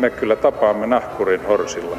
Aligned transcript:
me 0.00 0.10
kyllä 0.10 0.36
tapaamme 0.36 0.86
nahkurin 0.86 1.46
horsilla. 1.46 1.96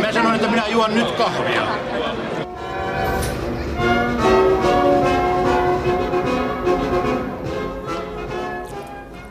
Mä 0.00 0.12
sanoin, 0.12 0.34
että 0.34 0.48
minä 0.50 0.68
juon 0.68 0.94
nyt 0.94 1.10
kahvia. 1.10 1.66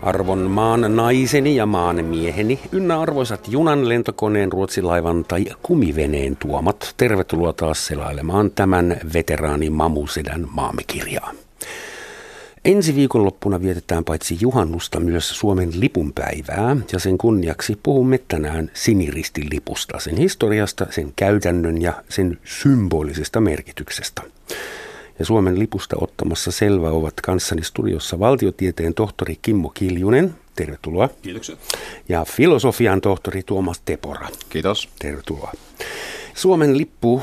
Arvon 0.02 0.40
maan 0.40 0.96
naiseni 0.96 1.56
ja 1.56 1.66
maan 1.66 2.06
mieheni, 2.06 2.60
ynnä 2.72 3.00
arvoisat 3.00 3.48
junan, 3.48 3.90
lentokoneen, 3.90 4.52
ruotsilaivan 4.52 5.26
tai 5.26 5.46
kumiveneen 5.64 6.36
tuomat, 6.36 6.94
tervetuloa 6.98 7.54
taas 7.54 7.88
selailemaan 7.88 8.52
tämän 8.52 8.98
veteraani 9.14 9.70
Mamusedän 9.70 10.48
maamekirjaa. 10.52 11.32
Ensi 12.66 12.96
viikonloppuna 12.96 13.62
vietetään 13.62 14.06
paitsi 14.06 14.38
juhannusta 14.42 15.00
myös 15.00 15.30
Suomen 15.30 15.80
lipunpäivää 15.80 16.78
ja 16.92 17.00
sen 17.00 17.18
kunniaksi 17.18 17.80
puhumme 17.84 18.20
tänään 18.28 18.72
siniristilipusta, 18.74 20.00
sen 20.00 20.18
historiasta, 20.18 20.86
sen 20.90 21.14
käytännön 21.16 21.82
ja 21.82 22.04
sen 22.10 22.40
symbolisesta 22.44 23.42
merkityksestä. 23.42 24.22
Ja 25.20 25.26
Suomen 25.26 25.60
lipusta 25.60 25.96
ottamassa 26.02 26.52
selvä 26.52 26.90
ovat 26.90 27.14
kanssani 27.22 27.64
studiossa 27.64 28.20
valtiotieteen 28.20 28.94
tohtori 28.94 29.36
Kimmo 29.42 29.70
Kiljunen. 29.70 30.36
Tervetuloa. 30.56 31.10
Kiitoksia. 31.22 31.56
Ja 32.10 32.26
filosofian 32.26 33.02
tohtori 33.02 33.44
Tuomas 33.44 33.82
Tepora. 33.86 34.28
Kiitos. 34.50 34.90
Tervetuloa. 35.00 35.52
Suomen 36.34 36.78
lippu 36.78 37.22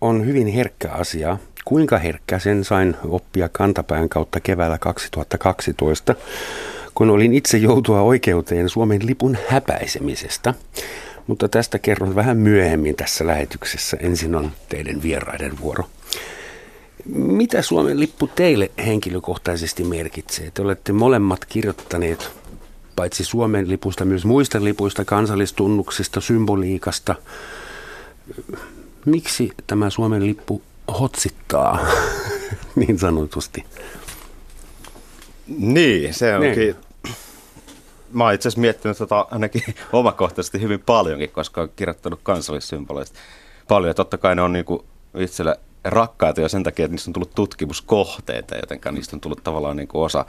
on 0.00 0.26
hyvin 0.26 0.46
herkkä 0.46 0.90
asia. 0.92 1.38
Kuinka 1.64 1.98
herkkä 1.98 2.38
sen 2.38 2.64
sain 2.64 2.96
oppia 3.08 3.48
kantapään 3.48 4.08
kautta 4.08 4.40
keväällä 4.40 4.78
2012, 4.78 6.14
kun 6.94 7.10
olin 7.10 7.34
itse 7.34 7.58
joutua 7.58 8.00
oikeuteen 8.00 8.68
Suomen 8.68 9.06
lipun 9.06 9.36
häpäisemisestä. 9.48 10.54
Mutta 11.26 11.48
tästä 11.48 11.78
kerron 11.78 12.14
vähän 12.14 12.36
myöhemmin 12.36 12.96
tässä 12.96 13.26
lähetyksessä. 13.26 13.96
Ensin 14.00 14.34
on 14.34 14.52
teidän 14.68 15.02
vieraiden 15.02 15.60
vuoro. 15.60 15.84
Mitä 17.14 17.62
Suomen 17.62 18.00
lippu 18.00 18.26
teille 18.26 18.70
henkilökohtaisesti 18.86 19.84
merkitsee? 19.84 20.50
Te 20.54 20.62
olette 20.62 20.92
molemmat 20.92 21.44
kirjoittaneet 21.44 22.30
paitsi 22.96 23.24
Suomen 23.24 23.68
lipusta 23.68 24.04
myös 24.04 24.24
muista 24.24 24.64
lipuista, 24.64 25.04
kansallistunnuksista, 25.04 26.20
symboliikasta. 26.20 27.14
Miksi 29.04 29.50
tämä 29.66 29.90
Suomen 29.90 30.26
lippu 30.26 30.62
hotsittaa 31.00 31.86
niin 32.76 32.98
sanotusti? 32.98 33.64
Niin, 35.46 36.14
se 36.14 36.36
onkin... 36.36 36.56
Niin. 36.56 36.76
Mä 38.12 38.24
oon 38.24 38.34
itse 38.34 38.48
asiassa 38.48 38.60
miettinyt 38.60 38.98
tota 38.98 39.26
ainakin 39.30 39.62
omakohtaisesti 39.92 40.60
hyvin 40.60 40.80
paljonkin, 40.80 41.30
koska 41.30 41.60
olen 41.60 41.70
kirjoittanut 41.76 42.20
kansallissymboleista 42.22 43.18
paljon. 43.68 43.88
Ja 43.88 43.94
totta 43.94 44.18
kai 44.18 44.34
ne 44.34 44.42
on 44.42 44.52
niinku 44.52 44.84
itselle 45.18 45.60
rakkaita 45.84 46.40
jo 46.40 46.48
sen 46.48 46.62
takia, 46.62 46.84
että 46.84 46.92
niistä 46.92 47.08
on 47.08 47.12
tullut 47.12 47.34
tutkimuskohteita, 47.34 48.56
joten 48.56 48.94
niistä 48.94 49.16
on 49.16 49.20
tullut 49.20 49.44
tavallaan 49.44 49.76
niin 49.76 49.88
kuin 49.88 50.02
osa 50.02 50.24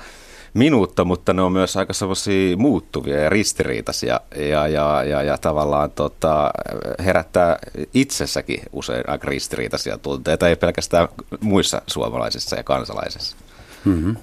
minuutta, 0.53 1.05
mutta 1.05 1.33
ne 1.33 1.41
on 1.41 1.51
myös 1.51 1.77
aika 1.77 1.93
sellaisia 1.93 2.57
muuttuvia 2.57 3.19
ja 3.19 3.29
ristiriitaisia 3.29 4.19
ja, 4.35 4.67
ja, 4.67 5.03
ja, 5.03 5.23
ja 5.23 5.37
tavallaan 5.37 5.91
tota, 5.91 6.51
herättää 6.99 7.59
itsessäkin 7.93 8.61
usein 8.73 9.03
aika 9.09 9.27
ristiriitaisia 9.27 9.97
tunteita, 9.97 10.49
ei 10.49 10.55
pelkästään 10.55 11.07
muissa 11.41 11.81
suomalaisissa 11.87 12.55
ja 12.55 12.63
kansalaisissa. 12.63 13.37
Mm-hmm. 13.85 14.15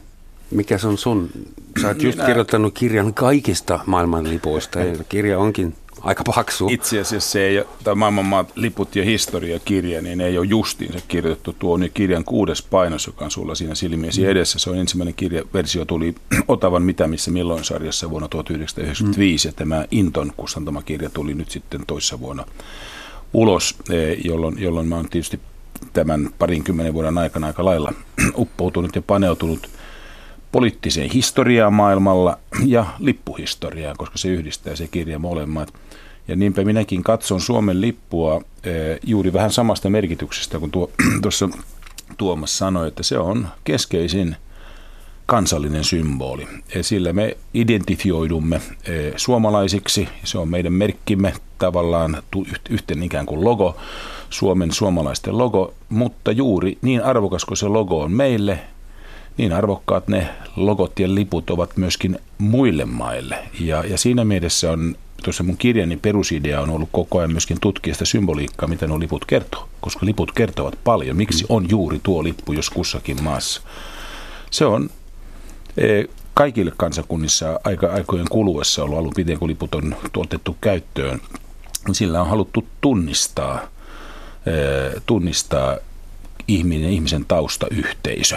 Mikä 0.51 0.79
se 0.79 0.87
on 0.89 0.99
sun? 0.99 1.31
Sä 1.81 1.89
oot 1.89 2.03
just 2.03 2.19
kirjoittanut 2.27 2.75
kirjan 2.75 3.15
kaikista 3.15 3.81
maailmanlipuista 3.87 4.81
ja 4.81 5.05
kirja 5.09 5.39
onkin 5.39 5.75
aika 6.03 6.23
paksu. 6.25 6.69
Itse 6.71 7.01
asiassa 7.01 7.31
se 7.31 7.47
ei, 7.47 7.65
tämä 7.85 7.95
maailmanmaat 7.95 8.53
liput 8.57 8.97
ja 8.97 9.05
historiakirja, 9.05 10.03
niin 10.03 10.21
ei 10.21 10.39
ole 10.39 10.47
justiinsa 10.47 10.99
kirjoitettu. 11.09 11.53
Tuo 11.53 11.75
on 11.75 11.89
kirjan 11.95 12.25
kuudes 12.25 12.63
painos, 12.63 13.07
joka 13.07 13.25
on 13.25 13.31
sulla 13.31 13.55
siinä 13.55 13.75
silmiesi 13.75 14.23
mm. 14.23 14.29
edessä. 14.29 14.59
Se 14.59 14.71
on 14.71 14.77
ensimmäinen 14.77 15.15
kirja, 15.15 15.43
versio 15.55 15.85
tuli 15.85 16.15
Otavan 16.49 16.83
Mitä 16.83 17.07
missä 17.07 17.31
milloin 17.31 17.65
sarjassa 17.65 18.11
vuonna 18.11 18.29
1995 18.29 19.49
mm. 19.49 19.51
ja 19.51 19.57
tämä 19.57 19.87
Inton 19.91 20.33
kustantama 20.37 20.83
kirja 20.83 21.11
tuli 21.11 21.35
nyt 21.35 21.51
sitten 21.51 21.87
toissa 21.87 22.21
vuonna 22.21 22.45
ulos, 23.33 23.77
e, 23.91 24.13
jolloin, 24.25 24.63
jolloin 24.63 24.89
mä 24.89 24.97
oon 24.97 25.09
tietysti 25.09 25.41
tämän 25.93 26.31
parinkymmenen 26.39 26.95
vuoden 26.95 27.19
aikana 27.19 27.47
aika 27.47 27.65
lailla 27.65 27.93
uppoutunut 28.37 28.97
ja 28.97 29.03
paneutunut– 29.03 29.69
poliittiseen 30.53 31.11
historiaan 31.11 31.75
maailmalla 31.75 32.39
ja 32.67 32.87
lippuhistoriaan, 32.99 33.97
koska 33.97 34.19
se 34.19 34.29
yhdistää 34.29 34.77
se 34.77 34.89
kirja 34.89 35.19
molemmat. 35.19 35.75
Ja 36.29 36.37
niinpä 36.37 36.65
minäkin 36.65 37.03
katson 37.03 37.41
Suomen 37.41 37.81
lippua 37.81 38.43
eh, 38.65 38.99
juuri 39.07 39.33
vähän 39.33 39.53
samasta 39.53 39.91
merkityksestä 39.91 40.59
kuin 40.59 40.71
tuo, 40.71 40.91
tuossa 41.23 41.49
Tuomas 42.17 42.59
sanoi, 42.59 42.89
että 42.89 43.03
se 43.03 43.19
on 43.19 43.49
keskeisin 43.65 44.37
kansallinen 45.27 45.85
symboli. 45.85 46.49
Sillä 46.83 47.13
me 47.13 47.37
identifioidumme 47.55 48.57
eh, 48.57 49.13
suomalaisiksi, 49.17 50.09
se 50.25 50.39
on 50.39 50.49
meidän 50.49 50.73
merkkimme 50.73 51.33
tavallaan 51.59 52.23
yhten 52.71 53.03
ikään 53.03 53.27
kuin 53.27 53.45
logo, 53.45 53.77
Suomen 54.31 54.73
suomalaisten 54.73 55.39
logo, 55.39 55.75
mutta 55.89 56.33
juuri 56.33 56.79
niin 56.83 57.05
arvokas 57.05 57.45
kuin 57.45 57.59
se 57.59 57.69
logo 57.69 58.01
on 58.01 58.13
meille, 58.13 58.59
niin 59.37 59.53
arvokkaat 59.53 60.09
ne 60.09 60.29
logot 60.57 60.99
ja 60.99 61.15
liput 61.15 61.51
ovat 61.51 61.77
myöskin 61.77 62.19
muille 62.39 62.85
maille. 62.85 63.39
Ja, 63.61 63.85
ja 63.85 63.99
siinä 63.99 64.25
mielessä 64.25 64.71
on 64.71 64.97
tuossa 65.23 65.43
mun 65.43 65.57
kirjani 65.57 65.97
perusidea 65.97 66.61
on 66.61 66.71
ollut 66.71 66.89
koko 66.93 67.19
ajan 67.19 67.33
myöskin 67.33 67.61
tutkia 67.61 67.95
sitä 67.95 68.05
symboliikkaa, 68.05 68.69
mitä 68.69 68.87
nuo 68.87 69.01
liput 69.01 69.25
kertoo, 69.25 69.69
koska 69.81 70.07
liput 70.07 70.33
kertovat 70.33 70.75
paljon. 70.85 71.17
Miksi 71.17 71.45
on 71.49 71.67
juuri 71.71 72.01
tuo 72.03 72.25
lippu 72.25 72.53
jos 72.53 72.71
kussakin 72.71 73.23
maassa? 73.23 73.63
Se 74.51 74.65
on 74.65 74.91
e, 75.77 76.05
kaikille 76.35 76.73
kansakunnissa 76.77 77.61
aika 77.65 77.87
aikojen 77.87 78.27
kuluessa 78.31 78.85
ollut 78.85 78.99
alun 78.99 79.13
pitäen, 79.17 79.39
kun 79.39 79.49
liput 79.49 79.75
on 79.75 79.97
tuotettu 80.13 80.57
käyttöön. 80.61 81.21
Sillä 81.93 82.21
on 82.21 82.29
haluttu 82.29 82.67
tunnistaa, 82.81 83.61
e, 84.47 85.01
tunnistaa 85.07 85.77
ihminen, 86.49 86.91
ihmisen 86.91 87.25
taustayhteisö. 87.25 88.37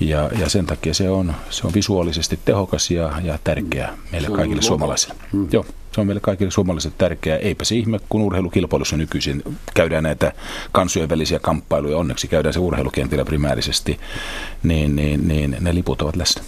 Ja, 0.00 0.30
ja 0.38 0.48
sen 0.48 0.66
takia 0.66 0.94
se 0.94 1.10
on, 1.10 1.34
se 1.50 1.66
on 1.66 1.74
visuaalisesti 1.74 2.38
tehokas 2.44 2.90
ja, 2.90 3.12
ja 3.24 3.38
tärkeä 3.44 3.90
meille 4.12 4.28
kaikille 4.28 4.62
suomalaisille. 4.62 5.14
Hmm. 5.32 5.48
Joo, 5.52 5.64
se 5.92 6.00
on 6.00 6.06
meille 6.06 6.20
kaikille 6.20 6.50
suomalaisille 6.50 6.94
tärkeää. 6.98 7.38
Eipä 7.38 7.64
se 7.64 7.74
ihme, 7.74 8.00
kun 8.08 8.22
urheilukilpailussa 8.22 8.96
nykyisin 8.96 9.42
käydään 9.74 10.02
näitä 10.02 10.32
kansojen 10.72 11.08
välisiä 11.08 11.38
kamppailuja. 11.38 11.98
Onneksi 11.98 12.28
käydään 12.28 12.52
se 12.52 12.60
urheilukentillä 12.60 13.24
primäärisesti, 13.24 14.00
niin, 14.62 14.96
niin, 14.96 15.28
niin 15.28 15.56
ne 15.60 15.74
liput 15.74 16.02
ovat 16.02 16.16
läsnä. 16.16 16.42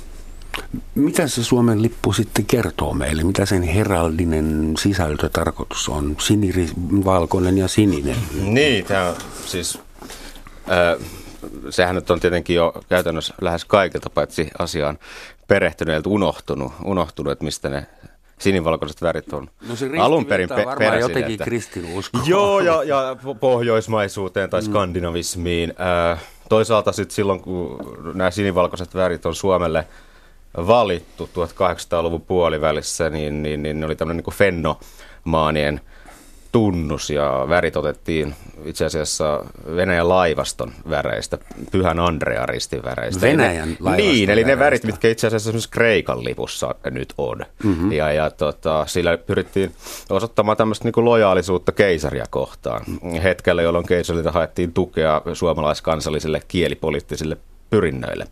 Mitä 0.95 1.29
se 1.29 1.45
Suomen 1.45 1.83
lippu 1.83 2.13
sitten 2.13 2.47
kertoo 2.47 2.95
meille? 2.95 3.25
Mitä 3.25 3.47
sen 3.47 3.63
heraldinen 3.63 4.75
sisältötarkoitus 4.79 5.89
on? 5.89 6.17
Siniri, 6.21 6.69
valkoinen 7.05 7.59
ja 7.59 7.69
sininen. 7.69 8.17
Niin, 8.43 8.85
tämä 8.85 9.09
on 9.09 9.17
siis... 9.47 9.79
Äh, 10.71 11.07
sehän 11.71 11.95
nyt 11.95 12.11
on 12.11 12.21
tietenkin 12.21 12.57
jo 12.57 12.73
käytännössä 12.89 13.35
lähes 13.41 13.65
kaikilta 13.65 14.11
paitsi 14.11 14.51
asiaan 14.59 14.99
perehtyneiltä 15.49 16.09
unohtunut, 16.09 16.73
unohtunut 16.85 17.33
että 17.33 17.45
mistä 17.45 17.69
ne 17.69 17.87
sinivalkoiset 18.39 19.03
värit 19.03 19.33
on 19.33 19.51
no 19.69 19.77
se 19.77 19.91
alun 19.99 20.27
perin 20.27 20.49
pe- 20.49 20.67
peräisin. 20.79 21.01
jotenkin 21.01 21.39
kristinuskoon. 21.39 22.25
Joo, 22.27 22.61
ja, 22.61 22.83
ja 22.83 23.17
pohjoismaisuuteen 23.41 24.51
tai 24.51 24.61
mm. 24.61 24.65
skandinavismiin. 24.65 25.75
Äh, 26.13 26.23
toisaalta 26.49 26.93
sitten 26.93 27.15
silloin, 27.15 27.41
kun 27.41 27.79
nämä 28.15 28.31
sinivalkoiset 28.31 28.95
värit 28.95 29.27
on 29.27 29.35
Suomelle 29.35 29.87
valittu 30.57 31.31
1800-luvun 31.35 32.21
puolivälissä, 32.21 33.11
niin, 33.11 33.43
niin, 33.43 33.63
niin 33.63 33.81
ne 33.81 33.87
oli 33.87 33.97
tämmöinen 33.97 34.25
niin 34.27 34.35
fennomaanien 34.35 35.81
tunnus 36.53 37.11
ja 37.11 37.47
värit 37.49 37.77
otettiin 37.77 38.35
itse 38.65 38.85
asiassa 38.85 39.45
Venäjän 39.77 40.09
laivaston 40.09 40.73
väreistä, 40.91 41.39
Pyhän 41.73 41.99
Andrea 41.99 42.47
ristin 42.47 42.83
väreistä. 42.83 43.21
Venäjän 43.21 43.69
laivaston 43.81 43.97
Niin, 43.97 44.31
eli 44.31 44.45
ne 44.45 44.59
värit, 44.59 44.85
mitkä 44.85 45.09
itse 45.09 45.27
asiassa 45.27 45.49
esimerkiksi 45.51 45.71
Kreikan 45.71 46.25
lipussa 46.25 46.75
nyt 46.91 47.15
on. 47.19 47.39
Mm-hmm. 47.65 47.93
Ja, 47.93 48.13
ja 48.13 48.31
tota, 48.31 48.87
sillä 48.87 49.19
pyrittiin 49.19 49.73
osoittamaan 50.11 50.57
tämmöistä 50.57 50.85
niin 50.85 51.05
lojaalisuutta 51.05 51.73
keisaria 51.73 52.25
kohtaan. 52.31 52.85
Hetkellä, 53.23 53.63
jolloin 53.63 53.87
keisarilta 53.87 54.33
haettiin 54.33 54.73
tukea 54.73 55.23
suomalaiskansallisille 55.35 56.41
kielipoliittisille 56.49 57.37
pyrinnöille. 57.71 58.27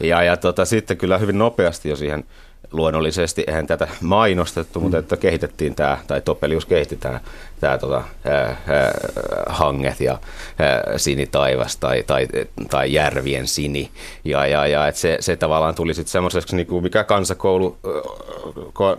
Ja, 0.00 0.22
ja 0.22 0.36
tota, 0.36 0.64
sitten 0.64 0.96
kyllä 0.96 1.18
hyvin 1.18 1.38
nopeasti 1.38 1.88
jo 1.88 1.96
siihen 1.96 2.24
luonnollisesti 2.72 3.44
eihän 3.46 3.66
tätä 3.66 3.88
mainostettu, 4.00 4.80
mutta 4.80 4.98
että 4.98 5.16
kehitettiin 5.16 5.74
tämä, 5.74 5.98
tai 6.06 6.20
Topelius 6.20 6.66
kehitti 6.66 6.96
tämä, 6.96 7.20
tämä 7.60 7.78
tota, 7.78 8.02
ää, 8.24 8.34
ää, 8.34 8.56
hanget 9.46 10.00
ja 10.00 10.18
ää, 10.58 10.98
sinitaivas 10.98 11.76
tai, 11.76 12.02
tai, 12.06 12.28
tai 12.70 12.92
järvien 12.92 13.46
sini. 13.46 13.90
Ja, 14.24 14.46
ja, 14.46 14.66
ja 14.66 14.88
että 14.88 15.00
se, 15.00 15.16
se 15.20 15.36
tavallaan 15.36 15.74
tuli 15.74 15.94
sitten 15.94 16.12
semmoiseksi, 16.12 16.56
niin 16.56 16.66
kuin 16.66 16.82
mikä 16.82 17.04
kansakoulu, 17.04 17.78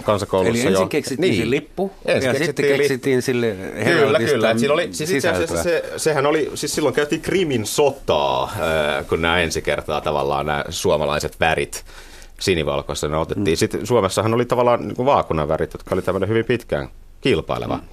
kansakoulussa 0.03 0.61
Eli 0.61 0.67
ensin 0.67 0.81
jo, 0.81 0.87
keksittiin 0.87 1.31
niin, 1.31 1.43
se 1.43 1.49
lippu 1.49 1.91
ensin 2.05 2.33
ja 2.33 2.45
sitten 2.45 2.65
keksittiin 2.65 3.21
sille 3.21 3.55
Kyllä, 3.83 4.19
kyllä. 4.19 4.51
Et 4.51 4.69
oli, 4.69 4.89
siis 4.91 5.11
itse 5.11 5.29
asiassa 5.29 5.63
se, 5.63 5.83
sehän 5.97 6.25
oli, 6.25 6.51
siis 6.53 6.75
silloin 6.75 6.95
käytiin 6.95 7.21
Krimin 7.21 7.65
sotaa, 7.65 8.53
kun 9.09 9.21
nämä 9.21 9.39
ensi 9.39 9.61
kertaa 9.61 10.01
tavallaan 10.01 10.45
nämä 10.45 10.63
suomalaiset 10.69 11.39
värit 11.39 11.85
sinivalkoissa 12.39 13.07
ne 13.07 13.17
otettiin. 13.17 13.55
Mm. 13.55 13.57
Sitten 13.57 13.87
Suomessahan 13.87 14.33
oli 14.33 14.45
tavallaan 14.45 14.87
niin 14.87 14.95
kuin 14.95 15.05
vaakunavärit, 15.05 15.73
jotka 15.73 15.95
oli 15.95 16.01
tämmöinen 16.01 16.29
hyvin 16.29 16.45
pitkään 16.45 16.89
kilpaileva. 17.21 17.77
Mm 17.77 17.83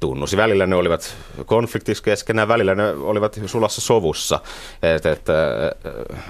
tunnus. 0.00 0.36
Välillä 0.36 0.66
ne 0.66 0.76
olivat 0.76 1.16
konfliktissa 1.46 2.04
keskenään, 2.04 2.48
välillä 2.48 2.74
ne 2.74 2.90
olivat 2.92 3.40
sulassa 3.46 3.80
sovussa. 3.80 4.40
Et, 4.82 5.06
et, 5.06 5.26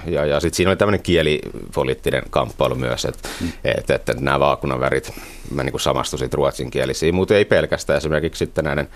ja 0.05 0.25
ja 0.25 0.39
sitten 0.39 0.57
siinä 0.57 0.71
oli 0.71 0.77
tämmöinen 0.77 1.03
kielipoliittinen 1.03 2.23
kamppailu 2.29 2.75
myös, 2.75 3.05
että 3.05 3.29
mm. 3.41 3.51
et, 3.63 3.89
et, 3.89 4.19
nämä 4.19 4.39
vaakunavärit, 4.39 5.13
mä 5.51 5.63
niin 5.63 5.79
samastuisin 5.79 6.33
ruotsinkielisiin, 6.33 7.15
mutta 7.15 7.35
ei 7.35 7.45
pelkästään 7.45 7.97
esimerkiksi 7.97 8.39
sitten 8.39 8.63
näiden 8.63 8.87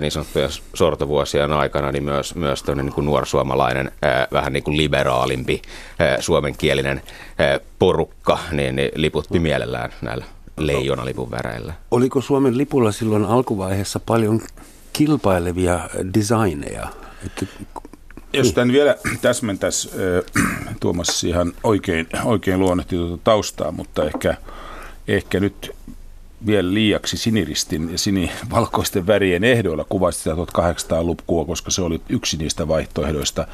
niin 0.00 0.12
sanottujen 0.12 0.50
sortovuosien 0.74 1.52
aikana, 1.52 1.92
niin 1.92 2.04
myös, 2.04 2.34
myös 2.34 2.64
niin 2.74 2.92
kuin 2.92 3.04
nuorsuomalainen, 3.04 3.92
vähän 4.32 4.52
niin 4.52 4.62
kuin 4.62 4.76
liberaalimpi 4.76 5.62
suomenkielinen 6.20 7.02
porukka, 7.78 8.38
niin, 8.52 8.76
niin 8.76 8.90
liputti 8.94 9.38
mielellään 9.38 9.90
näillä 10.02 10.24
leijonalipun 10.56 11.30
väreillä. 11.30 11.74
Oliko 11.90 12.20
Suomen 12.20 12.58
lipulla 12.58 12.92
silloin 12.92 13.24
alkuvaiheessa 13.24 14.00
paljon 14.00 14.40
kilpailevia 14.92 15.80
designeja? 16.14 16.88
Että 17.26 17.46
jos 18.32 18.52
tämän 18.52 18.72
vielä 18.72 18.96
täsmentäisi, 19.22 19.90
Tuomas 20.80 21.24
ihan 21.24 21.52
oikein, 21.62 22.06
oikein 22.24 22.60
luonnehti 22.60 22.96
tuota 22.96 23.22
taustaa, 23.24 23.72
mutta 23.72 24.04
ehkä, 24.04 24.34
ehkä 25.08 25.40
nyt 25.40 25.70
vielä 26.46 26.74
liiaksi 26.74 27.16
siniristin 27.16 27.92
ja 27.92 27.98
sinivalkoisten 27.98 29.06
värien 29.06 29.44
ehdoilla 29.44 29.84
kuvasi 29.84 30.18
sitä 30.18 30.34
1800-lukua, 30.34 31.44
koska 31.44 31.70
se 31.70 31.82
oli 31.82 32.00
yksi 32.08 32.36
niistä 32.36 32.68
vaihtoehdoista. 32.68 33.46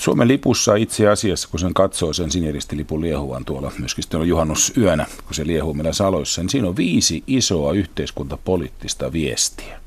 Suomen 0.00 0.28
lipussa 0.28 0.74
itse 0.74 1.08
asiassa, 1.08 1.48
kun 1.48 1.60
sen 1.60 1.74
katsoo 1.74 2.12
sen 2.12 2.30
siniristilipun 2.30 3.00
liehuvan 3.00 3.44
tuolla 3.44 3.72
myöskin 3.78 4.04
sitten 4.04 4.20
on 4.20 4.28
juhannusyönä, 4.28 5.06
kun 5.24 5.34
se 5.34 5.46
liehuu 5.46 5.74
meillä 5.74 5.92
saloissa, 5.92 6.42
niin 6.42 6.50
siinä 6.50 6.68
on 6.68 6.76
viisi 6.76 7.24
isoa 7.26 7.72
yhteiskuntapoliittista 7.72 9.12
viestiä. 9.12 9.80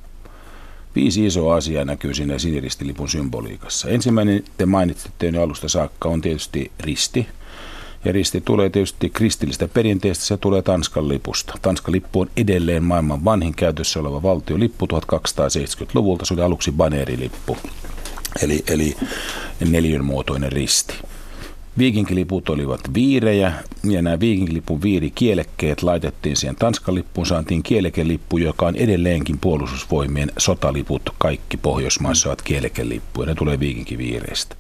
Viisi 0.96 1.26
isoa 1.26 1.56
asiaa 1.56 1.86
näkyy 1.86 2.14
siinä 2.14 2.40
siniristilipun 2.40 3.10
symboliikassa. 3.10 3.90
Ensimmäinen, 3.90 4.44
te 4.58 4.66
mainitsitte 4.66 5.28
jo 5.28 5.44
alusta 5.44 5.70
saakka, 5.70 6.10
on 6.10 6.22
tietysti 6.22 6.72
risti– 6.80 7.28
ja 8.06 8.12
risti 8.12 8.42
tulee 8.42 8.70
tietysti 8.70 9.10
kristillistä 9.10 9.68
perinteestä, 9.68 10.26
se 10.26 10.38
tulee 10.38 10.62
Tanskan 10.62 11.08
lipusta. 11.08 11.54
Tanskan 11.62 11.92
lippu 11.92 12.22
on 12.22 12.30
edelleen 12.38 12.84
maailman 12.84 13.26
vanhin 13.26 13.56
käytössä 13.56 14.00
oleva 14.00 14.24
valtiolippu 14.24 14.86
1270-luvulta. 14.86 16.26
Se 16.26 16.34
oli 16.34 16.42
aluksi 16.42 16.72
baneerilippu, 16.72 17.58
eli, 18.42 18.64
eli 18.68 18.98
neljönmuotoinen 19.70 20.52
risti. 20.52 20.94
Viikinkiliput 21.78 22.50
olivat 22.50 22.94
viirejä, 22.94 23.54
ja 23.84 24.02
nämä 24.02 24.20
viikinkilipun 24.20 24.82
viirikielekkeet 24.82 25.84
laitettiin 25.84 26.36
siihen 26.36 26.56
Tanskan 26.56 26.96
lippuun, 26.96 27.28
saatiin 27.28 27.64
kielekelippu, 27.64 28.38
joka 28.38 28.66
on 28.66 28.76
edelleenkin 28.76 29.40
puolustusvoimien 29.40 30.32
sotaliput. 30.38 31.10
Kaikki 31.18 31.58
Pohjoismaissa 31.58 32.30
ovat 32.30 32.42
kielekelippuja, 32.42 33.26
ne 33.26 33.36
tulee 33.36 33.60
viikinkiviireistä. 33.60 34.56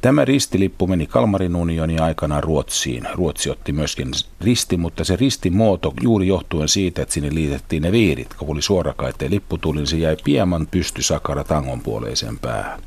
Tämä 0.00 0.24
ristilippu 0.24 0.86
meni 0.86 1.06
Kalmarin 1.06 1.56
unionin 1.56 2.02
aikana 2.02 2.40
Ruotsiin. 2.40 3.08
Ruotsi 3.14 3.50
otti 3.50 3.72
myöskin 3.72 4.10
risti, 4.40 4.76
mutta 4.76 5.04
se 5.04 5.16
ristimuoto 5.16 5.94
juuri 6.02 6.26
johtuen 6.26 6.68
siitä, 6.68 7.02
että 7.02 7.14
sinne 7.14 7.34
liitettiin 7.34 7.82
ne 7.82 7.92
viirit. 7.92 8.34
Kun 8.34 8.50
oli 8.50 8.62
suorakaiteen 8.62 9.30
lippu 9.30 9.58
tuli, 9.58 9.78
niin 9.78 9.86
se 9.86 9.96
jäi 9.96 10.16
pieman 10.24 10.68
pysty 10.70 11.02
sakara 11.02 11.44
tangon 11.44 11.80
puoleiseen 11.80 12.38
päähän. 12.38 12.80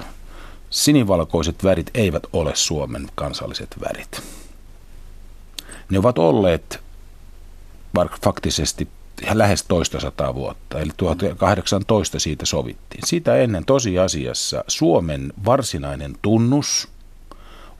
sinivalkoiset 0.70 1.64
värit 1.64 1.90
eivät 1.94 2.22
ole 2.32 2.50
Suomen 2.54 3.08
kansalliset 3.14 3.76
värit. 3.80 4.22
Ne 5.90 5.98
ovat 5.98 6.18
olleet 6.18 6.80
faktisesti 8.24 8.88
lähes 9.32 9.64
toista 9.64 10.00
sataa 10.00 10.34
vuotta, 10.34 10.80
eli 10.80 10.90
1818 10.96 12.18
siitä 12.18 12.46
sovittiin. 12.46 13.02
Sitä 13.06 13.36
ennen 13.36 13.64
tosiasiassa 13.64 14.64
Suomen 14.68 15.32
varsinainen 15.44 16.14
tunnus 16.22 16.88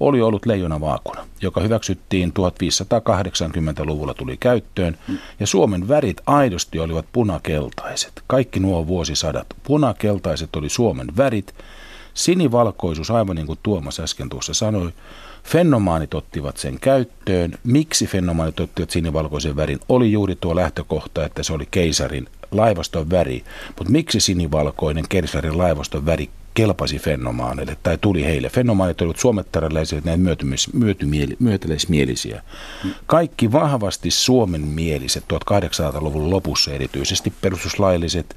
oli 0.01 0.23
ollut 0.23 0.47
leijona 0.47 0.81
vaakuna, 0.81 1.27
joka 1.43 1.61
hyväksyttiin 1.61 2.33
1580-luvulla 2.39 4.15
tuli 4.15 4.37
käyttöön, 4.37 4.99
ja 5.41 5.47
Suomen 5.47 5.89
värit 5.89 6.21
aidosti 6.27 6.79
olivat 6.81 7.07
punakeltaiset. 7.13 8.23
Kaikki 8.27 8.61
nuo 8.61 8.87
vuosisadat 8.87 9.47
punakeltaiset 9.63 10.57
oli 10.57 10.69
Suomen 10.69 11.17
värit, 11.17 11.55
sinivalkoisuus, 12.15 13.11
aivan 13.11 13.37
niin 13.37 13.47
kuin 13.47 13.59
Tuomas 13.63 14.01
äsken 14.01 14.29
tuossa 14.29 14.55
sanoi, 14.55 14.93
Fennomaanit 15.45 16.15
ottivat 16.15 16.57
sen 16.57 16.81
käyttöön. 16.81 17.53
Miksi 17.65 18.07
fennomaanit 18.07 18.61
ottivat 18.61 18.91
sinivalkoisen 18.91 19.57
värin? 19.57 19.81
Oli 19.89 20.13
juuri 20.13 20.37
tuo 20.41 20.57
lähtökohta, 20.57 21.25
että 21.25 21.43
se 21.43 21.53
oli 21.53 21.69
keisarin 21.71 22.29
laivaston 22.51 23.11
väri. 23.11 23.45
Mutta 23.79 23.93
miksi 23.93 24.21
sinivalkoinen 24.21 25.05
keisarin 25.09 25.59
laivaston 25.59 26.07
väri 26.07 26.31
kelpasi 26.55 26.99
fennomaaneille 26.99 27.77
tai 27.83 27.99
tuli 27.99 28.25
heille? 28.25 28.49
Fennomaanit 28.49 29.01
olivat 29.01 29.19
suomettaralaisia 29.19 30.01
näin 30.05 30.21
myötymielisiä. 31.39 32.43
Kaikki 33.07 33.53
vahvasti 33.53 34.11
suomen 34.11 34.61
mieliset 34.61 35.25
1800-luvun 35.33 36.31
lopussa 36.31 36.71
erityisesti 36.71 37.33
perustuslailliset 37.41 38.37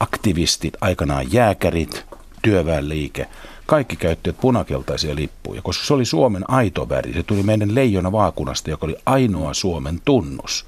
aktivistit, 0.00 0.74
aikanaan 0.80 1.32
jääkärit, 1.32 2.04
työväenliike– 2.42 3.26
kaikki 3.68 3.96
käyttivät 3.96 4.40
punakeltaisia 4.40 5.14
lippuja, 5.14 5.62
koska 5.62 5.84
se 5.84 5.94
oli 5.94 6.04
Suomen 6.04 6.50
aito 6.50 6.88
väri. 6.88 7.12
Se 7.12 7.22
tuli 7.22 7.42
meidän 7.42 7.74
leijona 7.74 8.12
vaakunasta, 8.12 8.70
joka 8.70 8.86
oli 8.86 8.96
ainoa 9.06 9.54
Suomen 9.54 10.00
tunnus. 10.04 10.66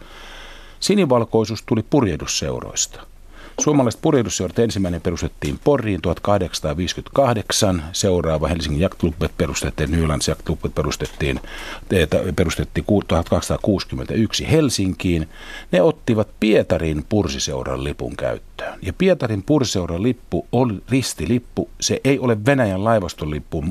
Sinivalkoisuus 0.81 1.63
tuli 1.63 1.83
purjehdusseuroista. 1.91 3.10
Suomalaiset 3.61 4.01
purjehdusseurat 4.03 4.59
ensimmäinen 4.59 5.01
perustettiin 5.01 5.59
Poriin 5.65 6.03
1858, 6.03 7.83
seuraava 7.93 8.49
Helsingin 8.49 8.81
Jaktlubbet 8.81 9.33
perustettiin, 9.37 9.91
Nylands 9.91 10.29
Jaktlubbet 10.29 10.75
perustettiin, 10.75 11.41
perustettiin 12.37 12.85
1861 13.09 14.51
Helsinkiin. 14.51 15.29
Ne 15.73 15.83
ottivat 15.83 16.29
Pietarin 16.41 17.05
pursiseuran 17.09 17.85
lipun 17.85 18.17
käyttöön. 18.17 18.79
Ja 18.83 18.93
Pietarin 18.93 19.43
pursiseuran 19.43 20.03
lippu 20.03 20.47
oli 20.53 20.75
ristilippu, 20.89 21.71
se 21.81 22.01
ei 22.05 22.19
ole 22.19 22.45
Venäjän 22.47 22.85
laivaston 22.85 23.31
lippu, 23.31 23.65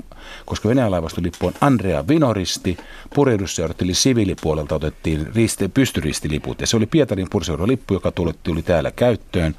koska 0.46 0.69
Venäjän 0.69 0.91
laivaston 0.91 1.24
lippu 1.24 1.48
on 1.48 1.53
Andrea 1.62 2.08
Vinoristi, 2.08 2.77
purjehdusseurat 3.15 3.81
eli 3.81 3.93
siviilipuolelta 3.93 4.75
otettiin 4.75 5.27
risti, 5.36 5.67
pystyristiliput, 5.67 6.62
ja 6.62 6.67
se 6.67 6.77
oli 6.77 6.86
Pietarin 6.86 7.27
pursiseuran 7.29 7.67
lippu, 7.67 7.93
joka 7.93 8.12
tuli, 8.12 8.34
tuli 8.43 8.62
täällä 8.62 8.91
käyttöön. 8.91 9.55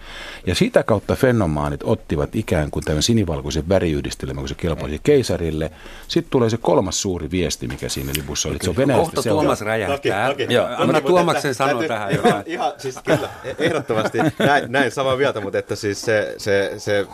Ja 0.46 0.54
sitä 0.54 0.82
kautta 0.82 1.16
fenomaanit 1.16 1.80
ottivat 1.84 2.36
ikään 2.36 2.70
kuin 2.70 2.84
tämän 2.84 3.02
sinivalkoisen 3.02 3.68
väriyhdistelmän, 3.68 4.42
kun 4.42 4.48
se 4.48 4.54
kelpaisi 4.54 5.00
keisarille. 5.02 5.70
Sitten 6.08 6.30
tulee 6.30 6.50
se 6.50 6.56
kolmas 6.56 7.02
suuri 7.02 7.30
viesti, 7.30 7.68
mikä 7.68 7.88
siinä 7.88 8.12
lipussa 8.16 8.48
oli. 8.48 8.58
Se 8.62 8.70
on 8.70 8.76
Kohta 9.00 9.22
Tuomas 9.22 9.60
räjähtää. 9.60 10.28
Toki, 10.28 10.44
toki. 10.44 10.54
Joo, 10.54 10.66
anna 10.76 11.00
Tuomaksen 11.00 11.54
sanoa 11.54 11.82
tähän 11.82 12.14
jotain. 12.14 12.42
Ihan, 12.46 12.72
siis 12.78 12.98
kyllä, 13.04 13.28
ehdottomasti 13.58 14.18
näin, 14.38 14.72
näin 14.72 14.90
samaa 14.90 15.16
mieltä, 15.16 15.40
mutta 15.40 15.58
että 15.58 15.76
siis 15.76 16.02
se, 16.02 16.34
se, 16.38 16.72
se, 16.78 17.06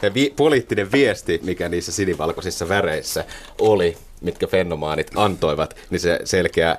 se 0.00 0.14
vi, 0.14 0.32
poliittinen 0.36 0.92
viesti, 0.92 1.40
mikä 1.42 1.68
niissä 1.68 1.92
sinivalkoisissa 1.92 2.68
väreissä 2.68 3.24
oli, 3.58 3.96
mitkä 4.20 4.46
fenomaanit 4.46 5.10
antoivat, 5.14 5.76
niin 5.90 6.00
se 6.00 6.20
selkeä 6.24 6.70
äh, 6.70 6.78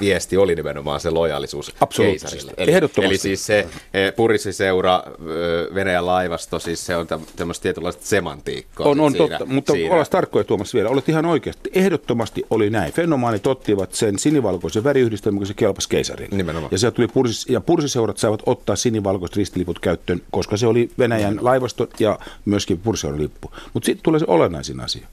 viesti 0.00 0.36
oli 0.36 0.54
nimenomaan 0.54 1.00
se 1.00 1.10
lojaalisuus 1.10 1.74
keisarille. 1.96 2.52
Eli, 2.56 2.72
eli 3.02 3.18
siis 3.18 3.46
se 3.46 3.58
äh, 3.58 4.14
purisiseura, 4.16 4.94
äh, 4.96 5.74
Venäjän 5.74 6.06
laivasto, 6.06 6.58
siis 6.58 6.86
se 6.86 6.96
on 6.96 7.06
tämmöistä 7.36 7.62
tietynlaista 7.62 8.06
semantiikkaa. 8.06 8.86
On, 8.86 9.00
on 9.00 9.12
siinä, 9.12 9.28
totta, 9.28 9.46
mutta 9.46 9.72
siinä. 9.72 10.04
tarkkoja 10.10 10.44
Tuomas 10.44 10.74
vielä. 10.74 10.88
Olet 10.88 11.08
ihan 11.08 11.26
oikeasti. 11.26 11.70
Ehdottomasti 11.74 12.44
oli 12.50 12.70
näin. 12.70 12.92
Fenomaanit 12.92 13.46
ottivat 13.46 13.94
sen 13.94 14.18
sinivalkoisen 14.18 14.84
väriyhdistelmän, 14.84 15.38
kun 15.38 15.46
se 15.46 15.54
kelpasi 15.54 15.88
keisarille. 15.88 16.36
Nimenomaan. 16.36 16.72
Ja, 16.72 16.78
se 16.78 16.90
tuli 16.90 17.08
pursis, 17.08 17.46
ja 17.48 17.60
pursiseurat 17.60 18.18
saivat 18.18 18.42
ottaa 18.46 18.76
sinivalkoiset 18.76 19.36
ristiliput 19.36 19.78
käyttöön, 19.78 20.22
koska 20.30 20.56
se 20.56 20.66
oli 20.66 20.90
Venäjän 20.98 21.38
laivasto 21.40 21.88
ja 22.00 22.18
myöskin 22.44 22.78
pursiseuran 22.78 23.22
lippu. 23.22 23.50
Mutta 23.72 23.86
sitten 23.86 24.02
tulee 24.02 24.20
se 24.20 24.26
olennaisin 24.28 24.80
asia. 24.80 25.06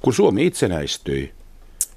Kun 0.00 0.14
Suomi 0.14 0.46
itsenäistyi, 0.46 1.32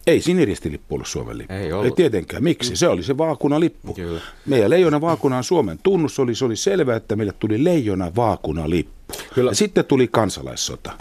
ei 0.07 0.21
siniristilippu 0.21 0.95
ollut 0.95 1.07
Suomen 1.07 1.37
lippu. 1.37 1.53
Ei, 1.53 1.73
ollut. 1.73 1.85
ei 1.85 1.91
tietenkään. 1.91 2.43
Miksi? 2.43 2.75
Se 2.75 2.87
oli 2.87 3.03
se 3.03 3.17
vaakunalippu. 3.17 3.93
Kyllä. 3.93 4.21
Meidän 4.45 4.69
leijona 4.69 5.01
vaakuna 5.01 5.37
on 5.37 5.43
Suomen 5.43 5.79
tunnus. 5.83 6.19
Oli, 6.19 6.35
se 6.35 6.45
oli 6.45 6.55
selvää, 6.55 6.95
että 6.95 7.15
meille 7.15 7.33
tuli 7.39 7.63
leijona 7.63 8.11
vaakunalippu. 8.15 9.13
Kyllä. 9.33 9.51
Ja 9.51 9.55
sitten 9.55 9.85
tuli 9.85 10.07
kansalaissota. 10.07 10.91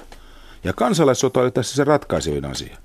Ja 0.65 0.73
kansalaissota 0.73 1.41
oli 1.41 1.51
tässä 1.51 1.77
se 1.77 1.85
ratkaisevin 1.85 2.45
asia. 2.45 2.77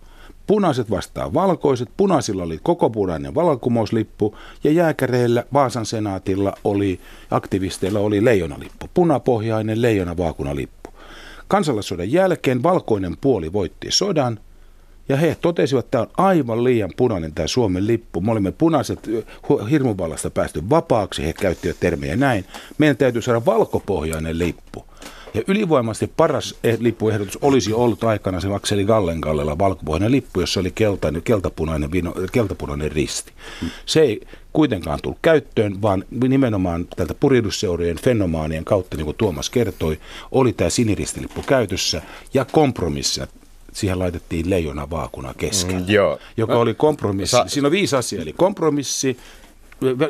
Punaiset 0.47 0.89
vastaa 0.89 1.33
valkoiset, 1.33 1.89
punaisilla 1.97 2.43
oli 2.43 2.59
koko 2.63 2.89
punainen 2.89 3.35
vallankumouslippu 3.35 4.35
ja 4.63 4.71
jääkäreillä 4.71 5.43
Vaasan 5.53 5.85
senaatilla 5.85 6.53
oli, 6.63 6.99
aktivisteilla 7.31 7.99
oli 7.99 8.25
leijonalippu, 8.25 8.89
punapohjainen 8.93 9.81
leijona 9.81 10.17
vaakunalippu. 10.17 10.76
Kansalaissodan 11.47 12.11
jälkeen 12.11 12.63
valkoinen 12.63 13.17
puoli 13.21 13.53
voitti 13.53 13.87
sodan, 13.91 14.39
ja 15.09 15.17
he 15.17 15.37
totesivat, 15.41 15.85
että 15.85 15.91
tämä 15.91 16.01
on 16.01 16.25
aivan 16.25 16.63
liian 16.63 16.91
punainen 16.97 17.33
tämä 17.33 17.47
Suomen 17.47 17.87
lippu. 17.87 18.21
Me 18.21 18.31
olimme 18.31 18.51
punaiset 18.51 19.09
hirmuvallasta 19.69 20.29
päästy 20.29 20.69
vapaaksi, 20.69 21.25
he 21.25 21.33
käyttivät 21.33 21.77
termejä 21.79 22.15
näin. 22.15 22.45
Meidän 22.77 22.97
täytyy 22.97 23.21
saada 23.21 23.45
valkopohjainen 23.45 24.39
lippu. 24.39 24.85
Ja 25.33 25.41
ylivoimaisesti 25.47 26.13
paras 26.17 26.55
eh, 26.63 26.77
lippuehdotus 26.79 27.37
olisi 27.41 27.73
ollut 27.73 28.03
aikana 28.03 28.39
se 28.39 28.53
Akseli 28.53 28.85
Gallenkallella 28.85 29.57
valkopohjainen 29.57 30.11
lippu, 30.11 30.39
jossa 30.39 30.59
oli 30.59 30.71
keltainen, 30.71 31.21
keltapunainen, 31.21 31.91
vino, 31.91 32.13
keltapunainen 32.31 32.91
risti. 32.91 33.31
Se 33.85 34.01
ei 34.01 34.21
kuitenkaan 34.53 34.99
tullut 35.03 35.19
käyttöön, 35.21 35.81
vaan 35.81 36.03
nimenomaan 36.11 36.87
tältä 36.95 37.13
puridusseurojen 37.13 37.97
fenomaanien 37.97 38.65
kautta, 38.65 38.97
niin 38.97 39.05
kuin 39.05 39.17
Tuomas 39.17 39.49
kertoi, 39.49 39.99
oli 40.31 40.53
tämä 40.53 40.69
siniristilippu 40.69 41.41
käytössä 41.41 42.01
ja 42.33 42.45
kompromissia 42.45 43.27
siihen 43.73 43.99
laitettiin 43.99 44.49
leijona 44.49 44.89
vaakuna 44.89 45.33
keskellä, 45.33 45.79
mm, 45.79 45.85
joo. 45.89 46.19
joka 46.37 46.59
oli 46.59 46.73
kompromissi. 46.73 47.31
Sa- 47.31 47.47
Siinä 47.47 47.67
on 47.67 47.71
viisi 47.71 47.95
asiaa, 47.95 48.21
eli 48.21 48.33
kompromissi, 48.33 49.17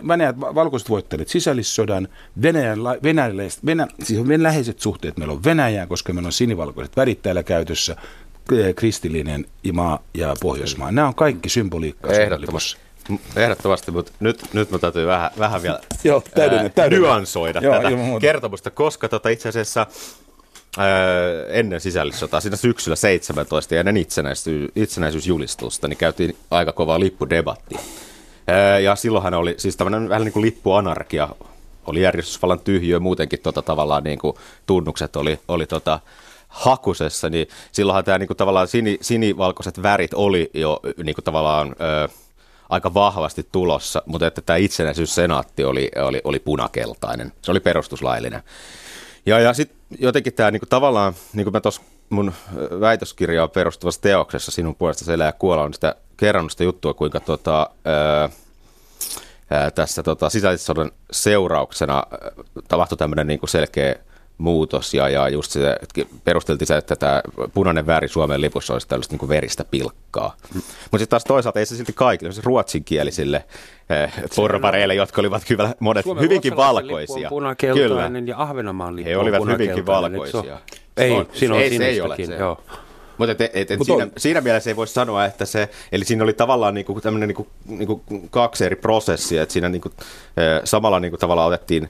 Venäjät, 0.08 0.40
valkoiset 0.40 0.90
voittelivat 0.90 1.28
sisällissodan, 1.28 2.08
Venäjän, 2.42 2.80
venäläiset, 3.04 3.66
venä, 3.66 3.88
siis 4.04 4.20
on 4.20 4.44
läheiset 4.44 4.80
suhteet 4.80 5.18
meillä 5.18 5.34
on 5.34 5.44
Venäjään, 5.44 5.88
koska 5.88 6.14
meillä 6.14 6.28
on 6.28 6.34
sinivalkoiset 6.34 6.98
värit 6.98 7.22
täällä 7.22 7.44
käytössä, 7.44 7.96
kristillinen 8.76 9.46
maa 9.74 10.00
ja 10.14 10.36
Pohjoismaa. 10.42 10.92
Nämä 10.92 11.08
on 11.08 11.16
kaikki 11.16 11.50
symboliikkaa. 11.50 12.12
Ehdottomasti. 12.12 12.82
Ehdottomasti, 13.36 13.92
mutta 13.92 14.12
nyt, 14.20 14.54
nyt 14.54 14.72
mä 14.72 14.80
täytyy 14.80 15.08
vähän, 15.08 15.32
vähän 15.40 15.62
vielä 15.62 15.80
Joo, 16.04 16.24
täydennä, 16.36 16.70
täydennä. 16.70 17.08
nyansoida 17.08 17.60
Joo, 17.60 17.76
tätä 17.76 17.90
kertomusta, 18.22 18.72
koska 18.72 19.10
tota 19.10 19.30
itse 19.30 19.50
asiassa 19.50 19.88
ennen 21.50 21.82
sisällissotaa, 21.82 22.40
siinä 22.40 22.58
syksyllä 22.58 22.96
17 22.96 23.74
ja 23.74 23.80
ennen 23.80 23.98
itsenäisyys, 23.98 24.72
itsenäisyysjulistusta, 24.76 25.88
niin 25.88 25.98
käytiin 25.98 26.38
aika 26.52 26.72
kovaa 26.72 27.00
lippudebattia. 27.00 27.80
Ja 28.84 28.96
silloinhan 28.96 29.34
oli 29.34 29.56
siis 29.58 29.78
tämmöinen 29.78 30.10
vähän 30.10 30.26
niin 30.26 30.34
kuin 30.34 30.46
lippuanarkia, 30.46 31.30
oli 31.86 32.02
järjestysvallan 32.02 32.60
tyhjiö, 32.60 33.00
muutenkin 33.00 33.40
tota, 33.40 33.62
tavallaan 33.62 34.04
niin 34.04 34.20
kuin 34.20 34.34
tunnukset 34.66 35.16
oli, 35.16 35.40
oli 35.48 35.66
tota, 35.66 36.00
hakusessa, 36.48 37.30
niin 37.30 37.48
silloinhan 37.72 38.04
tämä 38.04 38.18
niin 38.18 38.28
kuin, 38.28 38.38
tavallaan 38.38 38.68
sini, 38.68 38.98
sinivalkoiset 39.02 39.84
värit 39.84 40.14
oli 40.14 40.50
jo 40.54 40.80
niin 41.04 41.16
kuin, 41.16 41.26
tavallaan 41.26 41.76
ö, 41.82 42.10
aika 42.70 42.94
vahvasti 42.94 43.48
tulossa, 43.52 44.04
mutta 44.06 44.28
että 44.28 44.42
tämä 44.42 44.58
itsenäisyyssenaatti 44.58 45.64
oli, 45.64 45.92
oli, 46.02 46.22
oli 46.24 46.40
punakeltainen, 46.40 47.34
se 47.42 47.52
oli 47.52 47.60
perustuslaillinen. 47.60 48.42
Ja, 49.26 49.40
ja 49.40 49.54
sitten 49.54 49.78
jotenkin 50.00 50.34
tämä 50.34 50.52
niin 50.52 50.60
kuin, 50.60 50.70
tavallaan, 50.70 51.14
niin 51.34 51.46
kuin 51.46 51.54
mä 51.54 51.62
tuossa 51.62 51.82
mun 52.10 52.34
väitöskirjaan 52.80 53.50
perustuvassa 53.50 54.02
teoksessa 54.02 54.52
sinun 54.52 54.76
puolesta 54.76 55.14
elää 55.14 55.28
ja 55.28 55.32
kuolla 55.32 55.64
on 55.64 55.74
sitä 55.74 55.96
kerrannut 56.18 56.52
sitä 56.52 56.64
juttua, 56.64 56.94
kuinka 56.94 57.20
tota, 57.20 57.70
ää, 57.86 58.30
ää, 59.50 59.72
tässä 59.72 60.04
tota, 60.04 60.30
sisällissodan 60.30 60.92
seurauksena 61.12 62.04
tapahtui 62.68 62.98
tämmöinen 62.98 63.28
niin 63.28 63.40
selkeä 63.46 63.96
muutos 64.38 64.94
ja, 64.94 65.10
ja 65.10 65.30
just 65.30 65.52
se, 65.52 65.78
perusteltiin 66.24 66.68
se, 66.68 66.78
että 66.78 66.96
tämä 66.96 67.22
punainen 67.54 67.86
väri 67.86 68.08
Suomen 68.08 68.42
lipussa 68.42 68.74
olisi 68.74 68.88
tällaista 68.88 69.14
niin 69.14 69.20
kuin 69.20 69.30
veristä 69.30 69.66
pilkkaa. 69.66 70.36
Mm. 70.54 70.62
Mutta 70.62 70.98
sitten 70.98 71.08
taas 71.08 71.24
toisaalta 71.24 71.60
ei 71.60 71.66
se 71.66 71.76
silti 71.76 71.94
kaikille, 71.94 72.34
se 72.34 72.42
ruotsinkielisille 72.46 73.46
eh, 73.90 74.14
porvareille, 74.36 74.96
jotka 74.96 75.22
olivat 75.22 75.44
kyllä 75.48 75.74
monet 75.80 76.04
Suomen 76.04 76.24
hyvinkin 76.24 76.56
valkoisia. 76.56 77.30
Kyllä. 77.58 78.12
ja 78.26 78.42
Ahvenanmaan 78.42 78.96
lippu 78.96 79.10
He 79.10 79.18
olivat 79.18 79.48
hyvinkin 79.48 79.86
valkoisia. 79.86 80.60
Ei, 80.98 81.10
no, 81.10 81.26
siinä 81.34 81.56
on 81.56 81.62
ei, 81.62 81.78
se 81.78 81.86
ei 81.86 82.02
ole 82.02 82.16
se. 82.26 82.36
Joo. 82.36 82.64
Mutta 83.18 83.32
et, 83.32 83.42
et, 83.42 83.72
et 83.72 83.78
Mut 83.78 83.86
siinä, 83.86 84.04
on... 84.04 84.12
siinä 84.18 84.42
mielessä 84.42 84.70
ei 84.70 84.76
voi 84.76 84.88
sanoa, 84.88 85.26
että 85.26 85.46
se, 85.46 85.70
eli 85.92 86.06
siinä 86.06 86.24
oli 86.24 86.34
tavallaan 86.34 86.74
niinku 86.74 87.02
tämmöinen 87.02 87.28
niinku, 87.28 87.48
niinku 87.66 88.04
kaksi 88.30 88.66
eri 88.66 88.76
prosessia, 88.76 89.44
että 89.44 89.54
siinä 89.54 89.70
niinku, 89.70 89.90
samalla 90.64 91.00
niinku 91.00 91.18
tavallaan 91.18 91.48
otettiin 91.48 91.90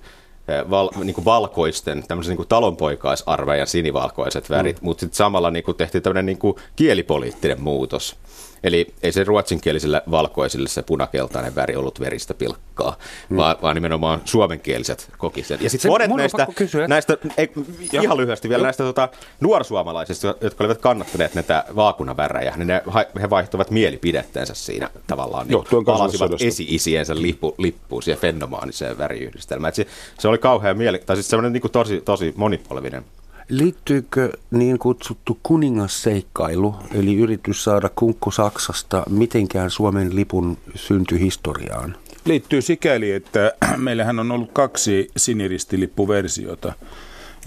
val, 0.70 0.90
niinku 1.04 1.26
valkoisten, 1.26 2.04
tämmöisen 2.08 2.32
niinku 2.32 2.46
talonpoikaisarmeijan 2.46 3.68
sinivalkoiset 3.68 4.50
värit, 4.50 4.82
mm. 4.82 4.86
mutta 4.86 5.00
sitten 5.00 5.18
samalla 5.18 5.52
niinku 5.52 5.74
tehtiin 5.74 6.02
tämmöinen 6.02 6.26
niinku 6.26 6.60
kielipoliittinen 6.76 7.62
muutos. 7.62 8.16
Eli 8.64 8.94
ei 9.04 9.12
se 9.12 9.24
ruotsinkielisille 9.24 10.02
valkoisille 10.12 10.70
se 10.70 10.84
punakeltainen 10.84 11.56
väri 11.56 11.76
ollut 11.76 12.00
veristä 12.00 12.34
pilkkaa, 12.34 12.98
mm. 13.30 13.38
vaan, 13.38 13.56
vaan 13.62 13.76
nimenomaan 13.76 14.22
suomenkieliset 14.26 15.10
koki 15.18 15.44
sen. 15.44 15.60
Ja 15.62 15.70
sitten 15.70 15.92
monet 15.92 16.12
näistä, 16.12 16.48
näistä 16.88 17.18
ei, 17.38 17.52
ihan 17.92 18.18
lyhyesti 18.18 18.50
vielä, 18.50 18.64
näistä 18.64 18.84
tota, 18.84 19.10
nuorsuomalaisista, 19.40 20.36
jotka 20.42 20.64
olivat 20.64 20.78
kannattaneet 20.78 21.36
näitä 21.36 21.64
vaakunavärejä, 21.76 22.54
niin 22.58 22.68
ne, 22.68 22.82
he 23.22 23.30
vaihtuivat 23.30 23.72
mielipidetteensä 23.72 24.54
siinä 24.54 24.90
tavallaan. 25.08 25.48
Niin 25.48 25.86
palasivat 25.86 26.32
esi-isiensä 26.42 27.22
lippu, 27.22 27.56
lippuun 27.58 28.04
siihen 28.04 28.22
fennomaaniseen 28.22 28.98
väriyhdistelmään. 28.98 29.76
Se, 29.76 29.88
se 30.20 30.28
oli 30.28 30.38
kauhean 30.38 30.78
mieli, 30.78 31.00
tai 31.00 31.16
siis 31.16 31.30
semmoinen 31.30 31.54
niin 31.54 31.72
tosi, 31.72 32.02
tosi 32.02 32.34
monipolvinen 32.36 33.06
Liittyykö 33.50 34.32
niin 34.52 34.80
kutsuttu 34.80 35.40
kuningasseikkailu, 35.44 36.76
eli 36.94 37.16
yritys 37.16 37.64
saada 37.64 37.90
kunkku 37.96 38.32
Saksasta, 38.32 39.04
mitenkään 39.10 39.70
Suomen 39.70 40.16
lipun 40.16 40.58
syntyhistoriaan? 40.76 41.96
Liittyy 42.26 42.62
sikäli, 42.62 43.12
että 43.12 43.54
meillähän 43.78 44.20
on 44.20 44.32
ollut 44.32 44.52
kaksi 44.54 45.12
siniristilippuversiota. 45.18 46.74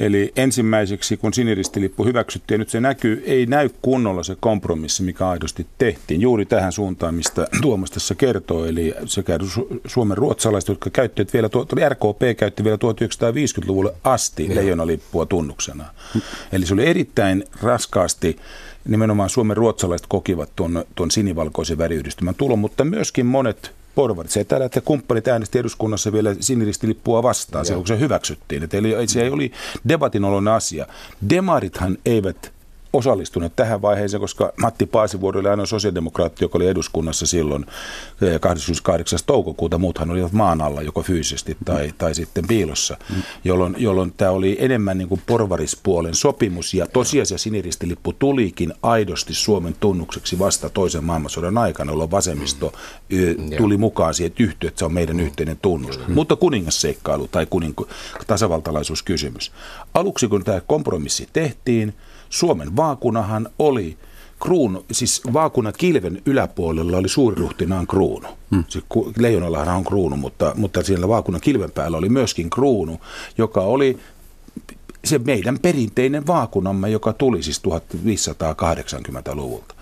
Eli 0.00 0.32
ensimmäiseksi, 0.36 1.16
kun 1.16 1.34
siniristilippu 1.34 2.04
hyväksyttiin, 2.04 2.58
nyt 2.58 2.70
se 2.70 2.80
näkyy, 2.80 3.22
ei 3.26 3.46
näy 3.46 3.70
kunnolla 3.82 4.22
se 4.22 4.36
kompromissi, 4.40 5.02
mikä 5.02 5.28
aidosti 5.28 5.66
tehtiin. 5.78 6.20
Juuri 6.20 6.46
tähän 6.46 6.72
suuntaan, 6.72 7.14
mistä 7.14 7.46
Tuomas 7.62 7.90
tässä 7.90 8.14
kertoo, 8.14 8.64
eli 8.66 8.94
sekä 9.06 9.38
Suomen 9.86 10.16
ruotsalaiset, 10.16 10.68
jotka 10.68 10.90
käyttivät 10.90 11.32
vielä, 11.32 11.48
RKP 11.88 12.36
käytti 12.36 12.64
vielä 12.64 12.76
1950-luvulle 12.76 13.94
asti 14.04 14.54
leijonalippua 14.54 15.26
tunnuksena. 15.26 15.84
Eli 16.52 16.66
se 16.66 16.74
oli 16.74 16.86
erittäin 16.86 17.44
raskaasti 17.62 18.36
nimenomaan 18.88 19.30
Suomen 19.30 19.56
ruotsalaiset 19.56 20.06
kokivat 20.06 20.50
tuon, 20.56 20.84
tuon 20.94 21.10
sinivalkoisen 21.10 21.78
väriyhdistymän 21.78 22.34
tulon, 22.34 22.58
mutta 22.58 22.84
myöskin 22.84 23.26
monet 23.26 23.72
porvarit. 23.94 24.30
Se 24.30 24.44
täällä, 24.44 24.66
että 24.66 24.80
kumppanit 24.80 25.28
äänesti 25.28 25.58
eduskunnassa 25.58 26.12
vielä 26.12 26.36
siniristilippua 26.40 27.22
vastaan, 27.22 27.66
silloin 27.66 27.82
kun 27.82 27.88
se 27.88 28.00
hyväksyttiin. 28.00 28.68
Eli 28.72 29.08
se 29.08 29.22
ei 29.22 29.30
oli 29.30 29.52
debatin 29.88 30.24
oloinen 30.24 30.54
asia. 30.54 30.86
Demarithan 31.30 31.98
eivät 32.06 32.52
osallistuneet 32.92 33.56
tähän 33.56 33.82
vaiheeseen, 33.82 34.20
koska 34.20 34.52
Matti 34.56 34.86
Paasivuori 34.86 35.40
oli 35.40 35.48
ainoa 35.48 35.66
sosiaalidemokraatti, 35.66 36.44
joka 36.44 36.58
oli 36.58 36.66
eduskunnassa 36.66 37.26
silloin 37.26 37.66
28. 38.40 39.16
Eh, 39.16 39.22
toukokuuta. 39.26 39.78
Muuthan 39.78 40.10
olivat 40.10 40.32
maan 40.32 40.60
alla 40.60 40.82
joko 40.82 41.02
fyysisesti 41.02 41.56
tai, 41.64 41.86
mm. 41.86 41.94
tai 41.98 42.14
sitten 42.14 42.46
piilossa, 42.46 42.96
mm. 43.10 43.22
jolloin, 43.44 43.74
jolloin 43.78 44.12
tämä 44.16 44.30
oli 44.30 44.56
enemmän 44.60 44.98
niin 44.98 45.08
kuin 45.08 45.22
porvarispuolen 45.26 46.14
sopimus 46.14 46.74
ja 46.74 46.86
tosiasia 46.86 47.38
siniristilippu 47.38 48.12
tulikin 48.12 48.72
aidosti 48.82 49.34
Suomen 49.34 49.76
tunnukseksi 49.80 50.38
vasta 50.38 50.70
toisen 50.70 51.04
maailmansodan 51.04 51.58
aikana, 51.58 51.92
jolloin 51.92 52.10
vasemmisto 52.10 52.72
mm. 53.10 53.56
tuli 53.56 53.76
mukaan 53.76 54.14
siihen, 54.14 54.30
että 54.30 54.42
yhtyy, 54.42 54.68
että 54.68 54.78
se 54.78 54.84
on 54.84 54.94
meidän 54.94 55.20
yhteinen 55.20 55.58
tunnus. 55.62 55.98
Mm. 55.98 56.14
Mutta 56.14 56.36
kuningasseikkailu 56.36 57.28
tai 57.28 57.46
kuninku, 57.46 57.88
tasavaltalaisuuskysymys. 58.26 59.52
Aluksi 59.94 60.28
kun 60.28 60.44
tämä 60.44 60.60
kompromissi 60.60 61.28
tehtiin, 61.32 61.94
Suomen 62.30 62.76
vaakunahan 62.76 63.48
oli 63.58 63.96
kruunu, 64.40 64.84
siis 64.92 65.22
vaakunan 65.32 65.72
kilven 65.78 66.22
yläpuolella 66.26 66.96
oli 66.96 67.08
suuriruhtinaan 67.08 67.86
kruunu. 67.86 68.28
Hmm. 68.50 68.64
Se 68.68 68.82
leijonallahan 69.18 69.76
on 69.76 69.84
kruunu, 69.84 70.16
mutta, 70.16 70.52
mutta 70.56 70.82
siellä 70.82 71.08
vaakunan 71.08 71.40
kilven 71.40 71.70
päällä 71.70 71.96
oli 71.96 72.08
myöskin 72.08 72.50
kruunu, 72.50 73.00
joka 73.38 73.60
oli 73.60 73.98
se 75.04 75.18
meidän 75.18 75.58
perinteinen 75.58 76.26
vaakunamme, 76.26 76.90
joka 76.90 77.12
tuli 77.12 77.42
siis 77.42 77.62
1580-luvulta. 77.68 79.74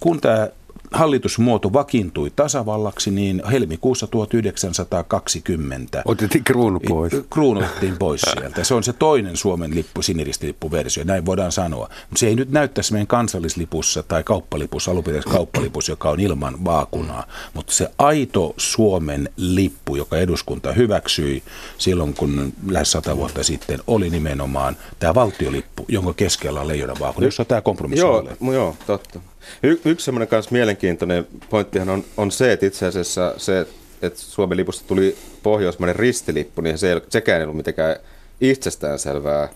Kun 0.00 0.20
tämä 0.20 0.48
hallitusmuoto 0.92 1.72
vakiintui 1.72 2.30
tasavallaksi, 2.36 3.10
niin 3.10 3.42
helmikuussa 3.50 4.06
1920 4.06 6.02
otettiin 6.04 6.44
kruunu 6.44 6.80
pois. 6.88 7.12
Kruunu 7.30 7.60
otettiin 7.60 7.96
pois 7.98 8.20
sieltä. 8.20 8.64
Se 8.64 8.74
on 8.74 8.84
se 8.84 8.92
toinen 8.92 9.36
Suomen 9.36 9.74
lippu, 9.74 10.02
siniristilippuversio, 10.02 11.04
näin 11.04 11.26
voidaan 11.26 11.52
sanoa. 11.52 11.88
Se 12.16 12.26
ei 12.26 12.34
nyt 12.34 12.50
näyttäisi 12.50 12.92
meidän 12.92 13.06
kansallislipussa 13.06 14.02
tai 14.02 14.22
kauppalipussa, 14.22 14.90
alunperäisessä 14.90 15.36
kauppalipus, 15.36 15.88
joka 15.88 16.10
on 16.10 16.20
ilman 16.20 16.64
vaakunaa, 16.64 17.26
mutta 17.54 17.72
se 17.72 17.90
aito 17.98 18.54
Suomen 18.56 19.28
lippu, 19.36 19.96
joka 19.96 20.16
eduskunta 20.16 20.72
hyväksyi 20.72 21.42
silloin, 21.78 22.14
kun 22.14 22.52
lähes 22.70 22.92
sata 22.92 23.16
vuotta 23.16 23.44
sitten, 23.44 23.80
oli 23.86 24.10
nimenomaan 24.10 24.76
tämä 24.98 25.14
valtiolippu, 25.14 25.84
jonka 25.88 26.12
keskellä 26.12 26.60
on 26.60 26.68
leijona 26.68 26.94
vaakuna, 27.00 27.26
jossa 27.26 27.44
tämä 27.44 27.60
kompromissi 27.60 28.04
joo, 28.06 28.28
Joo, 28.52 28.76
totta. 28.86 29.20
Y- 29.62 29.80
yksi 29.84 30.04
semmoinen 30.04 30.28
kanssa 30.28 30.52
mielenkiintoinen 30.52 31.26
pointtihan 31.50 31.88
on, 31.88 32.04
on 32.16 32.30
se, 32.30 32.52
että 32.52 32.66
itse 32.66 32.86
asiassa 32.86 33.34
se, 33.36 33.66
että 34.02 34.20
Suomen 34.20 34.56
lipusta 34.56 34.88
tuli 34.88 35.16
pohjoismainen 35.42 35.96
ristilippu, 35.96 36.60
niin 36.60 36.78
se 36.78 36.92
ei, 36.92 37.00
sekään 37.08 37.38
ei 37.38 37.44
ollut 37.44 37.56
mitenkään 37.56 37.96
itsestäänselvää 38.40 39.48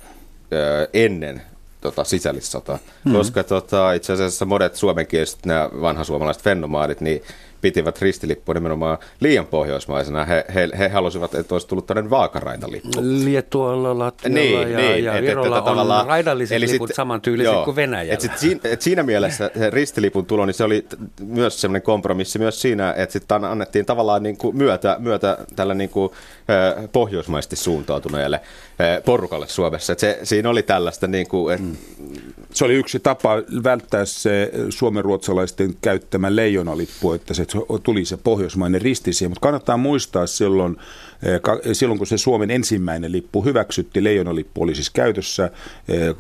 ö, 0.53 0.89
ennen 0.93 1.43
tota, 1.81 2.05
sisällissotaa. 2.05 2.77
Mm-hmm. 2.77 3.13
Koska 3.13 3.45
tota, 3.45 3.93
itse 3.93 4.13
asiassa 4.13 4.45
monet 4.45 4.77
suomenkieliset, 4.77 5.47
nämä 5.47 5.71
vanhasuomalaiset 5.81 6.43
fenomaadit, 6.43 7.01
niin 7.01 7.23
pitivät 7.65 8.03
ristilippua 8.03 8.55
nimenomaan 8.55 8.99
liian 9.21 9.47
pohjoismaisena. 9.47 10.25
He, 10.25 10.45
he, 10.55 10.69
he 10.79 10.89
halusivat, 10.89 11.35
että 11.35 11.55
olisi 11.55 11.69
tullut 11.69 11.87
tällainen 11.87 12.11
vaakaraidalippu. 12.11 12.91
Liettualla, 13.01 13.99
Latvialla 13.99 14.39
niin, 14.41 14.73
ja, 14.73 14.79
niin, 14.79 15.05
ja 15.05 15.15
et, 15.15 15.23
Virolla 15.23 15.59
et, 15.59 15.65
on 15.67 16.07
raidalliset 16.07 16.57
eli 16.57 16.67
liput 16.67 16.89
sit, 16.89 16.97
samantyyliset 16.97 17.53
joo, 17.53 17.65
kuin 17.65 17.77
Venäjällä. 17.77 18.15
Et 18.15 18.21
sit 18.21 18.39
siinä, 18.39 18.61
et 18.65 18.83
siinä 18.83 19.03
mielessä 19.03 19.51
se 19.59 19.71
ristilipun 19.71 20.27
tulo, 20.27 20.47
niin 20.47 20.55
se 20.55 20.65
oli 20.65 20.87
myös 21.27 21.61
semmoinen 21.61 21.83
kompromissi 21.83 22.39
myös 22.39 22.63
siinä, 22.63 22.95
että 22.97 23.13
sitten 23.13 23.45
annettiin 23.45 23.87
tavallaan 23.87 24.23
niin 24.23 24.37
kuin 24.37 24.57
myötä, 24.57 24.97
myötä 24.99 25.39
tällä 25.57 25.75
niin 25.75 25.91
kuin, 25.91 26.11
pohjoismaisesti 26.93 27.57
suuntautuneelle 27.57 28.41
porukalle 29.05 29.49
Suomessa. 29.49 29.93
Et 29.93 29.99
se, 29.99 30.19
siinä 30.23 30.51
oli 30.51 30.63
tällaista 30.63 31.07
niin 31.07 31.29
kuin, 31.29 31.55
et, 31.55 31.61
mm 31.61 31.77
se 32.55 32.65
oli 32.65 32.75
yksi 32.75 33.01
tapa 33.01 33.37
välttää 33.65 34.05
se 34.05 34.51
suomenruotsalaisten 34.71 35.75
käyttämä 35.83 36.37
leijonalippu, 36.37 37.13
että 37.13 37.35
se 37.35 37.47
tuli 37.83 38.05
se 38.05 38.17
pohjoismainen 38.17 38.83
risti 38.83 39.13
siihen. 39.13 39.31
Mutta 39.31 39.41
kannattaa 39.41 39.77
muistaa 39.77 40.27
silloin, 40.27 40.77
eh, 41.23 41.41
silloin, 41.73 41.99
kun 41.99 42.07
se 42.07 42.19
Suomen 42.19 42.51
ensimmäinen 42.51 43.13
lippu 43.13 43.45
hyväksytti, 43.45 44.05
leijonalippu 44.05 44.63
oli 44.63 44.75
siis 44.75 44.91
käytössä 44.91 45.51
eh, 45.89 46.15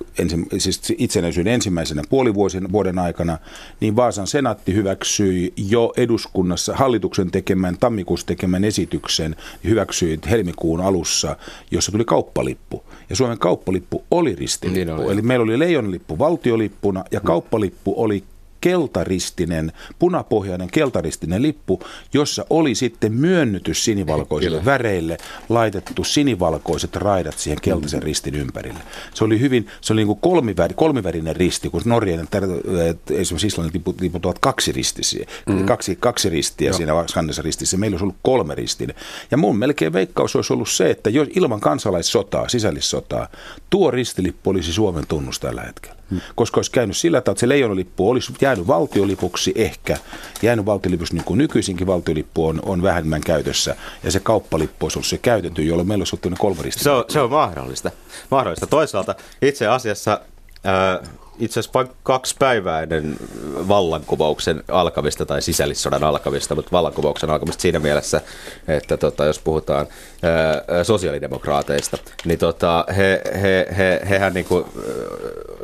siis 0.58 0.80
itsenäisyyden 0.98 1.52
ensimmäisenä 1.52 2.02
puolivuosien 2.10 2.72
vuoden 2.72 2.98
aikana, 2.98 3.38
niin 3.80 3.96
Vaasan 3.96 4.26
senaatti 4.26 4.74
hyväksyi 4.74 5.52
jo 5.56 5.92
eduskunnassa 5.96 6.74
hallituksen 6.76 7.30
tekemän, 7.30 7.76
tammikuussa 7.80 8.26
tekemän 8.26 8.64
esityksen, 8.64 9.36
hyväksyi 9.64 10.18
helmikuun 10.30 10.80
alussa, 10.80 11.36
jossa 11.70 11.92
tuli 11.92 12.04
kauppalippu. 12.04 12.84
Ja 13.10 13.16
Suomen 13.16 13.38
kauppalippu 13.38 14.04
oli 14.10 14.34
ristilippu. 14.34 14.78
Niin 14.78 14.90
oli, 14.90 15.12
Eli 15.12 15.22
meillä 15.22 15.42
oli 15.42 15.58
leijonalippu 15.58 16.18
valtiolippuna 16.18 17.04
ja 17.10 17.20
kauppalippu 17.20 17.94
oli 17.96 18.24
keltaristinen, 18.64 19.72
punapohjainen 19.98 20.70
keltaristinen 20.70 21.42
lippu, 21.42 21.80
jossa 22.12 22.46
oli 22.50 22.74
sitten 22.74 23.12
myönnytys 23.12 23.84
sinivalkoisille 23.84 24.56
Kyllä. 24.56 24.64
väreille, 24.64 25.18
laitettu 25.48 26.04
sinivalkoiset 26.04 26.96
raidat 26.96 27.38
siihen 27.38 27.60
keltaisen 27.60 28.00
mm. 28.00 28.04
ristin 28.04 28.34
ympärille. 28.34 28.78
Se 29.14 29.24
oli 29.24 29.40
hyvin, 29.40 29.66
se 29.80 29.92
oli 29.92 30.00
niin 30.00 30.06
kuin 30.06 30.18
kolmiväri, 30.20 30.74
kolmivärinen 30.74 31.36
risti, 31.36 31.70
kun 31.70 31.82
Norjan, 31.84 32.28
esimerkiksi 33.10 33.46
Islannin 33.46 33.82
liput, 34.00 34.26
ovat 34.26 34.38
kaksiristisiä, 34.38 35.26
mm. 35.46 35.66
kaksi, 35.66 35.96
kaksi 35.96 36.28
ristiä 36.28 36.68
Joo. 36.68 36.76
siinä 36.76 36.92
kannessa 37.14 37.42
ristissä. 37.42 37.76
Meillä 37.76 37.94
olisi 37.94 38.04
ollut 38.04 38.16
kolme 38.22 38.54
ristin. 38.54 38.94
Ja 39.30 39.36
mun 39.36 39.58
melkein 39.58 39.92
veikkaus 39.92 40.36
olisi 40.36 40.52
ollut 40.52 40.68
se, 40.68 40.90
että 40.90 41.10
jos 41.10 41.28
ilman 41.36 41.60
kansalaissotaa, 41.60 42.48
sisällissotaa, 42.48 43.28
tuo 43.70 43.90
ristilippu 43.90 44.50
olisi 44.50 44.72
Suomen 44.72 45.06
tunnus 45.06 45.40
tällä 45.40 45.62
hetkellä. 45.62 46.04
Hmm. 46.10 46.20
Koska 46.34 46.58
olisi 46.58 46.70
käynyt 46.70 46.96
sillä 46.96 47.20
tavalla, 47.20 47.34
että 47.34 47.40
se 47.40 47.48
leijonalippu 47.48 48.10
olisi 48.10 48.32
jäänyt 48.40 48.53
valtiolipuksi 48.66 49.52
ehkä, 49.56 49.96
jäänyt 50.42 50.66
valtiolipuksi 50.66 51.14
niin 51.14 51.24
kuin 51.24 51.38
nykyisinkin 51.38 51.86
valtiolippu 51.86 52.46
on, 52.46 52.60
on 52.64 52.82
vähemmän 52.82 53.20
käytössä, 53.20 53.76
ja 54.02 54.10
se 54.10 54.20
kauppalippu 54.20 54.86
olisi 54.86 54.98
ollut 54.98 55.06
se 55.06 55.18
käytetty, 55.18 55.62
jolloin 55.62 55.88
meillä 55.88 56.02
olisi 56.02 56.16
ollut 56.16 56.22
se 56.82 56.90
on, 56.90 57.04
se 57.08 57.20
on 57.20 57.30
mahdollista. 57.30 57.90
mahdollista. 58.30 58.66
Toisaalta 58.66 59.14
itse 59.42 59.66
asiassa 59.66 60.20
äh, 60.66 61.10
itse 61.38 61.60
asiassa 61.60 61.86
kaksi 62.02 62.36
päivää 62.38 62.82
ennen 62.82 63.16
vallankumouksen 63.68 64.64
alkamista 64.68 65.26
tai 65.26 65.42
sisällissodan 65.42 66.04
alkamista, 66.04 66.54
mutta 66.54 66.72
vallankumouksen 66.72 67.30
alkamista 67.30 67.62
siinä 67.62 67.78
mielessä, 67.78 68.20
että 68.68 68.96
tota, 68.96 69.24
jos 69.24 69.38
puhutaan 69.38 69.86
ää, 70.22 70.84
sosiaalidemokraateista, 70.84 71.98
niin 72.24 72.38
tota, 72.38 72.84
he, 72.96 73.22
he, 73.42 73.66
he, 73.76 74.00
hehän 74.08 74.34
niin 74.34 74.46
kuin, 74.46 74.64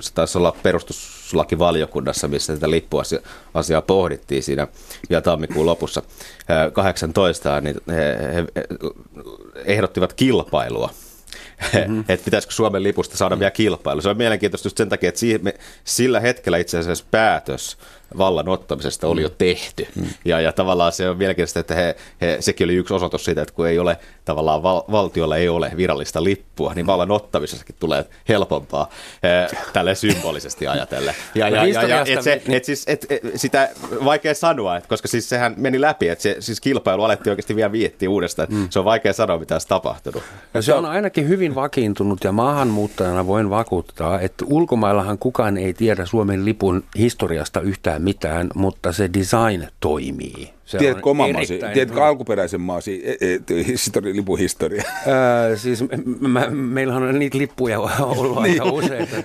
se 0.01 0.15
taisi 0.15 0.39
olla 0.39 0.57
perustuslakivaliokunnassa, 0.63 2.29
missä 2.29 2.53
tätä 2.53 2.71
lippuasiaa 2.71 3.83
pohdittiin 3.87 4.43
siinä 4.43 4.67
ja 5.11 5.23
tammikuun 5.23 5.67
lopussa. 5.67 6.03
Ää, 6.49 6.71
18, 6.71 7.61
niin 7.61 7.77
he, 7.89 8.19
he 8.35 8.45
ehdottivat 9.65 10.13
kilpailua 10.13 10.91
mm-hmm. 11.75 12.01
että 12.09 12.25
pitäisikö 12.25 12.55
Suomen 12.55 12.83
lipusta 12.83 13.17
saada 13.17 13.35
mm-hmm. 13.35 13.41
vielä 13.41 13.51
kilpailu. 13.51 14.01
Se 14.01 14.09
on 14.09 14.17
mielenkiintoista 14.17 14.67
just 14.67 14.77
sen 14.77 14.89
takia, 14.89 15.09
että 15.09 15.19
siihen, 15.19 15.45
me, 15.45 15.55
sillä 15.85 16.21
hetkellä 16.21 16.59
itse 16.59 16.79
asiassa 16.79 17.05
päätös 17.11 17.77
vallan 18.19 18.49
ottamisesta 18.49 19.09
oli 19.09 19.23
jo 19.23 19.29
mm. 19.29 19.35
tehty. 19.39 19.87
Mm. 19.97 20.07
Ja, 20.25 20.41
ja 20.41 20.53
tavallaan 20.53 20.93
se 20.93 21.09
on 21.09 21.17
mielenkiintoista, 21.17 21.61
että 21.61 21.75
he, 21.75 21.97
he, 22.21 22.37
sekin 22.41 22.65
oli 22.65 22.75
yksi 22.75 22.95
osoitus 22.95 23.25
siitä, 23.25 23.43
että 23.43 23.55
kun 23.55 23.69
ei 23.69 23.79
ole 23.79 23.99
tavallaan 24.25 24.63
val, 24.63 24.83
valtiolla 24.91 25.37
ei 25.37 25.49
ole 25.49 25.73
virallista 25.77 26.25
lippua, 26.25 26.75
niin 26.75 26.87
vallan 26.87 27.11
ottamisessakin 27.11 27.77
tulee 27.79 28.05
helpompaa 28.29 28.91
eh, 29.23 29.59
tälle 29.73 29.95
symbolisesti 29.95 30.67
ajatellen. 30.67 31.15
Ja, 31.35 31.49
ja, 31.49 31.67
ja, 31.67 31.83
ja 31.83 32.05
et 32.07 32.23
se, 32.23 32.43
et 32.49 32.65
siis, 32.65 32.85
et, 32.87 33.07
et, 33.11 33.23
sitä 33.35 33.69
vaikea 34.05 34.35
sanoa, 34.35 34.77
että 34.77 34.89
koska 34.89 35.09
siis 35.09 35.29
sehän 35.29 35.55
meni 35.57 35.81
läpi, 35.81 36.09
että 36.09 36.23
se, 36.23 36.37
siis 36.41 36.61
kilpailu 36.61 37.03
alettiin 37.03 37.31
oikeasti 37.31 37.57
vielä 37.57 37.73
viettiä 37.73 38.11
uudestaan, 38.11 38.49
mm. 38.51 38.67
se 38.71 38.79
on 38.79 38.85
vaikea 38.85 39.13
sanoa, 39.13 39.39
mitä 39.39 39.55
olisi 39.55 39.69
tapahtunut. 39.69 40.23
Ja 40.55 40.63
se 40.63 40.75
on 40.75 40.85
ainakin 40.85 41.29
hyvin 41.29 41.55
vakiintunut 41.55 42.25
ja 42.25 42.33
maahanmuuttajana 42.33 43.27
voin 43.27 43.51
vakuuttaa, 43.51 44.21
että 44.21 44.45
ulkomaillahan 44.49 45.19
kukaan 45.19 45.59
ei 45.59 45.75
tiedä 45.75 46.07
Suomen 46.07 46.45
lipun 46.45 46.85
historiasta 46.99 47.61
yhtään 47.61 48.00
mitään, 48.01 48.51
mutta 48.55 48.93
se 48.93 49.11
design 49.13 49.67
toimii. 49.81 50.51
Se 50.71 50.79
tiedätkö 50.79 51.11
oman 51.11 51.33
maasi, 51.33 51.61
tiedätkö 51.73 52.05
alkuperäisen 52.05 52.61
maasi 52.61 53.03
e, 53.05 53.35
e, 53.35 53.41
histori, 53.67 54.17
lipun 54.17 54.39
historia? 54.39 54.83
Öö, 55.07 55.57
siis 55.57 55.85
mä, 56.21 56.51
meillähän 56.51 57.03
on 57.03 57.19
niitä 57.19 57.39
lippuja 57.39 57.81
ollut 58.01 58.43
niin. 58.43 58.63
aika 58.63 58.73
useita. 58.73 59.17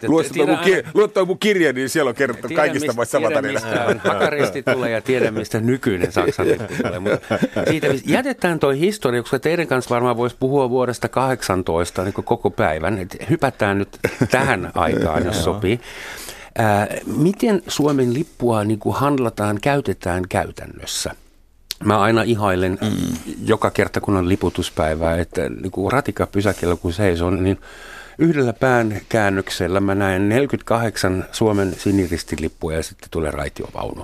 Luo 0.93 1.07
toi 1.07 1.25
mun 1.25 1.39
kirja, 1.39 1.73
niin 1.73 1.89
siellä 1.89 2.09
on 2.09 2.15
kerrottu 2.15 2.47
kaikista 2.55 2.87
mistä, 2.87 3.05
sama 3.05 3.31
tarina. 3.31 3.59
Tiedän, 3.61 4.01
hakaristi 4.03 4.63
tulee 4.63 4.91
ja 4.91 5.01
tiedän, 5.01 5.33
mistä 5.33 5.59
nykyinen 5.59 6.11
Saksan 6.11 6.47
lippu 6.47 6.73
tulee. 6.83 6.99
Mutta 6.99 7.37
siitä, 7.69 7.87
jätetään 8.05 8.59
toi 8.59 8.79
historia, 8.79 9.21
koska 9.21 9.39
teidän 9.39 9.67
kanssa 9.67 9.95
varmaan 9.95 10.17
voisi 10.17 10.35
puhua 10.39 10.69
vuodesta 10.69 11.09
18 11.09 12.03
niin 12.03 12.13
koko 12.13 12.49
päivän. 12.49 12.99
Et 12.99 13.17
hypätään 13.29 13.77
nyt 13.77 13.99
tähän 14.31 14.71
aikaan, 14.75 15.25
jos 15.25 15.43
sopii. 15.43 15.79
Ää, 16.57 16.87
miten 17.05 17.63
Suomen 17.67 18.13
lippua 18.13 18.63
niin 18.63 18.79
kuin 18.79 18.95
handlataan, 18.95 19.59
käytetään 19.61 20.23
käytännössä? 20.29 21.15
Mä 21.83 21.99
aina 21.99 22.23
ihailen 22.23 22.77
mm. 22.81 23.35
joka 23.45 23.71
kerta, 23.71 24.01
kun 24.01 24.17
on 24.17 24.29
liputuspäivää, 24.29 25.17
että 25.17 25.49
niin 25.49 25.71
kuin 25.71 25.91
ratikapysäkillä 25.91 26.75
kun 26.75 26.93
seison, 26.93 27.43
niin 27.43 27.59
yhdellä 28.19 28.53
pään 28.53 29.01
käännöksellä 29.09 29.79
mä 29.79 29.95
näen 29.95 30.29
48 30.29 31.25
Suomen 31.31 31.75
siniristilippuja 31.77 32.77
ja 32.77 32.83
sitten 32.83 33.09
tulee 33.11 33.31
raitiovaunu. 33.31 34.01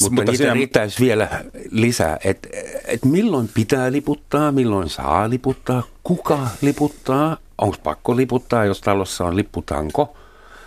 Mutta, 0.00 0.14
Mutta 0.14 0.22
niitä 0.22 0.36
siinä... 0.36 0.54
riittäisi 0.54 1.04
vielä 1.04 1.28
lisää, 1.70 2.18
että 2.24 2.48
et 2.84 3.04
milloin 3.04 3.50
pitää 3.54 3.92
liputtaa, 3.92 4.52
milloin 4.52 4.88
saa 4.88 5.30
liputtaa, 5.30 5.82
kuka 6.02 6.48
liputtaa, 6.60 7.36
onko 7.58 7.76
pakko 7.82 8.16
liputtaa, 8.16 8.64
jos 8.64 8.80
talossa 8.80 9.24
on 9.24 9.36
lipputanko– 9.36 10.16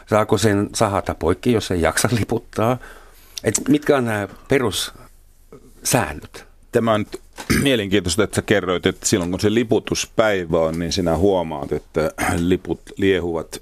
Saako 0.10 0.38
sen 0.38 0.70
sahata 0.76 1.16
poikki, 1.16 1.52
jos 1.52 1.72
ei 1.72 1.82
jaksa 1.82 2.10
liputtaa? 2.20 2.78
Et 3.44 3.54
mitkä 3.68 3.98
on 3.98 4.06
nämä 4.06 4.28
perussäännöt? 4.48 6.46
Tämä 6.72 6.94
on 6.94 7.06
mielenkiintoista, 7.64 8.24
että 8.24 8.36
sä 8.36 8.42
kerroit, 8.42 8.86
että 8.86 9.06
silloin 9.06 9.32
kun 9.32 9.40
se 9.40 9.54
liputuspäivä 9.54 10.60
on, 10.60 10.80
niin 10.80 10.92
sinä 10.92 11.18
huomaat, 11.18 11.72
että 11.72 12.12
liput 12.38 12.82
liehuvat 12.98 13.62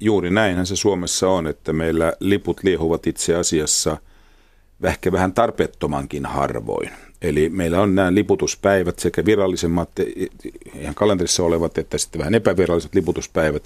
juuri 0.00 0.30
näinhän 0.30 0.66
se 0.66 0.76
Suomessa 0.76 1.28
on, 1.28 1.46
että 1.46 1.72
meillä 1.72 2.12
liput 2.20 2.60
liehuvat 2.62 3.06
itse 3.06 3.34
asiassa 3.34 3.96
ehkä 4.84 5.12
vähän 5.12 5.32
tarpeettomankin 5.32 6.26
harvoin. 6.26 6.90
Eli 7.22 7.48
meillä 7.48 7.80
on 7.80 7.94
nämä 7.94 8.14
liputuspäivät, 8.14 8.98
sekä 8.98 9.24
virallisemmat, 9.24 9.90
ihan 10.74 10.94
kalenterissa 10.94 11.42
olevat, 11.42 11.78
että 11.78 11.98
sitten 11.98 12.18
vähän 12.18 12.34
epäviralliset 12.34 12.94
liputuspäivät, 12.94 13.62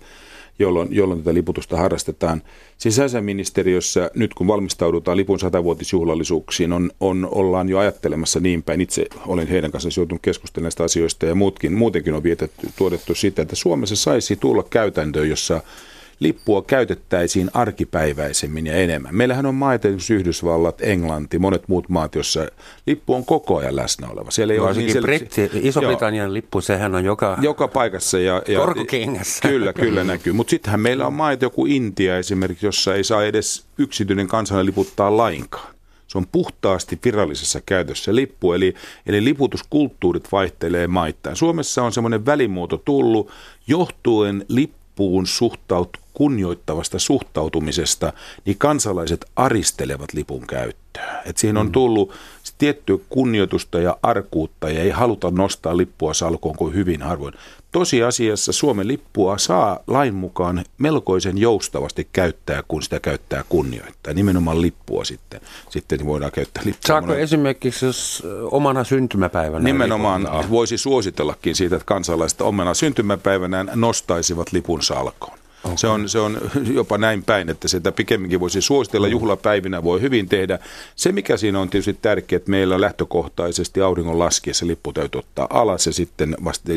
jolloin, 0.59 0.89
jolloin 0.91 1.21
tätä 1.21 1.35
liputusta 1.35 1.77
harrastetaan. 1.77 2.43
Sisäisäministeriössä 2.79 4.11
nyt 4.15 4.35
kun 4.35 4.47
valmistaudutaan 4.47 5.17
lipun 5.17 5.39
satavuotisjuhlallisuuksiin, 5.39 6.73
on, 6.73 6.91
on, 7.01 7.29
ollaan 7.31 7.69
jo 7.69 7.79
ajattelemassa 7.79 8.41
niin 8.41 8.63
päin. 8.63 8.81
Itse 8.81 9.07
olen 9.27 9.49
heidän 9.49 9.71
kanssaan 9.71 9.93
joutunut 9.97 10.23
keskustelemaan 10.23 10.65
näistä 10.65 10.85
asioista 10.85 11.27
ja 11.27 11.35
muutkin, 11.35 11.73
muutenkin 11.73 12.15
on 12.15 12.23
vietetty, 12.23 12.69
tuodettu 12.77 13.15
sitä, 13.15 13.43
että 13.43 13.57
Suomessa 13.57 13.97
saisi 13.97 14.37
tulla 14.37 14.63
käytäntö, 14.63 15.27
jossa 15.27 15.61
lippua 16.23 16.63
käytettäisiin 16.63 17.51
arkipäiväisemmin 17.55 18.67
ja 18.67 18.75
enemmän. 18.75 19.15
Meillähän 19.15 19.47
on 19.47 19.55
maita, 19.55 19.89
esimerkiksi 19.89 20.15
Yhdysvallat, 20.15 20.83
Englanti, 20.83 21.39
monet 21.39 21.69
muut 21.69 21.89
maat, 21.89 22.15
joissa 22.15 22.47
lippu 22.87 23.15
on 23.15 23.25
koko 23.25 23.57
ajan 23.57 23.77
läsnä 23.77 24.09
oleva. 24.09 24.31
Siellä 24.31 24.55
ei 24.55 24.61
ole 24.61 24.75
niin 24.75 25.03
Britti, 25.03 25.51
Iso-Britannian 25.55 26.35
lippu, 26.35 26.61
sehän 26.61 26.95
on 26.95 27.05
joka, 27.05 27.39
joka 27.41 27.69
paikassa. 27.69 28.19
Ja, 28.19 28.43
ja, 28.49 28.59
korkokengässä. 28.59 29.49
Kyllä, 29.49 29.73
kyllä 29.73 30.05
näkyy. 30.05 30.33
Mutta 30.33 30.51
sittenhän 30.51 30.81
meillä 30.81 31.07
on 31.07 31.13
maita, 31.13 31.45
joku 31.45 31.67
Intia 31.67 32.19
esimerkiksi, 32.19 32.67
jossa 32.67 32.95
ei 32.95 33.05
saa 33.05 33.25
edes 33.25 33.65
yksityinen 33.79 34.29
kansalainen 34.29 34.67
liputtaa 34.67 35.17
lainkaan. 35.17 35.73
Se 36.07 36.19
on 36.19 36.27
puhtaasti 36.33 36.99
virallisessa 37.05 37.61
käytössä 37.67 38.15
lippu, 38.15 38.53
eli, 38.53 38.75
eli 39.07 39.25
liputuskulttuurit 39.25 40.33
vaihtelee 40.33 40.87
maittain. 40.87 41.37
Suomessa 41.37 41.83
on 41.83 41.93
semmoinen 41.93 42.27
välimuoto 42.27 42.83
tullut 42.85 43.31
johtuen 43.67 44.45
lippuun 44.49 45.27
suhtaut, 45.27 45.97
kunnioittavasta 46.15 46.99
suhtautumisesta, 46.99 48.13
niin 48.45 48.59
kansalaiset 48.59 49.25
aristelevat 49.37 50.13
lipun 50.13 50.47
käyttöä. 50.47 51.23
Et 51.25 51.39
siihen 51.39 51.57
on 51.57 51.67
mm. 51.67 51.73
tullut 51.73 52.13
tiettyä 52.59 52.99
kunnioitusta 53.09 53.81
ja 53.81 53.97
arkuutta 54.03 54.71
ja 54.71 54.83
ei 54.83 54.91
haluta 54.91 55.31
nostaa 55.31 55.77
lippua 55.77 56.15
salkoon 56.15 56.57
kuin 56.57 56.75
hyvin 56.75 57.03
harvoin. 57.03 57.35
Tosiasiassa 57.73 58.53
Suomen 58.53 58.89
lippua 58.89 59.39
saa 59.39 59.79
lain 59.87 60.15
mukaan 60.15 60.65
melkoisen 60.79 61.39
joustavasti 61.39 62.09
käyttää, 62.13 62.63
kun 62.69 62.83
sitä 62.83 63.01
käyttää 63.01 63.45
kunnioittaa. 63.49 64.15
Nimenomaan 64.15 64.63
lippua 64.63 65.05
sitten, 65.05 65.41
sitten 65.71 66.07
voidaan 66.07 66.33
käyttää 66.33 66.63
lippua. 66.67 66.87
Saako 66.87 67.07
monen... 67.07 67.23
esimerkiksi 67.23 67.87
jos 67.87 68.23
omana 68.51 68.85
syntymäpäivänä? 68.85 69.65
Nimenomaan 69.65 70.23
lipun? 70.23 70.51
voisi 70.51 70.79
suositellakin 70.79 71.55
siitä, 71.55 71.77
että 71.77 71.87
kansalaiset 71.87 72.41
omana 72.41 72.75
syntymäpäivänään 72.75 73.71
nostaisivat 73.75 74.53
lipun 74.53 74.83
salkoon. 74.83 75.42
Okay. 75.65 75.77
Se, 75.77 75.87
on, 75.87 76.09
se 76.09 76.19
on 76.19 76.39
jopa 76.75 76.99
näin 76.99 77.25
päin, 77.25 77.49
että 77.49 77.69
sitä 77.69 77.93
pikemminkin 77.93 78.41
voisi 78.41 78.61
suositella 78.61 79.07
mm. 79.07 79.11
juhlapäivinä, 79.11 79.85
voi 79.85 80.01
hyvin 80.01 80.29
tehdä. 80.29 80.59
Se, 80.97 81.13
mikä 81.13 81.37
siinä 81.37 81.61
on 81.61 81.71
tietysti 81.71 81.99
tärkeää, 82.03 82.37
että 82.37 82.51
meillä 82.51 82.81
lähtökohtaisesti 82.81 83.81
auringon 83.81 84.19
laskiessa 84.19 84.67
lippu 84.67 84.93
täytyy 84.93 85.19
ottaa 85.19 85.47
alas 85.51 85.87
ja 85.87 85.93
sitten 85.93 86.37
vasta 86.45 86.73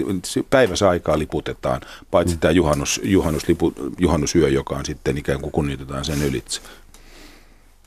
päiväsaikaa 0.50 1.20
liputetaan, 1.20 1.82
paitsi 2.12 2.36
mm. 2.36 2.40
tämä 2.40 2.52
juhannus, 2.52 3.02
juhannuslipu, 3.04 3.74
juhannusyö, 4.00 4.50
joka 4.50 4.76
on 4.76 4.86
sitten 4.86 5.18
ikään 5.18 5.42
kuin 5.42 5.52
kunnioitetaan 5.52 6.06
sen 6.06 6.24
ylitse. 6.24 6.62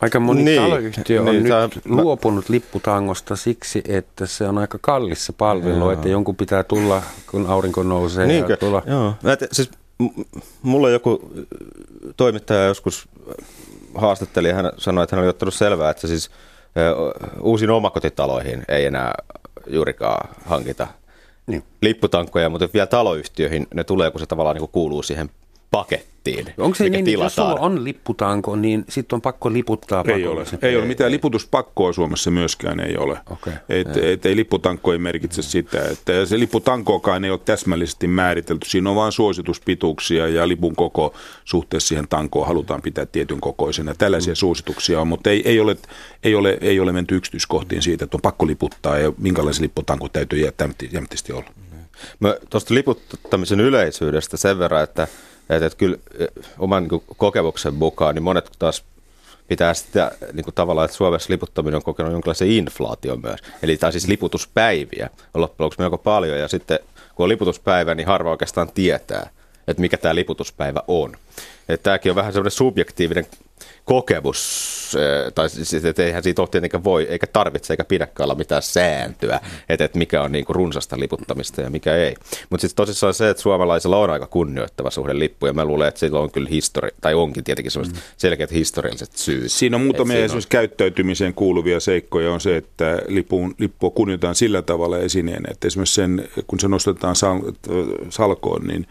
Aika 0.01 0.21
moni 0.21 0.43
niin, 0.43 0.63
taloyhtiö 0.63 1.21
on 1.21 1.27
niin, 1.27 1.43
nyt 1.43 1.53
tämä, 1.53 1.69
luopunut 1.85 2.49
lipputangosta 2.49 3.37
siksi, 3.37 3.83
että 3.89 4.27
se 4.27 4.49
on 4.49 4.59
aika 4.59 4.79
kallissa 4.81 5.33
palvelu, 5.33 5.79
joo. 5.79 5.91
että 5.91 6.09
jonkun 6.09 6.37
pitää 6.37 6.63
tulla, 6.63 7.03
kun 7.31 7.47
aurinko 7.47 7.83
nousee. 7.83 8.27
Niinkö? 8.27 8.53
Ja 8.53 8.57
tulla. 8.57 8.83
Joo. 8.87 9.15
Mä 9.23 9.37
te, 9.37 9.49
siis 9.53 9.71
mulla 10.63 10.91
joku 10.91 11.31
toimittaja 12.17 12.65
joskus 12.65 13.09
haastatteli, 13.95 14.53
hän 14.53 14.73
sanoi, 14.79 15.05
että 15.05 15.17
hän 15.17 15.23
oli 15.23 15.29
ottanut 15.29 15.55
selvää, 15.55 15.91
että 15.91 16.07
siis 16.07 16.31
uusiin 17.41 17.71
omakotitaloihin 17.71 18.65
ei 18.69 18.85
enää 18.85 19.13
juurikaan 19.67 20.29
hankita 20.45 20.87
niin. 21.47 21.65
lipputankkoja, 21.83 22.49
mutta 22.49 22.69
vielä 22.75 22.87
taloyhtiöihin 22.87 23.67
ne 23.75 23.85
tulee, 23.85 24.11
kun 24.11 24.21
se 24.21 24.27
tavallaan 24.27 24.55
niin 24.55 24.63
kuin 24.63 24.73
kuuluu 24.73 25.03
siihen 25.03 25.31
pakettiin. 25.71 26.47
Onko 26.59 26.75
se 26.75 26.89
niin, 26.89 27.05
tilataan. 27.05 27.27
jos 27.27 27.35
sulla 27.35 27.55
on 27.55 27.85
lipputanko, 27.85 28.57
niin 28.57 28.85
sitten 28.89 29.17
on 29.17 29.21
pakko 29.21 29.53
liputtaa 29.53 30.05
Ei 30.09 30.27
ole, 30.27 30.41
ei, 30.41 30.69
ei 30.69 30.77
ole. 30.77 30.85
Mitään 30.85 31.13
liputuspakkoa 31.13 31.93
Suomessa 31.93 32.31
myöskään 32.31 32.81
ei 32.81 32.97
ole. 32.97 33.19
Okay. 33.31 33.53
Et, 33.69 33.97
et, 33.97 34.27
ei 34.27 34.37
lipputanko 34.37 34.93
ei 34.93 34.99
merkitse 34.99 35.43
sitä. 35.43 35.89
Että 35.89 36.27
se 36.27 36.39
lipputankoakaan 36.39 37.25
ei 37.25 37.31
ole 37.31 37.41
täsmällisesti 37.45 38.07
määritelty. 38.07 38.69
Siinä 38.69 38.91
on 38.91 38.97
vain 38.97 39.13
suosituspituuksia 39.13 40.29
ja 40.29 40.49
lipun 40.49 40.77
koko 40.77 41.15
suhteessa 41.45 41.89
siihen 41.89 42.09
tankoon 42.09 42.47
halutaan 42.47 42.83
pitää 42.83 43.07
tietyn 43.07 43.41
kokoisena. 43.41 43.95
Tällaisia 43.95 44.33
mm. 44.33 44.37
suosituksia 44.37 45.01
on, 45.01 45.09
mutta 45.09 45.31
ei, 45.31 45.43
ei, 45.45 45.61
ole, 45.61 45.77
ei, 46.25 46.35
ole, 46.35 46.59
ei 46.61 46.81
ole 46.81 46.93
menty 46.93 47.17
yksityiskohtiin 47.17 47.83
siitä, 47.83 48.05
että 48.05 48.17
on 48.17 48.23
pakko 48.23 48.47
liputtaa 48.47 48.99
ja 48.99 49.13
minkälaisen 49.19 49.63
lipputanko 49.63 50.09
täytyy 50.09 50.39
jämmästi 50.93 51.33
olla. 51.33 51.51
Mä 52.21 52.37
tuosta 52.51 52.75
liputtamisen 52.75 53.61
yleisyydestä 53.61 54.37
sen 54.37 54.59
verran, 54.59 54.83
että 54.83 55.09
että, 55.51 55.67
että 55.67 55.79
kyllä 55.79 55.97
oman 56.59 56.83
niin 56.83 57.03
kokemuksen 57.17 57.75
mukaan 57.75 58.15
niin 58.15 58.23
monet 58.23 58.51
taas 58.59 58.85
pitää 59.49 59.75
sitä 59.75 60.11
niin 60.33 60.45
kuin 60.45 60.55
tavallaan, 60.55 60.85
että 60.85 60.97
Suomessa 60.97 61.33
liputtaminen 61.33 61.77
on 61.77 61.83
kokenut 61.83 62.13
jonkinlaisen 62.13 62.51
inflaation 62.51 63.21
myös. 63.23 63.41
Eli 63.63 63.77
tämä 63.77 63.91
siis 63.91 64.09
liputuspäiviä 64.09 65.11
on 65.35 65.41
loppujen 65.41 65.65
lopuksi 65.65 65.81
melko 65.81 65.99
paljon 65.99 66.39
ja 66.39 66.49
sitten 66.49 66.79
kun 67.15 67.25
on 67.25 67.29
liputuspäivä, 67.29 67.95
niin 67.95 68.07
harva 68.07 68.31
oikeastaan 68.31 68.71
tietää, 68.75 69.31
että 69.69 69.81
mikä 69.81 69.97
tämä 69.97 70.15
liputuspäivä 70.15 70.83
on. 70.89 71.17
Että 71.69 71.85
tämäkin 71.85 72.13
on 72.13 72.17
vähän 72.17 72.33
semmoinen 72.33 72.51
subjektiivinen 72.51 73.27
kokemus, 73.89 74.93
tai 75.35 75.51
siis, 75.51 75.85
että 75.85 76.05
eihän 76.05 76.23
siitä 76.23 76.43
ole 76.43 76.49
tietenkään 76.49 76.85
voi, 76.85 77.07
eikä 77.11 77.27
tarvitse, 77.27 77.73
eikä 77.73 77.85
pidäkään 77.85 78.25
olla 78.25 78.35
mitään 78.35 78.63
sääntöä, 78.63 79.41
että, 79.69 79.85
että 79.85 79.99
mikä 79.99 80.23
on 80.23 80.33
niin 80.33 80.45
kuin 80.45 80.57
runsasta 80.57 81.01
liputtamista 81.01 81.61
ja 81.61 81.71
mikä 81.71 81.97
ei. 81.97 82.15
Mutta 82.51 82.61
sitten 82.61 82.77
tosissaan 82.77 83.15
se, 83.15 83.31
että 83.31 83.43
suomalaisilla 83.43 83.97
on 83.97 84.11
aika 84.11 84.27
kunnioittava 84.27 84.91
suhde 84.91 85.19
lippu, 85.19 85.47
ja 85.47 85.53
mä 85.53 85.65
luulen, 85.65 85.89
että 85.89 86.01
sillä 86.01 86.21
on 86.21 86.31
kyllä 86.31 86.49
histori, 86.49 86.91
tai 87.01 87.15
onkin 87.15 87.45
tietenkin 87.45 87.71
sellaiset 87.71 87.97
mm. 87.97 88.03
selkeät 88.17 88.53
historialliset 88.53 89.13
syyt. 89.13 89.53
Siinä 89.53 89.77
on 89.77 89.83
muutamia 89.83 90.25
esimerkiksi 90.25 90.47
on... 90.47 90.51
käyttäytymiseen 90.51 91.35
kuuluvia 91.35 91.81
seikkoja 91.81 92.33
on 92.33 92.41
se, 92.41 92.57
että 92.57 93.03
lipun, 93.09 93.55
lippua 93.59 93.91
kunnioitetaan 93.91 94.35
sillä 94.35 94.63
tavalla 94.63 94.99
esineen, 94.99 95.45
että 95.51 95.67
esimerkiksi 95.67 95.95
sen, 95.95 96.29
kun 96.47 96.61
se 96.61 96.69
nostetaan 96.69 97.17
sal- 97.17 97.53
salkoon, 98.09 98.67
niin 98.67 98.87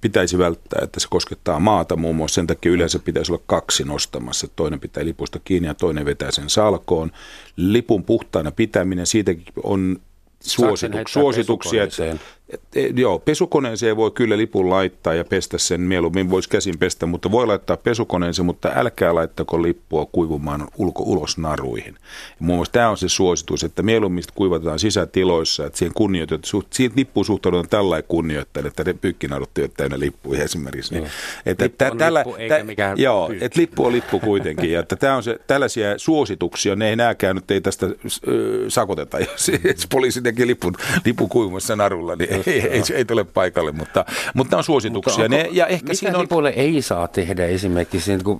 pitäisi 0.00 0.38
välttää, 0.38 0.80
että 0.84 1.00
se 1.00 1.06
koskettaa 1.10 1.60
maata 1.60 1.96
muun 1.96 2.16
muassa. 2.16 2.34
Sen 2.34 2.46
takia 2.46 2.72
yleensä 2.72 2.98
pitäisi 2.98 3.32
olla 3.32 3.42
kaksi 3.46 3.84
nostamassa. 3.84 4.48
Toinen 4.56 4.80
pitää 4.80 5.04
lipusta 5.04 5.38
kiinni 5.44 5.68
ja 5.68 5.74
toinen 5.74 6.04
vetää 6.04 6.30
sen 6.30 6.50
salkoon. 6.50 7.12
Lipun 7.56 8.04
puhtaana 8.04 8.50
pitäminen, 8.50 9.06
siitäkin 9.06 9.44
on 9.62 9.98
suosituk- 10.44 11.08
suosituksia. 11.08 11.84
Että, 11.84 12.04
et, 12.06 12.12
et, 12.12 12.20
joo, 12.96 13.18
pesukoneeseen 13.18 13.96
voi 13.96 14.10
kyllä 14.10 14.36
lipun 14.36 14.70
laittaa 14.70 15.14
ja 15.14 15.24
pestä 15.24 15.58
sen 15.58 15.80
mieluummin, 15.80 16.30
voisi 16.30 16.48
käsin 16.48 16.78
pestä, 16.78 17.06
mutta 17.06 17.30
voi 17.30 17.46
laittaa 17.46 17.76
pesukoneeseen, 17.76 18.46
mutta 18.46 18.72
älkää 18.74 19.14
laittako 19.14 19.62
lippua 19.62 20.06
kuivumaan 20.06 20.68
ulko 20.78 21.02
ulos 21.02 21.38
naruihin. 21.38 21.94
Ja 21.94 22.36
muun 22.38 22.58
muassa 22.58 22.72
tämä 22.72 22.90
on 22.90 22.96
se 22.96 23.08
suositus, 23.08 23.64
että 23.64 23.82
mieluummin 23.82 24.24
kuivataan 24.34 24.78
sisätiloissa, 24.78 25.66
että 25.66 25.78
siihen 25.78 25.94
kunnioitetaan, 25.94 26.44
suht, 26.44 26.72
siihen 26.72 26.96
lippuun 26.96 27.26
suhtaudutaan 27.26 27.68
tällä 27.68 28.02
kunnioittain, 28.02 28.66
että 28.66 28.84
ne 28.84 28.94
pykkinarut 28.94 29.50
työt 29.54 29.74
täynnä 29.76 29.98
lippuja 29.98 30.44
esimerkiksi. 30.44 30.94
Niin, 30.94 31.06
että 31.46 31.64
lippu 31.64 31.84
on 31.90 31.98
tällä, 31.98 32.20
lippu, 32.20 32.34
eikä 32.34 32.64
mikään 32.64 32.98
Joo, 32.98 33.30
että 33.40 33.60
lippu 33.60 33.84
on 33.84 33.92
lippu 33.92 34.20
kuitenkin, 34.20 34.72
ja 34.72 34.80
että 34.80 34.96
tämä 34.96 35.16
on 35.16 35.22
se, 35.22 35.38
tällaisia 35.46 35.98
suosituksia, 35.98 36.76
ne 36.76 36.88
ei 36.88 36.96
nääkään 36.96 37.36
nyt 37.36 37.50
ei 37.50 37.60
tästä 37.60 37.86
äh, 37.86 37.92
sakoteta, 38.68 39.18
jos 39.18 39.86
poliisi 39.90 40.22
tekee 40.22 40.46
lipun, 40.46 40.74
lipun 41.04 41.28
kuivumassa 41.28 41.76
narulla, 41.76 42.16
niin 42.16 42.32
ei, 42.32 42.42
ei, 42.46 42.82
ei 42.94 43.04
tule 43.04 43.24
paikalle, 43.24 43.72
mutta, 43.72 44.04
mutta 44.34 44.56
on 44.56 44.64
suosituksia. 44.64 45.24
Mutta 45.24 45.36
onko, 45.36 45.48
ne, 45.48 45.48
ja 45.52 45.66
ehkä 45.66 45.84
mitä 45.84 45.94
siinä 45.94 46.18
on... 46.18 46.46
ei 46.46 46.82
saa 46.82 47.08
tehdä 47.08 47.46
esimerkiksi 47.46 48.10
niin 48.10 48.24
kuin, 48.24 48.38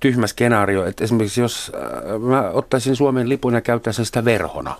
tyhmä 0.00 0.26
skenaario, 0.26 0.84
että 0.84 1.04
esimerkiksi 1.04 1.40
jos 1.40 1.72
mä 2.20 2.50
ottaisin 2.50 2.96
Suomen 2.96 3.28
lipun 3.28 3.54
ja 3.54 3.60
käyttäisin 3.60 4.04
sitä 4.04 4.24
verhona, 4.24 4.74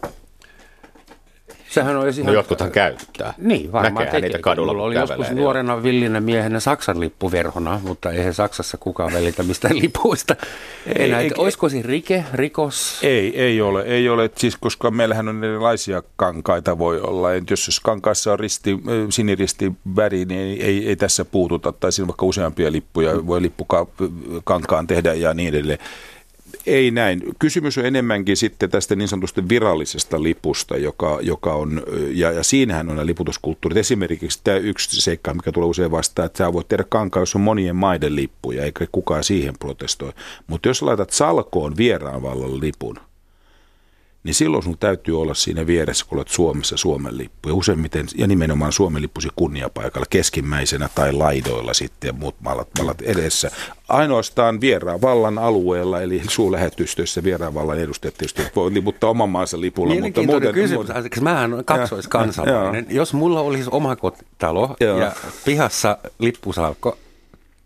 Sehän 1.71 1.97
olisi 1.97 2.21
ihan... 2.21 2.33
No 2.33 2.39
jotkuthan 2.39 2.71
käyttää. 2.71 3.35
Niin, 3.39 3.73
varmaan 3.73 4.07
tekee. 4.07 4.21
niitä 4.21 4.39
kadulla, 4.39 4.73
Mulla 4.73 4.85
oli 4.85 4.95
joskus 4.95 5.31
nuorena 5.31 5.83
villinä 5.83 6.21
miehenä 6.21 6.61
Saksan 6.61 7.01
lippuverhona, 7.01 7.81
mutta 7.83 8.11
eihän 8.11 8.35
Saksassa 8.35 8.77
kukaan 8.77 9.13
välitä 9.13 9.43
mistään 9.43 9.79
lipuista. 9.83 10.37
Ei, 10.87 11.05
Enää, 11.05 11.21
ei, 11.21 11.31
olisiko 11.37 11.69
se 11.69 11.83
rike, 11.83 12.25
rikos? 12.33 12.99
Ei, 13.03 13.43
ei 13.43 13.61
ole. 13.61 13.83
Ei 13.83 14.09
ole, 14.09 14.31
siis 14.37 14.57
koska 14.57 14.91
meillähän 14.91 15.29
on 15.29 15.45
erilaisia 15.45 16.03
kankaita 16.17 16.79
voi 16.79 17.01
olla. 17.01 17.35
Et 17.35 17.51
jos, 17.51 17.81
kankaassa 17.83 18.33
on 18.33 18.39
risti, 18.39 18.79
siniristi 19.11 19.73
väri, 19.97 20.25
niin 20.25 20.41
ei, 20.41 20.63
ei, 20.63 20.89
ei 20.89 20.97
tässä 20.97 21.25
puututa. 21.25 21.73
Tai 21.73 21.93
siinä 21.93 22.07
vaikka 22.07 22.27
useampia 22.27 22.73
lippuja 22.73 23.27
voi 23.27 23.43
lippukankaan 23.43 24.87
tehdä 24.87 25.15
ja 25.15 25.35
niin 25.35 25.49
edelleen 25.49 25.79
ei 26.69 26.91
näin. 26.91 27.23
Kysymys 27.39 27.79
on 27.79 27.87
enemmänkin 27.87 28.37
sitten 28.37 28.71
tästä 28.71 28.97
niin 28.97 29.09
sanotusta 29.09 29.49
virallisesta 29.49 30.23
lipusta, 30.23 30.77
joka, 30.77 31.19
joka 31.23 31.55
on, 31.55 31.83
ja, 32.11 32.33
ja 32.33 32.43
siinähän 32.43 32.89
on 32.89 32.97
nämä 32.97 33.07
liputuskulttuurit. 33.07 33.77
Esimerkiksi 33.77 34.41
tämä 34.45 34.57
yksi 34.57 35.01
seikka, 35.01 35.35
mikä 35.35 35.53
tulee 35.53 35.69
usein 35.69 35.91
vastaan, 35.91 36.27
että 36.27 36.39
sä 36.39 36.53
voit 36.53 36.69
tehdä 36.69 36.85
kankaa, 36.89 37.23
jos 37.23 37.35
on 37.35 37.41
monien 37.41 37.77
maiden 37.77 38.17
lippuja, 38.17 38.65
eikä 38.65 38.87
kukaan 38.93 39.25
siihen 39.25 39.55
protestoi. 39.59 40.13
Mutta 40.47 40.69
jos 40.69 40.83
laitat 40.83 41.11
salkoon 41.11 41.77
vieraanvallan 41.77 42.61
lipun, 42.61 42.97
niin 44.25 44.35
silloin 44.35 44.63
sun 44.63 44.79
täytyy 44.79 45.21
olla 45.21 45.35
siinä 45.35 45.67
vieressä, 45.67 46.07
kun 46.09 46.19
olet 46.19 46.29
Suomessa 46.29 46.77
Suomen 46.77 47.19
lippu. 47.19 47.49
Ja 47.49 47.55
useimmiten, 47.55 48.07
ja 48.17 48.27
nimenomaan 48.27 48.73
Suomen 48.73 49.03
lippusi 49.03 49.29
kunniapaikalla 49.37 50.07
keskimmäisenä 50.11 50.89
tai 50.95 51.13
laidoilla 51.13 51.75
sitten 51.75 52.09
ja 52.09 52.13
muut 52.13 52.35
mallat, 52.41 52.69
mallat 52.79 53.03
edessä. 53.03 53.51
Ainoastaan 53.89 54.61
vieraan 54.61 55.01
vallan 55.01 55.39
alueella, 55.39 56.03
eli 56.03 56.23
suurlähetystöissä 56.29 57.25
vieraan 57.25 57.55
vallan 57.55 57.79
edustajat 57.79 58.15
tietysti 58.15 58.43
voi 58.57 58.75
liputtaa 58.75 59.11
oman 59.11 59.29
maansa 59.29 59.61
lipulla. 59.61 59.95
Mutta 60.01 60.23
muuten, 60.23 60.55
kysymys, 60.55 60.89
muuten. 60.89 61.25
mähän 61.25 61.63
kaksoiskansalainen. 61.65 62.87
Jos 62.89 63.15
mulla 63.15 63.41
olisi 63.41 63.69
oma 63.73 63.97
kotitalo 63.97 64.77
ja 64.99 65.13
pihassa 65.45 65.99
lippusalkko, 66.19 66.99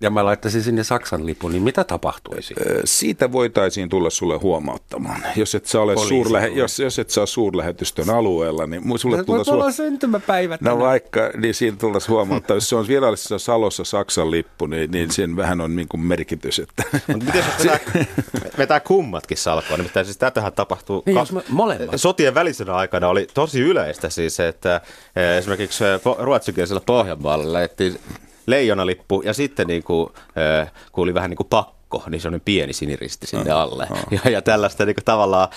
ja 0.03 0.11
mä 0.11 0.25
laittaisin 0.25 0.63
sinne 0.63 0.85
Saksan 0.85 1.27
lipun, 1.27 1.53
niin 1.53 1.63
mitä 1.63 1.85
tapahtuisi? 1.85 2.55
Siitä 2.85 3.33
voitaisiin 3.33 3.89
tulla 3.89 4.11
sulle 4.11 4.37
huomauttamaan. 4.37 5.23
Jos 5.37 5.55
et 5.55 5.67
sä 5.67 5.81
ole 5.81 5.97
suurlähe, 5.97 6.47
jos, 6.47 6.79
jos 6.79 6.99
et 6.99 7.11
saa 7.11 7.27
suurlähetystön 7.27 8.11
alueella, 8.11 8.67
niin 8.67 8.99
sulle 8.99 9.25
tulla 9.25 9.45
suom... 9.45 9.73
syntymäpäivät. 9.73 10.61
No 10.61 10.79
vaikka, 10.79 11.31
niin 11.37 11.55
siinä 11.55 11.77
tultaisiin 11.77 12.11
huomauttaa. 12.11 12.57
jos 12.57 12.69
se 12.69 12.77
on 12.77 12.89
virallisessa 12.89 13.39
Salossa 13.39 13.85
Saksan 13.85 14.31
lippu, 14.31 14.67
niin, 14.67 14.91
niin 14.91 15.11
sen 15.11 15.37
vähän 15.37 15.61
on 15.61 15.77
niin 15.77 15.89
kuin 15.89 16.01
merkitys. 16.01 16.59
Että... 16.59 16.83
Mutta 16.93 17.25
miten 17.25 17.45
jos 17.59 17.65
vetää, 17.65 18.05
vetää 18.59 18.81
kummatkin 18.91 19.37
salkoon? 19.37 19.79
Nimittäin 19.81 20.07
siis 20.07 20.19
tätähän 20.19 20.53
tapahtuu... 20.53 21.03
Niin, 21.07 21.19
me, 21.33 21.43
molemmat. 21.49 21.91
Sotien 21.97 22.35
välisenä 22.35 22.75
aikana 22.75 23.09
oli 23.09 23.27
tosi 23.35 23.61
yleistä 23.61 24.11
siis, 24.11 24.41
että 24.41 24.81
eh, 25.17 25.39
esimerkiksi 25.39 25.85
eh, 25.85 26.01
ruotsikielisellä 26.19 26.83
Pohjanmaalla 26.87 27.53
lähettiin 27.53 27.99
leijonalippu 28.47 29.23
ja 29.25 29.35
sitten 29.35 29.67
niin 29.67 29.83
kuin, 29.83 30.09
äh, 30.63 30.73
kun 30.93 31.03
oli 31.03 31.15
vähän 31.15 31.31
niin 31.31 31.37
kuin 31.37 31.49
pakko, 31.51 32.03
niin 32.11 32.21
se 32.21 32.29
on 32.29 32.41
pieni 32.45 32.73
siniristi 32.73 33.27
sinne 33.27 33.51
alle. 33.51 33.87
Oh, 33.91 33.99
oh. 33.99 34.05
Ja, 34.25 34.31
ja 34.31 34.43
tällaista 34.43 34.85
niin 34.85 34.95
kuin, 34.95 35.05
tavallaan 35.05 35.49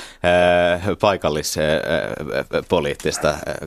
äh, 0.76 0.82
paikallispoliittista 1.02 3.30
äh, 3.30 3.38
äh, 3.42 3.58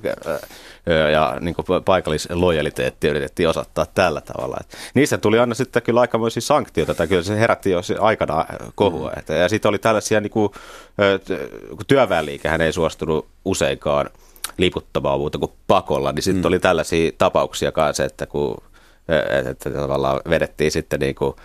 ja 1.12 1.36
niin 1.40 1.54
kuin, 1.54 1.66
paikallislojaliteetti 1.84 3.08
yritettiin 3.08 3.48
osoittaa 3.48 3.86
tällä 3.86 4.20
tavalla. 4.20 4.56
Et 4.60 4.76
niistä 4.94 5.18
tuli 5.18 5.38
aina 5.38 5.54
sitten 5.54 5.82
kyllä 5.82 6.00
aikamoisia 6.00 6.40
sanktioita, 6.40 6.94
tai 6.94 7.06
kyllä 7.06 7.22
se 7.22 7.40
herätti 7.40 7.70
jo 7.70 7.80
aikana 8.00 8.46
kohua. 8.74 9.10
Mm. 9.10 9.18
Et, 9.18 9.28
ja 9.28 9.48
sitten 9.48 9.68
oli 9.68 9.78
tällaisia 9.78 10.20
niin 10.20 10.30
kuin, 10.30 10.52
työväenliikehän 11.86 12.60
ei 12.60 12.72
suostunut 12.72 13.26
useinkaan 13.44 14.10
liputtamaan 14.56 15.18
muuta 15.18 15.38
kuin 15.38 15.52
pakolla, 15.66 16.12
niin 16.12 16.22
sitten 16.22 16.42
mm. 16.42 16.48
oli 16.48 16.58
tällaisia 16.58 17.12
tapauksia 17.18 17.72
kanssa, 17.72 18.04
että 18.04 18.26
kun 18.26 18.56
että 19.50 19.70
tavallaan 19.70 20.20
vedettiin 20.30 20.70
sitten 20.70 21.00
niin 21.00 21.14
kuin 21.14 21.36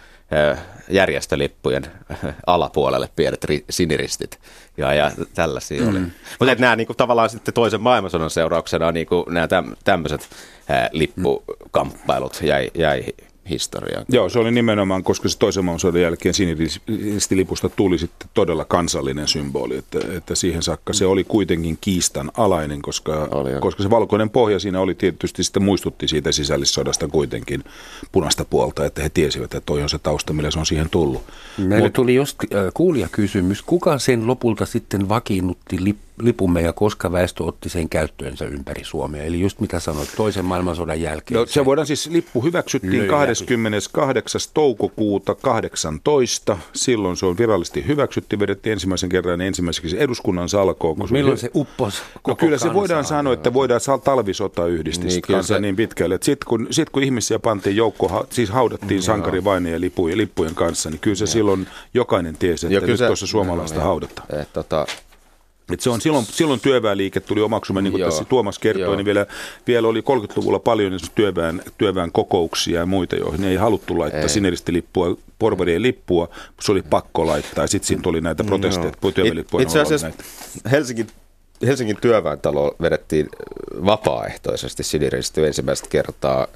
järjestölippujen 0.89 1.83
alapuolelle 2.47 3.09
pienet 3.15 3.45
siniristit 3.69 4.39
ja, 4.77 4.93
ja 4.93 5.11
tällaisia 5.33 5.81
mm. 5.81 5.89
oli. 5.89 5.99
Mutta 6.39 6.55
nämä 6.59 6.75
niin 6.75 6.87
kuin, 6.87 6.97
tavallaan 6.97 7.29
sitten 7.29 7.53
toisen 7.53 7.81
maailmansodan 7.81 8.29
seurauksena 8.29 8.91
niin 8.91 9.07
kuin, 9.07 9.25
nämä 9.33 9.47
tämmöiset 9.83 10.29
lippukamppailut 10.91 12.39
jäi, 12.43 12.71
jäi 12.73 13.03
historiaa. 13.49 14.05
Joo, 14.09 14.29
se 14.29 14.39
oli 14.39 14.51
nimenomaan, 14.51 15.03
koska 15.03 15.29
se 15.29 15.37
toisen 15.37 15.65
maailmansodan 15.65 16.01
jälkeen 16.01 16.33
siniristilipusta 16.33 17.69
tuli 17.69 17.97
sitten 17.97 18.29
todella 18.33 18.65
kansallinen 18.65 19.27
symboli, 19.27 19.77
että, 19.77 19.99
että 20.17 20.35
siihen 20.35 20.63
saakka 20.63 20.93
se 20.93 21.05
oli 21.05 21.23
kuitenkin 21.23 21.77
kiistan 21.81 22.31
alainen, 22.37 22.81
koska, 22.81 23.29
koska 23.59 23.83
se 23.83 23.89
valkoinen 23.89 24.29
pohja 24.29 24.59
siinä 24.59 24.79
oli 24.79 24.95
tietysti 24.95 25.43
sitten 25.43 25.63
muistutti 25.63 26.07
siitä 26.07 26.31
sisällissodasta 26.31 27.07
kuitenkin 27.07 27.63
punaista 28.11 28.45
puolta, 28.45 28.85
että 28.85 29.03
he 29.03 29.09
tiesivät, 29.09 29.43
että 29.43 29.61
toi 29.65 29.83
on 29.83 29.89
se 29.89 29.99
tausta, 29.99 30.33
millä 30.33 30.51
se 30.51 30.59
on 30.59 30.65
siihen 30.65 30.89
tullut. 30.89 31.23
Meille 31.57 31.87
Mut, 31.87 31.93
tuli 31.93 32.15
just 32.15 32.37
äh, 32.43 32.47
kuulija 32.73 33.07
kysymys, 33.11 33.61
kuka 33.61 33.99
sen 33.99 34.27
lopulta 34.27 34.65
sitten 34.65 35.09
vakiinnutti 35.09 35.83
lippu? 35.83 36.12
Lipumme 36.21 36.61
ja 36.61 36.73
koska 36.73 37.11
väestö 37.11 37.43
otti 37.43 37.69
sen 37.69 37.89
käyttöönsä 37.89 38.45
ympäri 38.45 38.83
Suomea. 38.83 39.23
Eli 39.23 39.39
just 39.39 39.59
mitä 39.59 39.79
sanoit, 39.79 40.09
toisen 40.17 40.45
maailmansodan 40.45 41.01
jälkeen. 41.01 41.39
No, 41.39 41.45
se, 41.45 41.53
se 41.53 41.65
voidaan 41.65 41.87
siis, 41.87 42.07
lippu 42.07 42.43
hyväksyttiin 42.43 43.07
28. 43.07 44.41
toukokuuta 44.53 45.35
18. 45.35 46.57
Silloin 46.73 47.17
se 47.17 47.25
on 47.25 47.37
virallisesti 47.37 47.87
hyväksytty, 47.87 48.39
vedettiin 48.39 48.73
ensimmäisen 48.73 49.09
kerran 49.09 49.41
ensimmäiseksi 49.41 50.01
eduskunnan 50.01 50.49
salkoon. 50.49 50.97
Mutta 50.97 51.13
milloin 51.13 51.37
se 51.37 51.51
uppos 51.55 52.03
no, 52.27 52.35
Kyllä 52.35 52.57
se 52.57 52.73
voidaan 52.73 53.05
sanoa, 53.05 53.33
että 53.33 53.53
voidaan 53.53 53.81
talvisota 54.03 54.67
yhdistää 54.67 55.07
niin, 55.07 55.21
kanssa 55.21 55.53
se... 55.53 55.59
niin 55.59 55.75
pitkälle. 55.75 56.17
Sitten 56.21 56.47
kun, 56.47 56.67
sit 56.71 56.89
kun 56.89 57.03
ihmisiä 57.03 57.39
pantiin 57.39 57.75
joukko, 57.75 58.25
siis 58.29 58.49
haudattiin 58.49 58.97
no, 58.97 59.01
sankarivaineja 59.01 59.79
lippujen, 59.79 60.17
lippujen 60.17 60.55
kanssa, 60.55 60.89
niin 60.89 60.99
kyllä 60.99 61.15
se 61.15 61.23
ja. 61.23 61.27
silloin 61.27 61.67
jokainen 61.93 62.37
tiesi, 62.37 62.75
että 62.75 62.87
nyt 62.87 62.99
tuossa 63.07 63.27
suomalaista 63.27 63.79
no, 63.79 63.85
haudataan. 63.85 64.27
tota, 64.53 64.85
et 65.71 65.79
se 65.79 65.89
on 65.89 66.01
silloin, 66.01 66.25
silloin 66.25 66.59
työväenliike 66.59 67.19
tuli 67.19 67.41
omaksumaan, 67.41 67.83
niin 67.83 67.91
kuin 67.91 68.01
Joo. 68.01 68.09
tässä 68.09 68.25
Tuomas 68.25 68.59
kertoi, 68.59 68.83
Joo. 68.83 68.95
niin 68.95 69.05
vielä, 69.05 69.25
vielä 69.67 69.87
oli 69.87 70.01
30-luvulla 70.01 70.59
paljon 70.59 70.99
työväen, 71.15 71.63
työväen 71.77 72.11
kokouksia 72.11 72.79
ja 72.79 72.85
muita, 72.85 73.15
joihin 73.15 73.43
ei 73.43 73.55
haluttu 73.55 73.99
laittaa 73.99 74.27
sineristilippua, 74.27 75.17
porvarien 75.39 75.81
lippua, 75.81 76.29
se 76.61 76.71
oli 76.71 76.81
pakko 76.81 77.27
laittaa. 77.27 77.63
Ja 77.63 77.67
sitten 77.67 77.87
siinä 77.87 78.01
tuli 78.01 78.21
näitä 78.21 78.43
protesteja, 78.43 78.87
että 78.87 79.11
työväenlippuja 79.11 79.63
Itse 79.63 79.79
asiassa 79.79 80.11
Helsingin 80.71 81.07
Helsingin 81.65 81.97
työväentalo 82.01 82.75
vedettiin 82.81 83.29
vapaaehtoisesti 83.85 84.83
siniristi 84.83 85.45
ensimmäistä 85.45 85.87
kertaa 85.89 86.47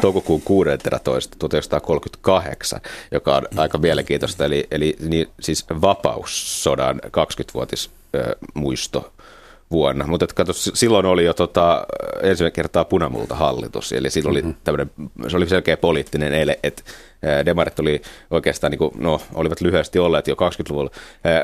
toukokuun 0.00 0.42
16. 0.42 1.36
1938, 1.38 2.80
joka 3.12 3.36
on 3.36 3.42
aika 3.56 3.78
mielenkiintoista, 3.78 4.44
eli, 4.44 4.66
eli 4.70 4.96
niin, 5.00 5.28
siis 5.40 5.64
vapaussodan 5.80 7.00
20-vuotis 7.06 7.90
muisto 8.54 9.12
vuonna. 9.70 10.06
Mutta 10.06 10.26
kato, 10.34 10.52
silloin 10.52 11.06
oli 11.06 11.24
jo 11.24 11.34
tota, 11.34 11.86
ensimmäinen 12.22 12.52
kertaa 12.52 12.84
punamulta 12.84 13.34
hallitus, 13.34 13.92
eli 13.92 14.10
silloin 14.10 14.44
mm-hmm. 14.44 14.54
oli 14.68 15.30
se 15.30 15.36
oli 15.36 15.48
selkeä 15.48 15.76
poliittinen 15.76 16.34
ele, 16.34 16.58
että 16.62 16.82
demarit 17.46 17.78
oli 17.78 18.02
oikeastaan, 18.30 18.70
niin 18.70 18.78
kuin, 18.78 18.90
no, 18.98 19.20
olivat 19.34 19.60
lyhyesti 19.60 19.98
olleet 19.98 20.26
jo 20.26 20.34
20-luvulla 20.34 20.90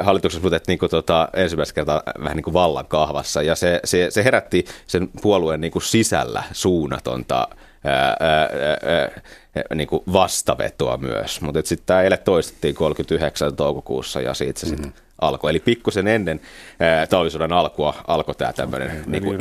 hallituksessa, 0.03 0.43
mutta 0.43 0.57
että, 0.57 0.73
niin 0.73 0.79
kuin, 0.79 0.91
tota, 0.91 1.29
ensimmäistä 1.35 1.75
kertaa 1.75 2.03
vähän 2.21 2.37
niin 2.37 2.45
kuin 2.45 2.55
vallan 2.55 2.87
kahvassa, 2.87 3.43
ja 3.43 3.55
se, 3.55 3.81
se, 3.85 4.07
se 4.11 4.25
herätti 4.25 4.65
sen 4.87 5.09
puolueen 5.23 5.61
niin 5.61 5.73
kuin 5.73 5.83
sisällä 5.83 6.43
suunnatonta 6.53 7.49
ää, 7.85 8.17
ää, 8.21 8.49
ää, 8.85 9.23
niin 9.75 9.89
kuin 9.89 10.03
vastavetoa 10.13 10.97
myös, 10.97 11.41
mutta 11.41 11.61
sitten 11.65 11.87
tämä 11.87 12.03
ele 12.03 12.17
toistettiin 12.17 12.75
39. 12.75 13.57
toukokuussa, 13.57 14.21
ja 14.21 14.35
siitä 14.35 14.61
se 14.61 14.67
sitten 14.67 14.87
mm-hmm 14.87 15.06
alkoi. 15.21 15.51
Eli 15.51 15.61
pikkusen 15.61 16.07
ennen 16.07 16.41
talvisodan 17.11 17.53
alkua 17.53 17.95
alkoi 18.07 18.35
tämä 18.35 18.53
tämmöinen 18.53 19.05
niin 19.07 19.23
kuin 19.23 19.39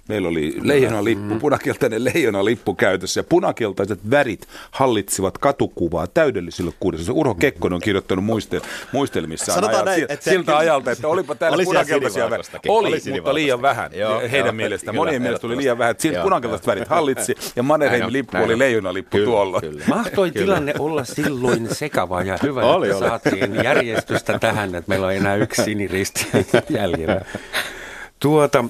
Meillä 0.09 0.27
oli 0.27 0.55
leijonalippu, 0.61 1.33
mm. 1.33 1.39
punakeltainen 1.39 2.03
leijonalippu 2.03 2.73
käytössä 2.73 3.19
ja 3.19 3.23
punakeltaiset 3.23 3.99
värit 4.09 4.47
hallitsivat 4.71 5.37
katukuvaa 5.37 6.07
täydellisille 6.07 6.71
kuudessa. 6.79 7.13
Urho 7.13 7.35
Kekkonen 7.35 7.75
on 7.75 7.81
kirjoittanut 7.81 8.25
muistel, 8.25 8.61
muistelmissaan 8.91 9.69
ajat, 9.69 9.85
näin, 9.85 9.99
siltä, 9.99 10.17
siltä 10.21 10.57
ajalta, 10.57 10.91
että 10.91 11.07
olipa 11.07 11.35
täällä 11.35 11.55
oli 11.55 11.65
punakeltaisia 11.65 12.29
värit. 12.29 12.49
Oli, 12.67 12.89
oli 12.89 13.11
mutta 13.11 13.33
liian 13.33 13.61
vähän. 13.61 13.91
Joo, 13.93 14.19
heidän 14.19 14.45
joo, 14.45 14.51
mielestään. 14.53 14.93
Kyllä, 14.93 15.05
Monien 15.05 15.21
mielestä 15.21 15.47
oli 15.47 15.57
liian 15.57 15.77
vähän. 15.77 15.95
Siltä 15.97 16.21
punakeltaiset 16.21 16.67
värit 16.67 16.87
hallitsi 16.87 17.35
ja 17.55 17.63
Mannerheimin 17.63 18.13
lippu 18.13 18.37
oli 18.37 18.59
leijonalippu 18.59 19.17
kyllä, 19.17 19.25
tuolla. 19.25 19.61
Kyllä. 19.61 19.83
Mahtoi 19.87 20.31
tilanne 20.31 20.73
olla 20.79 21.03
silloin 21.05 21.75
sekava 21.75 22.21
ja 22.21 22.37
hyvä, 22.43 22.61
oli, 22.61 22.87
että 22.89 22.97
oli. 22.97 23.09
saatiin 23.09 23.63
järjestystä 23.63 24.39
tähän, 24.39 24.75
että 24.75 24.89
meillä 24.89 25.07
on 25.07 25.13
enää 25.13 25.35
yksi 25.35 25.63
siniristi 25.63 26.27
jäljellä. 26.69 27.21
Tuota, 28.19 28.65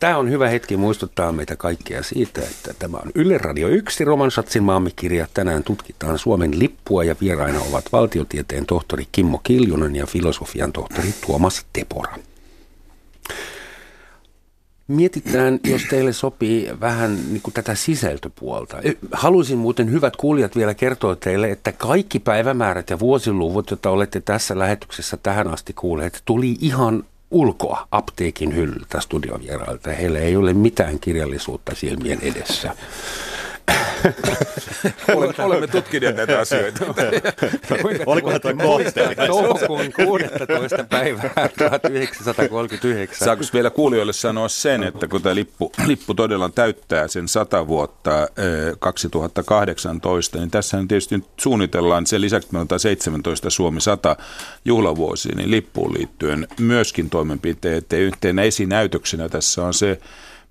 Tämä 0.00 0.18
on 0.18 0.30
hyvä 0.30 0.48
hetki 0.48 0.76
muistuttaa 0.76 1.32
meitä 1.32 1.56
kaikkia 1.56 2.02
siitä, 2.02 2.40
että 2.40 2.74
tämä 2.78 2.96
on 2.96 3.10
Yle 3.14 3.38
Radio 3.38 3.68
1 3.68 4.04
Romansatsin 4.04 4.62
maamikirja. 4.62 5.26
Tänään 5.34 5.64
tutkitaan 5.64 6.18
Suomen 6.18 6.58
lippua 6.58 7.04
ja 7.04 7.16
vieraina 7.20 7.60
ovat 7.70 7.84
valtiotieteen 7.92 8.66
tohtori 8.66 9.04
Kimmo 9.12 9.38
Kiljunen 9.38 9.96
ja 9.96 10.06
filosofian 10.06 10.72
tohtori 10.72 11.14
Tuomas 11.26 11.66
Tepora. 11.72 12.16
Mietitään, 14.88 15.60
jos 15.64 15.82
teille 15.90 16.12
sopii 16.12 16.70
vähän 16.80 17.16
niin 17.16 17.42
kuin 17.42 17.54
tätä 17.54 17.74
sisältöpuolta. 17.74 18.76
Haluaisin 19.12 19.58
muuten 19.58 19.90
hyvät 19.90 20.16
kuulijat 20.16 20.56
vielä 20.56 20.74
kertoa 20.74 21.16
teille, 21.16 21.50
että 21.50 21.72
kaikki 21.72 22.18
päivämäärät 22.18 22.90
ja 22.90 22.98
vuosiluvut, 22.98 23.70
joita 23.70 23.90
olette 23.90 24.20
tässä 24.20 24.58
lähetyksessä 24.58 25.16
tähän 25.16 25.48
asti 25.48 25.72
kuulleet, 25.72 26.22
tuli 26.24 26.56
ihan 26.60 27.04
ulkoa 27.30 27.88
apteekin 27.90 28.54
hyllyltä 28.56 29.00
studiovierailta. 29.00 29.90
Heillä 29.90 30.18
ei 30.18 30.36
ole 30.36 30.54
mitään 30.54 31.00
kirjallisuutta 31.00 31.74
silmien 31.74 32.18
edessä. 32.22 32.76
Olemme, 35.14 35.34
olemme 35.44 35.66
tutkineet 35.66 36.16
näitä 36.16 36.38
asioita. 36.38 36.84
Olikohan 38.06 38.40
tuo 38.40 38.54
kohteeli? 38.54 39.14
Toukokuun 39.14 39.92
16. 39.92 40.84
päivää 40.84 41.48
1939. 41.58 43.24
Saanko 43.24 43.44
vielä 43.52 43.70
kuulijoille 43.70 44.12
sanoa 44.12 44.48
sen, 44.48 44.82
että 44.82 45.08
kun 45.08 45.22
tämä 45.22 45.34
lippu, 45.34 45.72
lippu 45.86 46.14
todella 46.14 46.48
täyttää 46.48 47.08
sen 47.08 47.28
100 47.28 47.66
vuotta 47.66 48.28
2018, 48.78 50.38
niin 50.38 50.50
tässä 50.50 50.78
tietysti 50.88 51.16
nyt 51.16 51.26
suunnitellaan 51.36 52.06
sen 52.06 52.20
lisäksi, 52.20 52.46
että 52.46 52.56
meillä 52.56 52.74
on 52.74 52.80
17 52.80 53.50
Suomi 53.50 53.80
100 53.80 54.16
juhlavuosi, 54.64 55.28
niin 55.34 55.50
lippuun 55.50 55.94
liittyen 55.94 56.48
myöskin 56.60 57.10
toimenpiteet. 57.10 57.92
Ja 57.92 57.98
yhtenä 57.98 58.42
esinäytöksenä 58.42 59.28
tässä 59.28 59.64
on 59.64 59.74
se, 59.74 60.00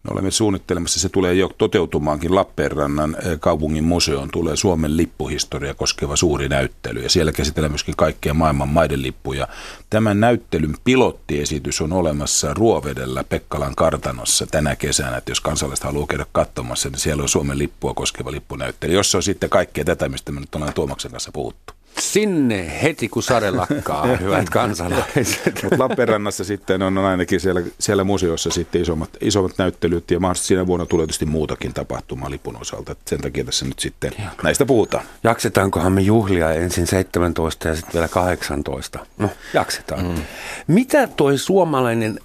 me 0.03 0.11
olemme 0.11 0.31
suunnittelemassa, 0.31 0.99
se 0.99 1.09
tulee 1.09 1.33
jo 1.33 1.49
toteutumaankin 1.57 2.35
Lappeenrannan 2.35 3.17
eh, 3.25 3.39
kaupungin 3.39 3.83
museoon, 3.83 4.29
tulee 4.31 4.55
Suomen 4.55 4.97
lippuhistoria 4.97 5.73
koskeva 5.73 6.15
suuri 6.15 6.49
näyttely 6.49 6.99
ja 6.99 7.09
siellä 7.09 7.31
käsitellään 7.31 7.71
myöskin 7.71 7.95
kaikkia 7.95 8.33
maailman 8.33 8.69
maiden 8.69 9.01
lippuja. 9.01 9.47
Tämän 9.89 10.19
näyttelyn 10.19 10.75
pilottiesitys 10.83 11.81
on 11.81 11.93
olemassa 11.93 12.53
Ruovedellä 12.53 13.23
Pekkalan 13.23 13.75
kartanossa 13.75 14.47
tänä 14.47 14.75
kesänä, 14.75 15.17
että 15.17 15.31
jos 15.31 15.41
kansalaiset 15.41 15.85
haluaa 15.85 16.07
käydä 16.07 16.25
katsomassa, 16.31 16.89
niin 16.89 16.99
siellä 16.99 17.23
on 17.23 17.29
Suomen 17.29 17.57
lippua 17.57 17.93
koskeva 17.93 18.31
lippunäyttely, 18.31 18.93
jossa 18.93 19.17
on 19.17 19.23
sitten 19.23 19.49
kaikkea 19.49 19.85
tätä, 19.85 20.09
mistä 20.09 20.31
me 20.31 20.39
nyt 20.39 20.55
ollaan 20.55 20.73
Tuomaksen 20.73 21.11
kanssa 21.11 21.31
puhuttu. 21.31 21.78
Sinne 21.99 22.81
heti 22.83 23.09
kun 23.09 23.23
sade 23.23 23.51
lakkaa, 23.51 24.05
hyvät 24.21 24.49
kansalaiset. 24.49 25.59
Mutta 25.63 25.79
Lappeenrannassa 25.79 26.43
sitten 26.43 26.81
on 26.81 26.97
ainakin 26.97 27.39
siellä, 27.39 27.61
siellä 27.79 28.03
museossa 28.03 28.49
sitten 28.49 28.81
isommat, 28.81 29.09
isommat 29.21 29.57
näyttelyt 29.57 30.11
ja 30.11 30.19
mahdollisesti 30.19 30.47
siinä 30.47 30.67
vuonna 30.67 30.85
tulee 30.85 31.05
tietysti 31.05 31.25
muutakin 31.25 31.73
tapahtumaa 31.73 32.29
lipun 32.29 32.57
osalta. 32.61 32.91
Et 32.91 32.97
sen 33.05 33.21
takia 33.21 33.45
tässä 33.45 33.65
nyt 33.65 33.79
sitten 33.79 34.11
ja. 34.19 34.29
näistä 34.43 34.65
puhutaan. 34.65 35.03
Jaksetaankohan 35.23 35.91
me 35.91 36.01
juhlia 36.01 36.53
ensin 36.53 36.87
17 36.87 37.67
ja 37.67 37.75
sitten 37.75 37.93
vielä 37.93 38.07
18? 38.07 38.99
No, 39.17 39.29
jaksetaan. 39.53 40.05
Mm. 40.05 40.21
Mitä 40.67 41.07
toi 41.07 41.37
suomalainen 41.37 42.19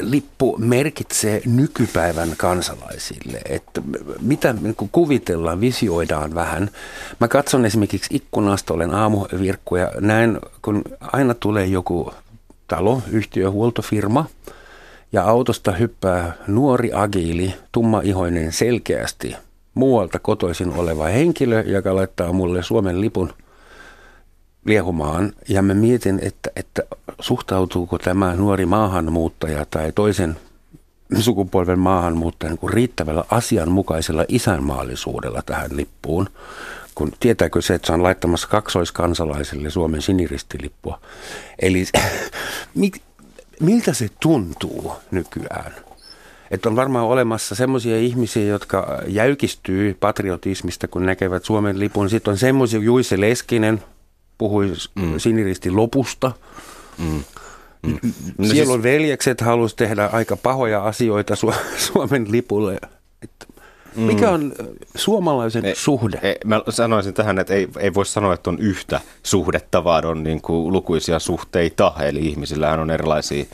lippu 0.00 0.56
merkitsee 0.58 1.42
nykypäivän 1.46 2.34
kansalaisille? 2.36 3.40
Että 3.48 3.82
mitä 4.20 4.52
niin 4.52 4.76
kuvitellaan, 4.92 5.60
visioidaan 5.60 6.34
vähän. 6.34 6.70
Mä 7.20 7.28
katson 7.28 7.64
esimerkiksi 7.64 8.16
ikkunasta, 8.16 8.74
olen 8.74 8.94
aamuvirkku 8.94 9.76
ja 9.76 9.92
näen, 10.00 10.40
kun 10.62 10.82
aina 11.00 11.34
tulee 11.34 11.66
joku 11.66 12.14
talo, 12.66 13.02
yhtiö, 13.10 13.50
huoltofirma 13.50 14.26
ja 15.12 15.24
autosta 15.24 15.72
hyppää 15.72 16.32
nuori, 16.46 16.92
agiili, 16.92 17.54
tummaihoinen, 17.72 18.52
selkeästi 18.52 19.36
muualta 19.74 20.18
kotoisin 20.18 20.72
oleva 20.72 21.04
henkilö, 21.04 21.62
joka 21.66 21.94
laittaa 21.94 22.32
mulle 22.32 22.62
Suomen 22.62 23.00
lipun– 23.00 23.32
liehumaan 24.64 25.32
ja 25.48 25.62
mä 25.62 25.74
mietin, 25.74 26.20
että, 26.22 26.50
että 26.56 26.82
suhtautuuko 27.20 27.98
tämä 27.98 28.34
nuori 28.34 28.66
maahanmuuttaja 28.66 29.66
tai 29.70 29.92
toisen 29.92 30.36
sukupolven 31.18 31.78
maahanmuuttaja 31.78 32.50
niin 32.50 32.58
kuin 32.58 32.72
riittävällä 32.72 33.24
asianmukaisella 33.30 34.24
isänmaallisuudella 34.28 35.42
tähän 35.46 35.76
lippuun, 35.76 36.28
kun 36.94 37.12
tietääkö 37.20 37.62
se, 37.62 37.74
että 37.74 37.86
se 37.86 37.92
on 37.92 38.02
laittamassa 38.02 38.48
kaksoiskansalaisille 38.48 39.70
Suomen 39.70 40.02
siniristilippua. 40.02 41.00
Eli 41.58 41.84
miltä 43.60 43.92
se 43.92 44.08
tuntuu 44.20 44.92
nykyään? 45.10 45.74
Että 46.50 46.68
on 46.68 46.76
varmaan 46.76 47.06
olemassa 47.06 47.54
semmoisia 47.54 47.98
ihmisiä, 47.98 48.44
jotka 48.44 49.02
jäykistyy 49.06 49.96
patriotismista, 50.00 50.88
kun 50.88 51.06
näkevät 51.06 51.44
Suomen 51.44 51.78
lipun. 51.78 52.10
Sitten 52.10 52.32
on 52.32 52.38
semmoisia, 52.38 52.80
Juise 52.80 53.20
Leskinen, 53.20 53.82
puhui 54.38 54.72
mm. 54.94 55.18
siniristin 55.18 55.76
lopusta. 55.76 56.32
Mm. 56.98 57.24
Mm. 57.82 57.98
No 58.38 58.46
Sielun 58.46 58.74
siis... 58.74 58.82
veljekset 58.82 59.40
halusi 59.40 59.76
tehdä 59.76 60.06
aika 60.12 60.36
pahoja 60.36 60.84
asioita 60.84 61.34
Su- 61.34 61.54
Suomen 61.92 62.32
lipulle. 62.32 62.78
Että 63.22 63.46
mikä 63.96 64.26
mm. 64.26 64.32
on 64.32 64.52
suomalaisen 64.94 65.64
ei, 65.64 65.74
suhde? 65.74 66.18
Ei, 66.22 66.36
mä 66.44 66.62
sanoisin 66.68 67.14
tähän, 67.14 67.38
että 67.38 67.54
ei, 67.54 67.68
ei 67.78 67.94
voi 67.94 68.06
sanoa, 68.06 68.34
että 68.34 68.50
on 68.50 68.58
yhtä 68.58 69.00
suhdetta, 69.22 69.84
vaan 69.84 70.04
on 70.04 70.22
niin 70.22 70.42
kuin 70.42 70.72
lukuisia 70.72 71.18
suhteita. 71.18 71.92
Eli 72.04 72.18
ihmisillähän 72.28 72.80
on 72.80 72.90
erilaisia 72.90 73.44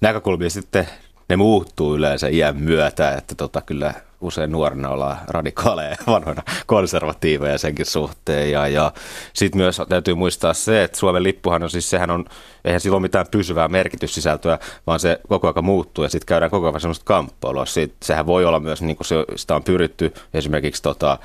näkökulmia. 0.00 0.50
Sitten 0.50 0.88
ne 1.32 1.36
muuttuu 1.36 1.96
yleensä 1.96 2.28
iän 2.28 2.56
myötä, 2.56 3.14
että 3.14 3.34
tota, 3.34 3.60
kyllä 3.60 3.94
usein 4.20 4.52
nuorena 4.52 4.88
ollaan 4.88 5.18
radikaaleja 5.28 5.96
vanhoina 6.06 6.42
konservatiiveja 6.66 7.58
senkin 7.58 7.86
suhteen. 7.86 8.50
Ja, 8.50 8.68
ja 8.68 8.92
sitten 9.32 9.60
myös 9.60 9.80
täytyy 9.88 10.14
muistaa 10.14 10.54
se, 10.54 10.84
että 10.84 10.98
Suomen 10.98 11.22
lippuhan 11.22 11.62
on 11.62 11.70
siis, 11.70 11.90
sehän 11.90 12.10
on, 12.10 12.24
eihän 12.64 12.80
sillä 12.80 12.94
ole 12.94 13.02
mitään 13.02 13.26
pysyvää 13.30 13.68
merkityssisältöä, 13.68 14.58
vaan 14.86 15.00
se 15.00 15.20
koko 15.28 15.48
ajan 15.48 15.64
muuttuu 15.64 16.04
ja 16.04 16.10
sitten 16.10 16.26
käydään 16.26 16.50
koko 16.50 16.66
ajan 16.66 16.80
semmoista 16.80 17.04
kamppailua. 17.04 17.66
Sit, 17.66 17.94
sehän 18.02 18.26
voi 18.26 18.44
olla 18.44 18.60
myös, 18.60 18.82
niin 18.82 18.96
kuin 18.96 19.06
se, 19.06 19.16
sitä 19.36 19.54
on 19.54 19.64
pyritty 19.64 20.14
esimerkiksi 20.34 20.82
tota, 20.82 21.18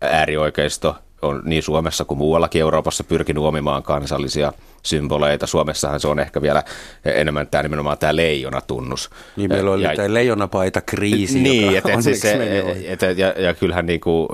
äärioikeisto 0.00 0.96
on 1.24 1.42
niin 1.44 1.62
Suomessa 1.62 2.04
kuin 2.04 2.18
muuallakin 2.18 2.60
Euroopassa 2.60 3.04
pyrkinyt 3.04 3.42
omimaan 3.42 3.82
kansallisia 3.82 4.52
symboleita. 4.82 5.46
Suomessahan 5.46 6.00
se 6.00 6.08
on 6.08 6.18
ehkä 6.18 6.42
vielä 6.42 6.62
enemmän 7.04 7.46
tämä 7.46 7.62
nimenomaan 7.62 7.98
tämä 7.98 8.16
leijonatunnus. 8.16 9.10
Niin 9.36 9.50
meillä 9.50 9.70
oli 9.70 9.82
ja, 9.82 9.96
tämä 9.96 10.14
leijonapaita 10.14 10.80
kriisi, 10.80 11.40
niin, 11.40 11.74
joka 11.74 11.92
et, 11.92 12.02
siis 12.02 12.20
se, 12.20 12.64
et, 12.86 13.18
ja, 13.18 13.34
ja 13.42 13.54
kyllähän 13.54 13.86
niin 13.86 14.00
kuin 14.00 14.28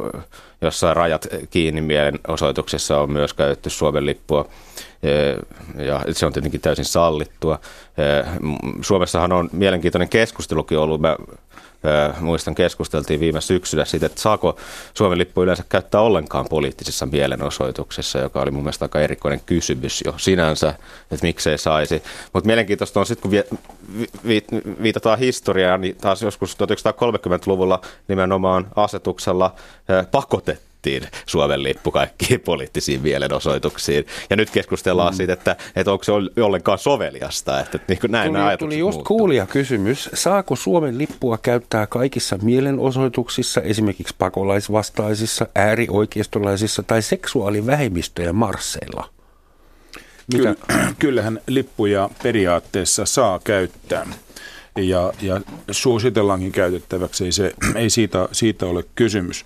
jossain 0.62 0.96
rajat 0.96 1.26
kiinni 1.50 1.81
mielenosoituksessa 1.81 3.00
on 3.00 3.12
myös 3.12 3.35
käytetty 3.35 3.70
Suomen 3.70 4.07
lippua 4.07 4.48
ja 5.79 6.03
se 6.12 6.26
on 6.26 6.33
tietenkin 6.33 6.61
täysin 6.61 6.85
sallittua. 6.85 7.61
Suomessahan 8.81 9.33
on 9.33 9.48
mielenkiintoinen 9.53 10.09
keskustelukin 10.09 10.79
ollut. 10.79 11.00
Mä 11.00 11.16
muistan 12.21 12.55
keskusteltiin 12.55 13.21
viime 13.21 13.40
syksynä 13.40 13.85
siitä, 13.85 14.07
että 14.07 14.21
saako 14.21 14.57
Suomen 14.95 15.19
lippu 15.19 15.43
yleensä 15.43 15.64
käyttää 15.69 16.01
ollenkaan 16.01 16.47
poliittisissa 16.51 17.07
mielenosoituksissa, 17.07 18.19
joka 18.19 18.40
oli 18.40 18.51
mun 18.51 18.62
mielestä 18.62 18.85
aika 18.85 19.01
erikoinen 19.01 19.40
kysymys 19.47 20.03
jo 20.07 20.14
sinänsä, 20.16 20.75
että 21.11 21.27
miksei 21.27 21.59
saisi. 21.59 22.03
Mutta 22.33 22.47
mielenkiintoista 22.47 23.01
on 23.01 23.07
sitten, 23.07 23.23
kun 23.23 23.31
vi, 23.31 23.45
vi, 24.27 24.45
viitataan 24.83 25.19
historiaan, 25.19 25.81
niin 25.81 25.97
taas 25.97 26.23
joskus 26.23 26.57
1930-luvulla 26.57 27.81
nimenomaan 28.09 28.66
asetuksella 28.77 29.55
pakotettiin 30.11 30.69
annettiin 30.81 31.23
Suomen 31.27 31.62
lippu 31.62 31.90
kaikkiin 31.90 32.40
poliittisiin 32.51 33.03
mielenosoituksiin. 33.03 34.07
Ja 34.31 34.37
nyt 34.37 34.51
keskustellaan 34.51 35.14
mm. 35.14 35.16
siitä, 35.16 35.33
että, 35.33 35.57
että 35.77 35.93
onko 35.93 36.05
se 36.05 36.12
ollenkaan 36.43 36.79
soveliasta. 36.79 37.61
Että, 37.61 37.77
että 37.77 37.93
niin 37.93 38.01
kuin 38.01 38.11
näin 38.11 38.33
tuli, 38.33 38.57
tuli 38.59 38.79
just 38.79 39.03
kuulia 39.03 39.47
kysymys. 39.47 40.11
Saako 40.14 40.57
Suomen 40.57 40.99
lippua 40.99 41.38
käyttää 41.38 41.87
kaikissa 41.87 42.38
mielenosoituksissa, 42.43 43.61
esimerkiksi 43.61 44.14
pakolaisvastaisissa, 44.19 45.47
äärioikeistolaisissa 45.55 46.83
tai 46.83 47.03
seksuaalivähemmistöjen 47.03 48.35
marsseilla? 48.35 49.09
Mitä? 50.35 50.55
Kyllähän 50.99 51.40
lippuja 51.47 52.11
periaatteessa 52.23 53.07
saa 53.07 53.38
käyttää 53.45 54.07
ja, 54.77 55.12
ja 55.23 55.40
suositellaankin 55.71 56.53
käytettäväksi, 56.53 57.25
ei, 57.25 57.33
se, 57.33 57.55
ei 57.75 57.90
siitä, 57.90 58.29
siitä 58.33 58.66
ole 58.66 58.85
kysymys. 58.95 59.45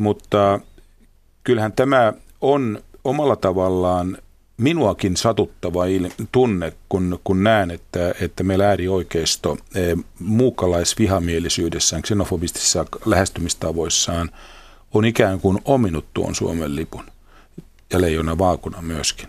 Mutta 0.00 0.60
kyllähän 1.44 1.72
tämä 1.72 2.12
on 2.40 2.82
omalla 3.04 3.36
tavallaan 3.36 4.18
minuakin 4.56 5.16
satuttava 5.16 5.82
tunne, 6.32 6.72
kun, 6.88 7.20
kun 7.24 7.44
näen, 7.44 7.70
että, 7.70 8.14
että 8.20 8.44
meillä 8.44 8.68
äärioikeisto 8.68 9.58
e, 9.74 9.96
muukalaisvihamielisyydessään, 10.18 12.02
xenofobistisissa 12.02 12.86
lähestymistavoissaan 13.06 14.30
on 14.94 15.04
ikään 15.04 15.40
kuin 15.40 15.58
ominut 15.64 16.06
tuon 16.14 16.34
Suomen 16.34 16.76
lipun 16.76 17.04
ja 17.92 18.00
leijona 18.00 18.38
vaakuna 18.38 18.82
myöskin. 18.82 19.28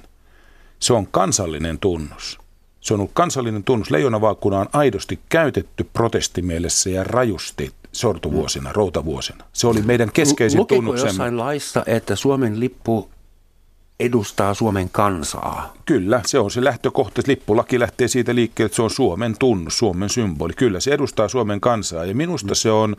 Se 0.80 0.94
on 0.94 1.08
kansallinen 1.08 1.80
tunnus. 1.80 2.40
Se 2.82 2.94
on 2.94 3.00
ollut 3.00 3.12
kansallinen 3.14 3.64
tunnus. 3.64 3.92
Leijona 3.92 4.22
vaakuna 4.22 4.60
on 4.60 4.70
aidosti 4.74 5.20
käytetty 5.30 5.84
protestimielessä 5.94 6.90
ja 6.90 7.04
rajusti 7.04 7.72
sortuvuosina, 7.92 8.74
routavuosina. 8.74 9.46
Se 9.54 9.68
oli 9.68 9.82
meidän 9.82 10.12
keskeisin 10.12 10.60
Lukiko 10.60 10.76
tunnuksemme. 10.76 11.10
jossain 11.10 11.38
laissa, 11.38 11.84
että 11.86 12.16
Suomen 12.16 12.60
lippu 12.60 13.10
edustaa 14.00 14.54
Suomen 14.54 14.90
kansaa. 14.90 15.74
Kyllä, 15.86 16.22
se 16.26 16.40
on 16.40 16.52
se 16.52 16.64
lähtökohta. 16.64 17.22
Lippulaki 17.28 17.80
lähtee 17.80 18.08
siitä 18.08 18.36
liikkeelle, 18.36 18.66
että 18.66 18.76
se 18.76 18.82
on 18.82 18.90
Suomen 18.90 19.36
tunnus, 19.40 19.78
Suomen 19.78 20.10
symboli. 20.10 20.54
Kyllä, 20.54 20.80
se 20.80 20.92
edustaa 20.92 21.28
Suomen 21.28 21.62
kansaa 21.62 22.06
ja 22.06 22.16
minusta 22.16 22.56
se 22.56 22.72
on 22.72 22.96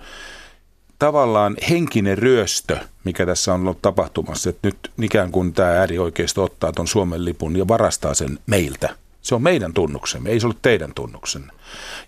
tavallaan 0.98 1.56
henkinen 1.70 2.18
ryöstö, 2.18 2.78
mikä 3.04 3.26
tässä 3.26 3.54
on 3.54 3.60
ollut 3.60 3.82
tapahtumassa, 3.82 4.50
että 4.50 4.68
nyt 4.68 4.90
ikään 5.02 5.30
kuin 5.32 5.52
tämä 5.52 5.68
äärioikeisto 5.68 6.44
ottaa 6.44 6.72
tuon 6.72 6.88
Suomen 6.88 7.24
lipun 7.24 7.56
ja 7.56 7.68
varastaa 7.68 8.14
sen 8.14 8.38
meiltä. 8.46 9.01
Se 9.22 9.34
on 9.34 9.42
meidän 9.42 9.72
tunnuksemme, 9.72 10.30
ei 10.30 10.40
se 10.40 10.46
ole 10.46 10.54
teidän 10.62 10.94
tunnuksenne. 10.94 11.52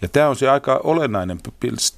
Ja 0.03 0.09
tämä 0.09 0.29
on 0.29 0.37
se 0.37 0.49
aika 0.49 0.81
olennainen 0.85 1.41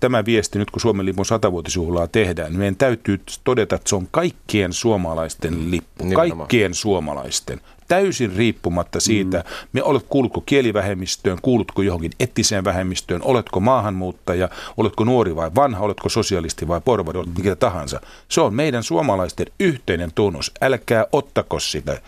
tämä 0.00 0.24
viesti 0.24 0.58
nyt, 0.58 0.70
kun 0.70 0.80
Suomen 0.80 1.06
lipun 1.06 1.26
satavuotisjuhlaa 1.26 2.08
tehdään. 2.08 2.50
Niin 2.50 2.58
meidän 2.58 2.76
täytyy 2.76 3.20
todeta, 3.44 3.74
että 3.74 3.88
se 3.88 3.96
on 3.96 4.08
kaikkien 4.10 4.72
suomalaisten 4.72 5.70
lippu. 5.70 6.04
Nimenomaan. 6.04 6.38
Kaikkien 6.38 6.74
suomalaisten 6.74 7.60
täysin 7.88 8.36
riippumatta 8.36 9.00
siitä, 9.00 9.38
mm. 9.38 9.68
me 9.72 9.82
olet 9.82 10.06
kuulutko 10.08 10.40
kielivähemmistöön, 10.46 11.38
kuulutko 11.42 11.82
johonkin 11.82 12.12
etniseen 12.20 12.64
vähemmistöön, 12.64 13.22
oletko 13.22 13.60
maahanmuuttaja, 13.60 14.48
oletko 14.76 15.04
nuori 15.04 15.36
vai 15.36 15.50
vanha, 15.54 15.84
oletko 15.84 16.08
sosialisti 16.08 16.68
vai 16.68 16.80
porvari, 16.80 17.18
oletko 17.18 17.34
mikä 17.36 17.56
tahansa. 17.56 18.00
Se 18.28 18.40
on 18.40 18.54
meidän 18.54 18.82
suomalaisten 18.82 19.46
yhteinen 19.60 20.10
tunnus. 20.14 20.52
Älkää 20.60 21.06
ottako 21.12 21.58
sitä. 21.58 22.00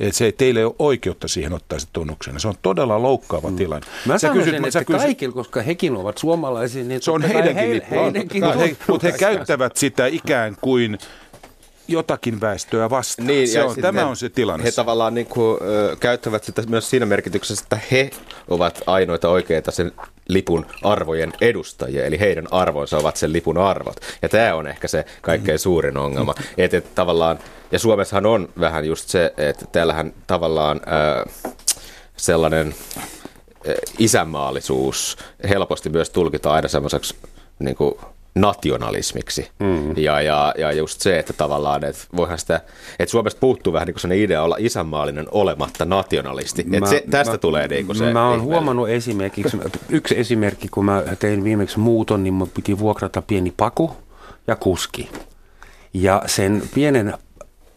Et 0.00 0.14
se, 0.14 0.32
teille 0.32 0.60
ei 0.60 0.64
ole 0.64 0.74
oikeutta 0.78 1.28
siihen 1.28 1.52
ottaa 1.52 1.78
se 1.78 1.86
tunnuksena. 1.92 2.38
Se 2.38 2.48
on 2.48 2.54
todella 2.62 3.02
loukkaava 3.02 3.50
mm. 3.50 3.56
tilanne. 3.56 3.86
Mä 4.06 4.18
sä 4.18 4.28
sanoisin, 4.28 4.54
kysyt, 4.54 4.66
että 4.66 4.84
kysyt, 4.84 5.02
kaikille, 5.02 5.34
koska 5.34 5.62
hekin 5.62 5.96
ovat 5.96 6.18
suomalaisia, 6.18 6.84
niin 6.84 7.02
se 7.02 7.10
on 7.10 7.22
heidänkin 7.22 7.64
he, 7.64 7.74
lippu. 7.74 7.94
Heidänkin 7.94 8.44
mutta 8.88 9.06
he, 9.06 9.12
he 9.12 9.18
käyttävät 9.18 9.76
sitä 9.76 10.06
ikään 10.06 10.56
kuin 10.60 10.98
jotakin 11.88 12.40
väestöä 12.40 12.90
vastaan. 12.90 13.26
Niin, 13.26 13.48
se 13.48 13.62
on, 13.62 13.76
tämä 13.80 14.06
on 14.06 14.16
se 14.16 14.28
tilanne. 14.28 14.64
He 14.64 14.72
tavallaan 14.72 15.14
niin 15.14 15.26
kuin, 15.26 15.58
ö, 15.62 15.96
käyttävät 16.00 16.44
sitä 16.44 16.62
myös 16.68 16.90
siinä 16.90 17.06
merkityksessä, 17.06 17.62
että 17.62 17.78
he 17.90 18.10
ovat 18.48 18.82
ainoita 18.86 19.28
oikeita 19.28 19.70
sen 19.70 19.92
lipun 20.28 20.66
arvojen 20.82 21.32
edustajia, 21.40 22.04
eli 22.04 22.20
heidän 22.20 22.46
arvonsa 22.50 22.98
ovat 22.98 23.16
sen 23.16 23.32
lipun 23.32 23.58
arvot. 23.58 24.00
Ja 24.22 24.28
tämä 24.28 24.54
on 24.54 24.66
ehkä 24.66 24.88
se 24.88 25.04
kaikkein 25.22 25.58
suurin 25.58 25.96
ongelma. 25.96 26.34
Mm. 26.38 26.44
Että 26.58 26.76
et, 26.76 26.94
tavallaan, 26.94 27.38
ja 27.72 27.78
Suomessahan 27.78 28.26
on 28.26 28.48
vähän 28.60 28.84
just 28.84 29.08
se, 29.08 29.34
että 29.36 29.66
täällähän 29.72 30.12
tavallaan 30.26 30.80
ö, 30.86 31.30
sellainen 32.16 32.74
isänmaallisuus 33.98 35.16
helposti 35.48 35.88
myös 35.88 36.10
tulkitaan 36.10 36.54
aina 36.54 36.68
semmoiseksi 36.68 37.16
niin 37.58 37.76
kuin 37.76 37.94
nationalismiksi. 38.36 39.50
Mm. 39.58 39.96
Ja, 39.96 40.20
ja, 40.20 40.54
ja 40.58 40.72
just 40.72 41.00
se, 41.00 41.18
että 41.18 41.32
tavallaan, 41.32 41.84
että 41.84 42.04
voihan 42.16 42.38
sitä, 42.38 42.60
että 42.98 43.10
Suomesta 43.10 43.40
puuttuu 43.40 43.72
vähän 43.72 43.86
niin 43.86 43.96
kuin 44.00 44.12
idea 44.12 44.42
olla 44.42 44.56
isänmaallinen 44.58 45.26
olematta 45.30 45.84
nationalisti. 45.84 46.64
Mä, 46.64 46.76
että 46.76 46.90
se, 46.90 47.04
tästä 47.10 47.32
mä, 47.32 47.38
tulee 47.38 47.68
niin 47.68 47.86
kuin 47.86 47.96
se. 47.96 48.12
Mä 48.12 48.28
oon 48.28 48.42
huomannut 48.42 48.88
esimerkiksi, 48.88 49.58
yksi 49.88 50.18
esimerkki, 50.18 50.68
kun 50.68 50.84
mä 50.84 51.02
tein 51.18 51.44
viimeksi 51.44 51.78
muuton, 51.78 52.24
niin 52.24 52.34
mun 52.34 52.50
piti 52.54 52.78
vuokrata 52.78 53.22
pieni 53.22 53.54
paku 53.56 53.96
ja 54.46 54.56
kuski. 54.56 55.10
Ja 55.94 56.22
sen 56.26 56.62
pienen 56.74 57.14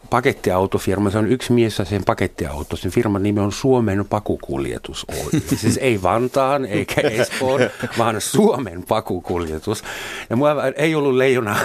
pakettiautofirma, 0.10 1.10
se 1.10 1.18
on 1.18 1.32
yksi 1.32 1.53
mies 1.53 1.80
ja 1.80 1.86
sen 1.86 2.05
pakettiauto. 2.05 2.76
Sen 2.76 2.91
firman 2.91 3.24
nimi 3.24 3.39
on 3.39 3.51
Suomen 3.51 4.05
pakukuljetus 4.05 5.05
Oy. 5.10 5.41
siis 5.62 5.78
ei 5.82 6.03
Vantaan 6.03 6.66
eikä 6.66 7.01
Espoon, 7.01 7.62
vaan 7.97 8.22
Suomen 8.22 8.84
pakukuljetus. 8.88 9.84
Ja 10.30 10.36
mua 10.36 10.55
ei 10.76 10.95
ollut 10.95 11.16
leijona 11.16 11.55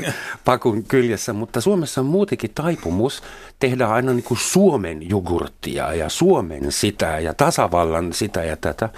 pakun 0.44 0.82
kyljessä, 0.82 1.32
mutta 1.32 1.60
Suomessa 1.60 2.00
on 2.00 2.06
muutenkin 2.06 2.50
taipumus 2.54 3.22
tehdä 3.60 3.86
aina 3.86 4.12
niin 4.12 4.24
kuin 4.24 4.38
Suomen 4.38 5.08
jogurttia 5.08 5.94
ja 5.94 6.08
Suomen 6.08 6.72
sitä 6.72 7.18
ja 7.18 7.34
tasavallan 7.34 8.12
sitä 8.12 8.44
ja 8.44 8.56
tätä. 8.56 8.88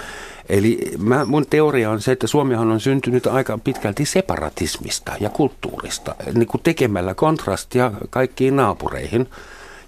Eli 0.48 0.92
mä, 0.98 1.24
mun 1.24 1.46
teoria 1.50 1.90
on 1.90 2.00
se, 2.00 2.12
että 2.12 2.26
Suomihan 2.26 2.70
on 2.70 2.80
syntynyt 2.80 3.26
aika 3.26 3.58
pitkälti 3.58 4.04
separatismista 4.04 5.12
ja 5.20 5.30
kulttuurista, 5.30 6.14
niin 6.34 6.46
kuin 6.46 6.60
tekemällä 6.62 7.14
kontrastia 7.14 7.92
kaikkiin 8.10 8.56
naapureihin. 8.56 9.28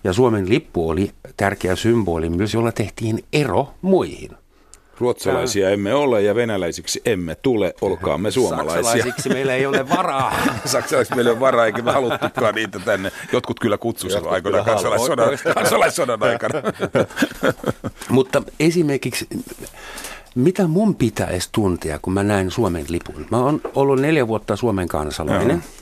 Ja 0.04 0.12
Suomen 0.12 0.48
lippu 0.48 0.88
oli 0.88 1.10
tärkeä 1.36 1.76
symboli 1.76 2.30
myös, 2.30 2.54
jolla 2.54 2.72
tehtiin 2.72 3.24
ero 3.32 3.74
muihin. 3.82 4.30
Ruotsalaisia 4.98 5.70
emme 5.70 5.94
ole 5.94 6.22
ja 6.22 6.34
venäläisiksi 6.34 7.02
emme 7.04 7.34
tule, 7.34 7.74
olkaamme 7.80 8.30
suomalaisia. 8.30 8.82
Saksalaisiksi 8.82 9.28
meillä 9.28 9.54
ei 9.54 9.66
ole 9.66 9.88
varaa. 9.88 10.32
Saksalaisiksi 10.64 11.14
meillä 11.14 11.30
ei 11.30 11.32
ole 11.32 11.40
varaa, 11.40 11.66
eikä 11.66 11.82
me 11.82 11.92
haluttukaan 11.92 12.54
niitä 12.54 12.78
tänne. 12.78 13.12
Jotkut 13.32 13.60
kyllä 13.60 13.78
kutsuivat 13.78 14.26
aikoinaan 14.26 14.64
kansalaissodan, 14.64 15.28
kansalaissodan 15.54 16.22
aikana. 16.22 16.62
Mutta 18.08 18.42
esimerkiksi 18.60 19.26
mitä 20.38 20.66
mun 20.66 20.94
pitäisi 20.94 21.48
tuntea, 21.52 21.98
kun 21.98 22.12
mä 22.12 22.22
näen 22.22 22.50
Suomen 22.50 22.84
lipun? 22.88 23.26
Mä 23.30 23.38
oon 23.38 23.60
ollut 23.74 24.00
neljä 24.00 24.28
vuotta 24.28 24.56
Suomen 24.56 24.88
kansalainen. 24.88 25.48
Joo. 25.48 25.77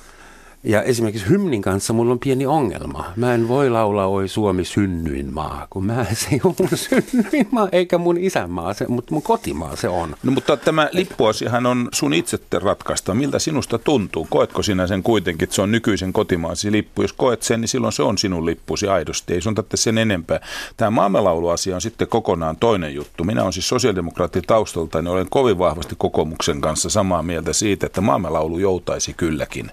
Ja 0.64 0.82
esimerkiksi 0.82 1.28
hymnin 1.28 1.62
kanssa 1.62 1.92
mulla 1.92 2.12
on 2.12 2.18
pieni 2.18 2.46
ongelma. 2.46 3.12
Mä 3.16 3.34
en 3.34 3.48
voi 3.48 3.70
laulaa 3.70 4.06
Oi 4.06 4.28
Suomi 4.28 4.64
synnyin 4.64 5.34
maa, 5.34 5.66
kun 5.70 5.84
mä 5.84 6.06
se 6.14 6.28
ei 6.32 6.40
ole 6.44 6.54
mun 6.58 6.68
synnyin 6.74 7.48
maa, 7.50 7.68
eikä 7.72 7.98
mun 7.98 8.16
isänmaa, 8.16 8.74
se, 8.74 8.86
mutta 8.88 9.14
mun 9.14 9.22
kotimaa 9.22 9.76
se 9.76 9.88
on. 9.88 10.16
No 10.22 10.32
mutta 10.32 10.56
tämä 10.56 10.88
lippuasiahan 10.92 11.66
on 11.66 11.88
sun 11.92 12.14
itse 12.14 12.38
ratkaista. 12.62 13.14
Miltä 13.14 13.38
sinusta 13.38 13.78
tuntuu? 13.78 14.26
Koetko 14.30 14.62
sinä 14.62 14.86
sen 14.86 15.02
kuitenkin, 15.02 15.44
että 15.44 15.56
se 15.56 15.62
on 15.62 15.72
nykyisen 15.72 16.12
kotimaasi 16.12 16.72
lippu? 16.72 17.02
Jos 17.02 17.12
koet 17.12 17.42
sen, 17.42 17.60
niin 17.60 17.68
silloin 17.68 17.92
se 17.92 18.02
on 18.02 18.18
sinun 18.18 18.46
lippusi 18.46 18.88
aidosti. 18.88 19.34
Ei 19.34 19.40
sun 19.40 19.54
tarvitse 19.54 19.76
sen 19.76 19.98
enempää. 19.98 20.40
Tämä 20.76 20.90
maamelauluasia 20.90 21.74
on 21.74 21.80
sitten 21.80 22.08
kokonaan 22.08 22.56
toinen 22.56 22.94
juttu. 22.94 23.24
Minä 23.24 23.42
olen 23.42 23.52
siis 23.52 23.68
sosiaalidemokraatti 23.68 24.42
taustalta, 24.42 25.02
niin 25.02 25.12
olen 25.12 25.26
kovin 25.30 25.58
vahvasti 25.58 25.94
kokoomuksen 25.98 26.60
kanssa 26.60 26.90
samaa 26.90 27.22
mieltä 27.22 27.52
siitä, 27.52 27.86
että 27.86 28.00
maamelaulu 28.00 28.58
joutaisi 28.58 29.14
kylläkin 29.14 29.70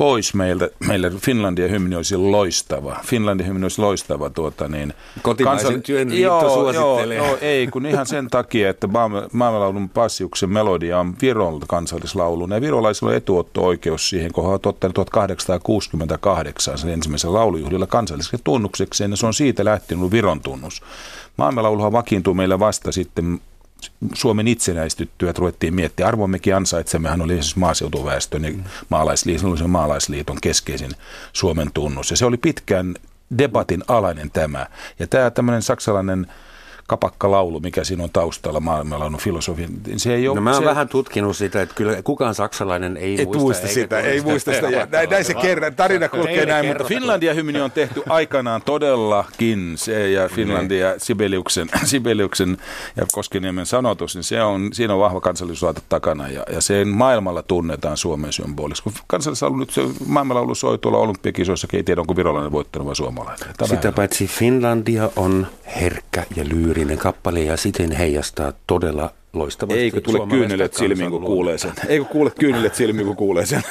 pois 0.00 0.34
meiltä. 0.34 0.68
Meille 0.86 1.10
Finlandia 1.10 1.68
hymni 1.68 1.96
olisi 1.96 2.16
loistava. 2.16 2.96
Finlandia 3.06 3.46
hymni 3.46 3.64
olisi 3.64 3.80
loistava. 3.80 4.30
Tuota, 4.30 4.68
niin, 4.68 4.94
Kotimaisen 5.22 5.66
kansal... 5.66 5.82
työn 5.82 6.18
joo, 6.18 6.40
suosittelee. 6.40 7.16
Joo, 7.16 7.26
joo, 7.26 7.38
ei, 7.40 7.66
kun 7.66 7.86
ihan 7.86 8.06
sen 8.06 8.30
takia, 8.30 8.70
että 8.70 8.86
maailmanlaulun 9.32 9.88
Passiuksen 9.88 10.50
melodia 10.50 10.98
on 10.98 11.14
Viron 11.22 11.60
kansallislaulu. 11.68 12.48
Ja 12.50 12.60
virolaisilla 12.60 13.10
on 13.10 13.16
etuotto-oikeus 13.16 14.10
siihen, 14.10 14.32
kun 14.32 14.44
he 14.44 14.50
ovat 14.50 14.66
ottaneet 14.66 14.94
1868 14.94 16.78
sen 16.78 16.90
ensimmäisen 16.90 17.34
laulujuhlilla 17.34 17.86
kansalliseksi 17.86 18.40
tunnukseksi, 18.44 19.04
ja 19.04 19.16
se 19.16 19.26
on 19.26 19.34
siitä 19.34 19.64
lähtenyt 19.64 20.10
Viron 20.10 20.40
tunnus. 20.40 20.82
Maailmanlauluhan 21.36 21.92
vakiintuu 21.92 22.34
meillä 22.34 22.58
vasta 22.58 22.92
sitten 22.92 23.40
Suomen 24.14 24.48
itsenäistyttyä, 24.48 25.30
että 25.30 25.40
ruvettiin 25.40 25.74
miettiä. 25.74 26.06
Arvommekin 26.06 26.56
ansaitsemmehan 26.56 27.22
oli 27.22 27.32
siis 27.32 27.56
maaseutuväestön 27.56 28.44
ja 28.44 28.52
maalaisliiton, 28.88 29.70
maalaisliiton 29.70 30.38
keskeisin 30.42 30.90
Suomen 31.32 31.70
tunnus. 31.74 32.10
Ja 32.10 32.16
se 32.16 32.26
oli 32.26 32.36
pitkään 32.36 32.94
debatin 33.38 33.84
alainen 33.88 34.30
tämä. 34.30 34.66
Ja 34.98 35.06
tämä 35.06 35.30
tämmöinen 35.30 35.62
saksalainen 35.62 36.26
kapakkalaulu, 36.90 37.60
mikä 37.60 37.84
siinä 37.84 38.04
on 38.04 38.10
taustalla 38.10 38.60
maailmanlaulun 38.60 39.20
filosofi. 39.20 39.66
Niin 39.86 40.00
se 40.00 40.14
ei 40.14 40.28
ole, 40.28 40.34
no 40.34 40.40
mä 40.40 40.50
oon 40.50 40.62
se... 40.62 40.68
vähän 40.68 40.88
tutkinut 40.88 41.36
sitä, 41.36 41.62
että 41.62 41.74
kyllä 41.74 42.02
kukaan 42.02 42.34
saksalainen 42.34 42.96
ei 42.96 43.20
Et 43.20 43.24
muista, 43.24 43.40
muista 43.42 43.68
sitä. 43.68 44.00
Ei 44.00 44.20
muista 44.20 44.52
sitä. 44.52 44.70
Ja 44.70 44.86
näin, 44.90 45.10
näin 45.10 45.24
se 45.24 45.34
kerran, 45.34 45.74
tarina 45.74 46.08
kulkee 46.08 46.46
näin, 46.46 46.66
mutta 46.66 46.84
Finlandia 46.84 47.34
hymni 47.34 47.60
on 47.60 47.70
tehty 47.70 48.02
aikanaan 48.08 48.62
todellakin. 48.62 49.72
Se 49.76 50.10
ja 50.10 50.28
Finlandia, 50.28 50.94
Sibeliuksen, 50.98 51.68
Sibeliuksen 51.84 52.56
ja 52.96 53.06
Koskeniemen 53.12 53.66
sanotus, 53.66 54.14
niin 54.14 54.24
se 54.24 54.42
on, 54.42 54.70
siinä 54.72 54.94
on 54.94 55.00
vahva 55.00 55.20
kansallisuusaate 55.20 55.80
takana 55.88 56.28
ja, 56.28 56.42
ja 56.52 56.60
sen 56.60 56.88
maailmalla 56.88 57.42
tunnetaan 57.42 57.96
Suomen 57.96 58.32
symboliksi. 58.32 58.82
Kun 58.82 58.92
kansallislaulu 59.06 59.56
nyt 59.56 59.70
se 59.70 59.82
maailmanlaulu 60.06 60.54
soi 60.54 60.78
tuolla 60.78 60.98
olympiakisoissa, 60.98 61.68
ei 61.72 61.82
tiedä 61.82 62.00
onko 62.00 62.16
virolainen 62.16 62.52
voittanut 62.52 62.86
vai 62.86 62.96
suomalainen. 62.96 63.48
Sitä 63.64 63.92
paitsi 63.92 64.26
Finlandia 64.26 65.10
on 65.16 65.46
herkkä 65.76 66.26
ja 66.36 66.44
lyyri 66.48 66.79
melodinen 66.80 66.98
kappale 66.98 67.40
ja 67.40 67.56
siten 67.56 67.92
heijastaa 67.92 68.52
todella 68.66 69.10
loistavasti. 69.32 69.80
Eikö 69.80 70.00
tule 70.00 70.28
kyynelet 70.28 70.74
silmiin, 70.74 71.10
kun 71.10 71.22
kuulee 71.22 71.58
sen? 71.58 71.72
Eikö 71.88 72.04
kuule 72.04 72.30
kyynelet 72.38 72.74
silmiin, 72.74 73.06
kun 73.06 73.16
kuulee 73.16 73.46
sen? 73.46 73.62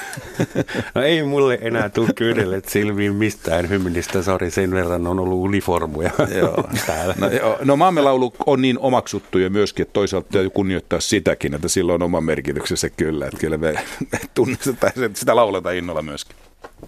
no 0.95 1.01
ei 1.01 1.23
mulle 1.23 1.59
enää 1.61 1.89
tule 1.89 2.09
kyynelet 2.15 2.69
silmiin 2.69 3.13
mistään 3.13 3.69
hymnistä, 3.69 4.21
sori, 4.21 4.51
sen 4.51 4.71
verran 4.71 5.07
on 5.07 5.19
ollut 5.19 5.39
uniformuja 5.39 6.11
joo. 6.39 6.63
täällä. 6.85 7.15
No, 7.19 7.29
joo. 7.29 7.57
no 7.63 7.75
maamme 7.75 8.01
laulu 8.01 8.33
on 8.45 8.61
niin 8.61 8.79
omaksuttu 8.79 9.37
ja 9.37 9.49
myöskin, 9.49 9.83
että 9.83 9.93
toisaalta 9.93 10.27
täytyy 10.31 10.49
kunnioittaa 10.49 10.99
sitäkin, 10.99 11.53
että 11.53 11.67
sillä 11.67 11.93
on 11.93 12.03
oma 12.03 12.21
merkityksensä 12.21 12.89
kyllä, 12.89 13.25
että 13.25 13.39
kyllä 13.39 13.57
me 13.57 13.73
tunnistetaan, 14.35 14.93
sitä 15.13 15.35
lauletaan 15.35 15.75
innolla 15.75 16.01
myöskin. 16.01 16.35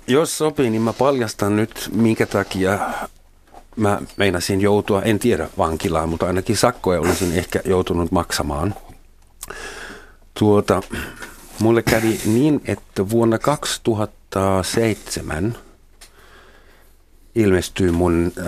Jos 0.08 0.38
sopii, 0.38 0.70
niin 0.70 0.82
mä 0.82 0.94
paljastan 0.94 1.56
nyt, 1.56 1.90
minkä 1.94 2.26
takia 2.26 2.80
mä 3.76 4.02
meinasin 4.18 4.62
joutua, 4.62 5.02
en 5.02 5.20
tiedä 5.20 5.50
vankilaan, 5.58 6.10
mutta 6.10 6.28
ainakin 6.28 6.58
sakkoja 6.58 7.00
olisin 7.00 7.34
ehkä 7.34 7.60
joutunut 7.66 8.12
maksamaan. 8.12 8.76
Tuota, 10.40 10.82
mulle 11.60 11.84
kävi 11.84 12.20
niin, 12.26 12.62
että 12.66 13.10
vuonna 13.10 13.40
2007 13.40 15.58
ilmestyy 17.36 17.92
mun 17.92 18.32
äh, 18.40 18.46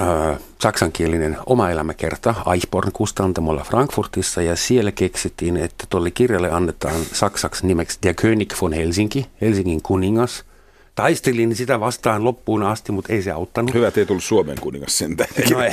saksankielinen 0.62 1.38
oma 1.46 1.70
elämäkerta 1.70 2.36
Eichborn 2.54 2.92
kustantamolla 2.92 3.64
Frankfurtissa 3.64 4.42
ja 4.42 4.56
siellä 4.56 4.92
keksittiin, 4.92 5.58
että 5.58 5.86
tuolle 5.90 6.12
kirjalle 6.12 6.52
annetaan 6.52 7.06
saksaksi 7.14 7.68
nimeksi 7.68 8.00
Der 8.04 8.14
König 8.14 8.54
von 8.62 8.74
Helsinki, 8.74 9.28
Helsingin 9.42 9.82
kuningas– 9.82 10.44
taistelin 10.96 11.56
sitä 11.56 11.80
vastaan 11.80 12.24
loppuun 12.24 12.64
asti, 12.64 12.92
mutta 12.92 13.14
ei 13.14 13.22
se 13.22 13.32
auttanut. 13.32 13.74
Hyvä, 13.74 13.88
että 13.88 14.00
ei 14.00 14.06
tullut 14.06 14.24
Suomen 14.24 14.58
kuningas 14.62 14.98
sentään. 14.98 15.30
No 15.52 15.64
ei. 15.64 15.72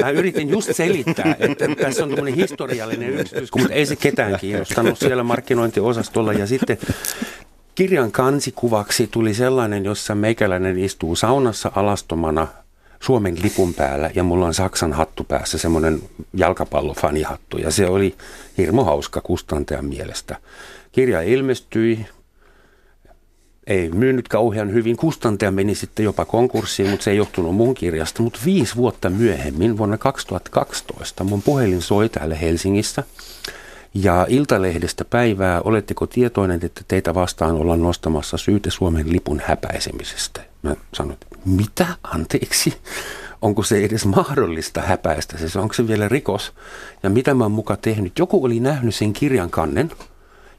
Mä 0.00 0.10
yritin 0.10 0.48
just 0.48 0.76
selittää, 0.76 1.36
että 1.38 1.68
tässä 1.80 2.04
on 2.04 2.10
tämmöinen 2.10 2.34
historiallinen 2.34 3.10
yksityiskohta, 3.10 3.62
mutta 3.62 3.74
ei 3.74 3.86
se 3.86 3.96
ketään 3.96 4.38
kiinnostanut 4.40 4.98
siellä 4.98 5.22
markkinointiosastolla. 5.22 6.32
Ja 6.32 6.46
sitten 6.46 6.78
kirjan 7.74 8.12
kansikuvaksi 8.12 9.06
tuli 9.10 9.34
sellainen, 9.34 9.84
jossa 9.84 10.14
meikäläinen 10.14 10.78
istuu 10.78 11.16
saunassa 11.16 11.72
alastomana 11.74 12.48
Suomen 13.00 13.36
lipun 13.42 13.74
päällä 13.74 14.10
ja 14.14 14.22
mulla 14.22 14.46
on 14.46 14.54
Saksan 14.54 14.92
hattu 14.92 15.24
päässä, 15.24 15.58
semmoinen 15.58 16.02
jalkapallofanihattu. 16.34 17.58
Ja 17.58 17.70
se 17.70 17.86
oli 17.86 18.14
hirmo 18.58 18.84
hauska 18.84 19.20
kustantajan 19.20 19.84
mielestä. 19.84 20.36
Kirja 20.92 21.22
ilmestyi, 21.22 22.06
ei 23.70 23.90
myynyt 23.94 24.28
kauhean 24.28 24.72
hyvin. 24.72 24.96
Kustantaja 24.96 25.50
meni 25.50 25.74
sitten 25.74 26.04
jopa 26.04 26.24
konkurssiin, 26.24 26.90
mutta 26.90 27.04
se 27.04 27.10
ei 27.10 27.16
johtunut 27.16 27.54
mun 27.54 27.74
kirjasta. 27.74 28.22
Mutta 28.22 28.40
viisi 28.44 28.76
vuotta 28.76 29.10
myöhemmin, 29.10 29.78
vuonna 29.78 29.98
2012, 29.98 31.24
mun 31.24 31.42
puhelin 31.42 31.82
soi 31.82 32.08
täällä 32.08 32.34
Helsingissä. 32.34 33.02
Ja 33.94 34.26
Iltalehdestä 34.28 35.04
päivää, 35.04 35.60
oletteko 35.60 36.06
tietoinen, 36.06 36.60
että 36.62 36.80
teitä 36.88 37.14
vastaan 37.14 37.56
ollaan 37.56 37.82
nostamassa 37.82 38.36
syyte 38.36 38.70
Suomen 38.70 39.12
lipun 39.12 39.42
häpäisemisestä? 39.44 40.40
Mä 40.62 40.76
sanoin, 40.94 41.12
että 41.12 41.26
mitä? 41.44 41.86
Anteeksi? 42.02 42.76
Onko 43.42 43.62
se 43.62 43.84
edes 43.84 44.06
mahdollista 44.06 44.80
häpäistä? 44.80 45.38
Siis 45.38 45.56
onko 45.56 45.74
se 45.74 45.88
vielä 45.88 46.08
rikos? 46.08 46.52
Ja 47.02 47.10
mitä 47.10 47.34
mä 47.34 47.44
oon 47.44 47.52
muka 47.52 47.76
tehnyt? 47.76 48.18
Joku 48.18 48.44
oli 48.44 48.60
nähnyt 48.60 48.94
sen 48.94 49.12
kirjan 49.12 49.50
kannen 49.50 49.90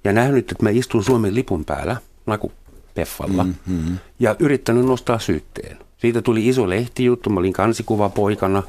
ja 0.04 0.14
nähnyt, 0.14 0.52
että 0.52 0.64
mä 0.64 0.70
istun 0.70 1.04
Suomen 1.04 1.36
lipun 1.36 1.66
päällä, 1.66 1.98
nagu 2.26 2.52
Peffalla, 2.94 3.44
mm-hmm. 3.44 3.98
ja 4.20 4.36
yrittänyt 4.40 4.86
nostaa 4.86 5.20
syytteen. 5.20 5.78
Siitä 5.98 6.22
tuli 6.22 6.48
iso 6.48 6.70
lehtijuttu, 6.70 7.30
mä 7.30 7.40
olin 7.40 7.54
kansikuva 7.54 8.10
poikana, 8.10 8.64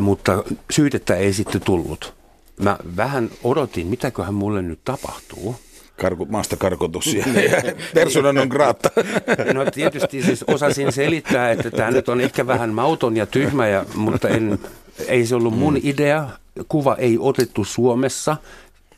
mutta 0.00 0.44
syytettä 0.70 1.16
ei 1.16 1.32
sitten 1.32 1.60
tullut. 1.60 2.14
Mä 2.62 2.78
vähän 2.96 3.30
odotin, 3.44 3.86
mitäköhän 3.86 4.34
mulle 4.34 4.62
nyt 4.62 4.80
tapahtuu. 4.84 5.56
Karku, 6.00 6.26
maasta 6.26 6.56
karkotus 6.56 7.14
ja 7.14 7.24
persona 7.94 8.32
non 8.32 8.48
grata. 8.48 8.90
No 9.54 9.70
tietysti 9.74 10.22
siis 10.22 10.44
osasin 10.46 10.92
selittää, 10.92 11.50
että 11.50 11.70
tämä 11.70 11.90
nyt 11.90 12.08
on 12.08 12.20
ehkä 12.20 12.46
vähän 12.46 12.70
mauton 12.70 13.16
ja 13.16 13.26
tyhmä, 13.26 13.68
ja, 13.68 13.84
mutta 13.94 14.28
en, 14.28 14.58
ei 15.06 15.26
se 15.26 15.34
ollut 15.34 15.58
mun 15.58 15.80
idea. 15.82 16.28
Kuva 16.68 16.96
ei 16.96 17.18
otettu 17.20 17.64
Suomessa 17.64 18.36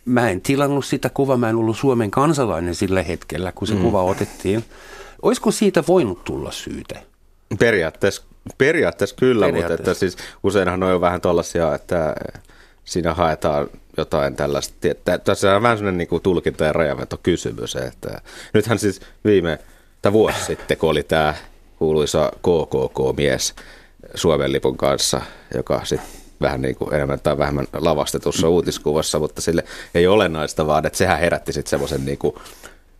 mä 0.04 0.30
en 0.30 0.40
tilannut 0.40 0.84
sitä 0.84 1.10
kuvaa, 1.10 1.36
mä 1.36 1.48
en 1.50 1.56
ollut 1.56 1.76
Suomen 1.76 2.10
kansalainen 2.10 2.74
sillä 2.74 3.02
hetkellä, 3.02 3.52
kun 3.52 3.68
se 3.68 3.74
mm. 3.74 3.82
kuva 3.82 4.02
otettiin. 4.02 4.64
Olisiko 5.22 5.50
siitä 5.50 5.84
voinut 5.88 6.24
tulla 6.24 6.50
syyte? 6.50 7.02
Periaatteessa, 7.58 8.22
periaatteessa 8.58 9.16
kyllä, 9.16 9.46
periaatteessa. 9.46 9.82
mutta 9.82 9.90
että 9.90 10.00
siis 10.00 10.16
useinhan 10.42 10.82
on 10.82 10.90
jo 10.90 11.00
vähän 11.00 11.20
tällaisia, 11.20 11.74
että 11.74 12.14
siinä 12.84 13.14
haetaan 13.14 13.68
jotain 13.96 14.36
tällaista. 14.36 14.74
Tässä 15.24 15.56
on 15.56 15.62
vähän 15.62 15.78
sellainen 15.78 16.08
niin 16.10 16.22
tulkinta- 16.22 16.64
ja 16.64 16.72
rajavetokysymys. 16.72 17.76
Että 17.76 18.20
nythän 18.54 18.78
siis 18.78 19.00
viime, 19.24 19.58
tai 20.02 20.12
vuosi 20.12 20.44
sitten, 20.44 20.76
kun 20.76 20.90
oli 20.90 21.02
tämä 21.02 21.34
kuuluisa 21.78 22.32
KKK-mies 22.36 23.54
Suomen 24.14 24.52
lipun 24.52 24.76
kanssa, 24.76 25.20
joka 25.54 25.84
sitten 25.84 26.21
vähän 26.42 26.62
niin 26.62 26.76
kuin 26.76 26.94
enemmän 26.94 27.20
tai 27.20 27.38
vähemmän 27.38 27.66
lavastetussa 27.72 28.48
uutiskuvassa, 28.48 29.18
mutta 29.18 29.40
sille 29.40 29.64
ei 29.94 30.06
ole 30.06 30.14
olennaista, 30.14 30.66
vaan 30.66 30.86
että 30.86 30.98
sehän 30.98 31.18
herätti 31.18 31.52
sitten 31.52 31.70
semmoisen 31.70 32.04
niin 32.04 32.18
kuin 32.18 32.34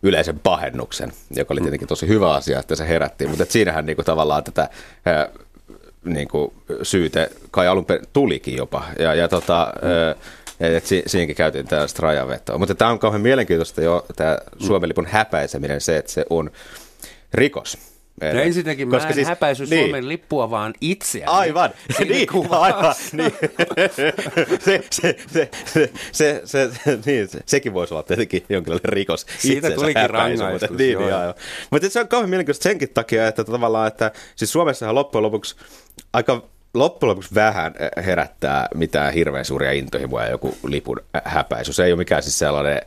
yleisen 0.03 0.39
pahennuksen, 0.39 1.13
joka 1.35 1.53
oli 1.53 1.61
tietenkin 1.61 1.87
tosi 1.87 2.07
hyvä 2.07 2.33
asia, 2.33 2.59
että 2.59 2.75
se 2.75 2.87
herätti, 2.87 3.27
mutta 3.27 3.45
siinähän 3.49 3.85
niin 3.85 3.95
kuin 3.95 4.05
tavallaan 4.05 4.43
tätä 4.43 4.69
niin 6.05 6.27
kuin 6.27 6.53
syyte 6.83 7.31
kai 7.51 7.67
alun 7.67 7.85
perin 7.85 8.07
tulikin 8.13 8.57
jopa, 8.57 8.83
ja, 8.99 9.15
ja 9.15 9.27
tota, 9.27 9.73
et 10.59 10.85
si, 10.85 11.03
siinäkin 11.07 11.35
käytiin 11.35 11.67
tällaista 11.67 12.01
rajavetoa. 12.01 12.57
Mutta 12.57 12.75
tämä 12.75 12.91
on 12.91 12.99
kauhean 12.99 13.21
mielenkiintoista 13.21 13.81
jo, 13.81 14.05
tämä 14.15 14.37
Suomen 14.59 14.89
lipun 14.89 15.05
häpäiseminen, 15.05 15.81
se, 15.81 15.97
että 15.97 16.11
se 16.11 16.25
on 16.29 16.51
rikos. 17.33 17.92
No 18.33 18.39
ensinnäkin 18.39 18.89
Koska 18.89 19.03
mä 19.03 19.09
en 19.09 19.13
siis, 19.13 19.27
häpäisy 19.27 19.65
niin. 19.65 19.85
Suomen 19.85 20.09
lippua, 20.09 20.49
vaan 20.49 20.73
itseäni. 20.81 21.25
Aivan, 21.27 21.69
niin, 22.09 22.29
aivan, 22.49 22.95
niin. 23.11 23.33
se, 24.65 24.83
se, 24.91 25.15
se, 25.27 25.49
se, 25.65 25.91
se, 26.11 26.41
se, 26.45 26.99
niin, 27.05 27.27
se, 27.27 27.39
sekin 27.45 27.73
voisi 27.73 27.93
olla 27.93 28.03
tietenkin 28.03 28.45
jonkinlainen 28.49 28.93
rikos. 28.93 29.25
Siitä 29.39 29.71
tulikin 29.71 30.09
rangaistus. 30.09 30.69
Mutta, 30.69 30.83
niin, 30.83 30.91
joo. 30.91 31.01
Niin, 31.09 31.35
mutta 31.71 31.89
se 31.89 31.99
on 31.99 32.07
kauhean 32.07 32.29
mielenkiintoista 32.29 32.63
senkin 32.63 32.89
takia, 32.89 33.27
että 33.27 33.43
tavallaan, 33.43 33.87
että 33.87 34.11
siis 34.35 34.51
Suomessahan 34.51 34.95
loppujen 34.95 35.23
lopuksi 35.23 35.55
aika 36.13 36.53
loppujen 36.73 37.09
lopuksi 37.09 37.35
vähän 37.35 37.73
herättää 38.05 38.67
mitään 38.75 39.13
hirveän 39.13 39.45
suuria 39.45 39.71
intohimoja 39.71 40.29
joku 40.29 40.57
lipun 40.67 41.01
häpäisy. 41.23 41.73
Se 41.73 41.85
ei 41.85 41.91
ole 41.91 41.97
mikään 41.97 42.23
siis 42.23 42.39
sellainen 42.39 42.81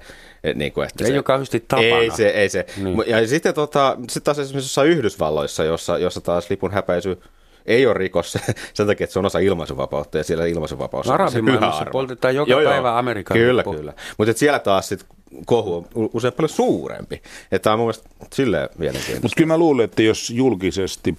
niin 0.55 0.73
kuin, 0.73 0.87
että 0.89 1.05
ei 1.05 1.11
se, 1.11 1.17
ole 1.17 1.23
kauheasti 1.23 1.65
tapana. 1.69 1.87
Ei 1.87 2.11
se, 2.11 2.29
ei 2.29 2.49
se. 2.49 2.67
Niin. 2.77 3.05
Ja 3.07 3.29
sitten 3.29 3.55
tota, 3.55 3.97
sit 4.11 4.25
taas 4.25 4.39
esimerkiksi 4.39 4.67
jossain 4.67 4.91
Yhdysvalloissa, 4.91 5.65
jossa, 5.65 5.99
jossa 5.99 6.21
taas 6.21 6.51
lipun 6.51 6.71
häpäisy 6.73 7.21
ei 7.67 7.87
ole 7.87 7.95
rikos 7.95 8.33
sen 8.75 8.87
takia, 8.87 9.05
että 9.05 9.13
se 9.13 9.19
on 9.19 9.27
osa 9.27 9.39
ilmaisuvapautta 9.39 10.19
ja 10.19 10.25
siellä 10.25 10.47
ilmaisuvapaus 10.47 11.07
on 11.09 11.31
se 11.31 11.43
pyhä 11.43 11.69
arvo. 11.69 11.91
poltetaan 11.91 12.35
joka 12.35 12.51
joo, 12.51 12.63
päivä 12.63 12.89
joo. 12.89 12.97
Amerikan 12.97 13.37
Kyllä, 13.37 13.59
lippu. 13.59 13.75
kyllä. 13.75 13.93
Mutta 14.19 14.33
siellä 14.33 14.59
taas 14.59 14.89
sit 14.89 15.07
kohu 15.47 15.75
on 15.75 16.11
usein 16.13 16.35
paljon 16.35 16.49
suurempi. 16.49 17.23
Että 17.53 17.59
tämä 17.59 17.75
on 17.75 17.79
mun 17.79 17.87
mielestä 17.87 18.09
silleen 18.35 18.69
mielenkiintoista. 18.79 19.23
Mutta 19.23 19.37
kyllä 19.37 19.49
mä 19.49 19.59
luulen, 19.59 19.85
että 19.85 20.03
jos 20.03 20.31
julkisesti 20.31 21.19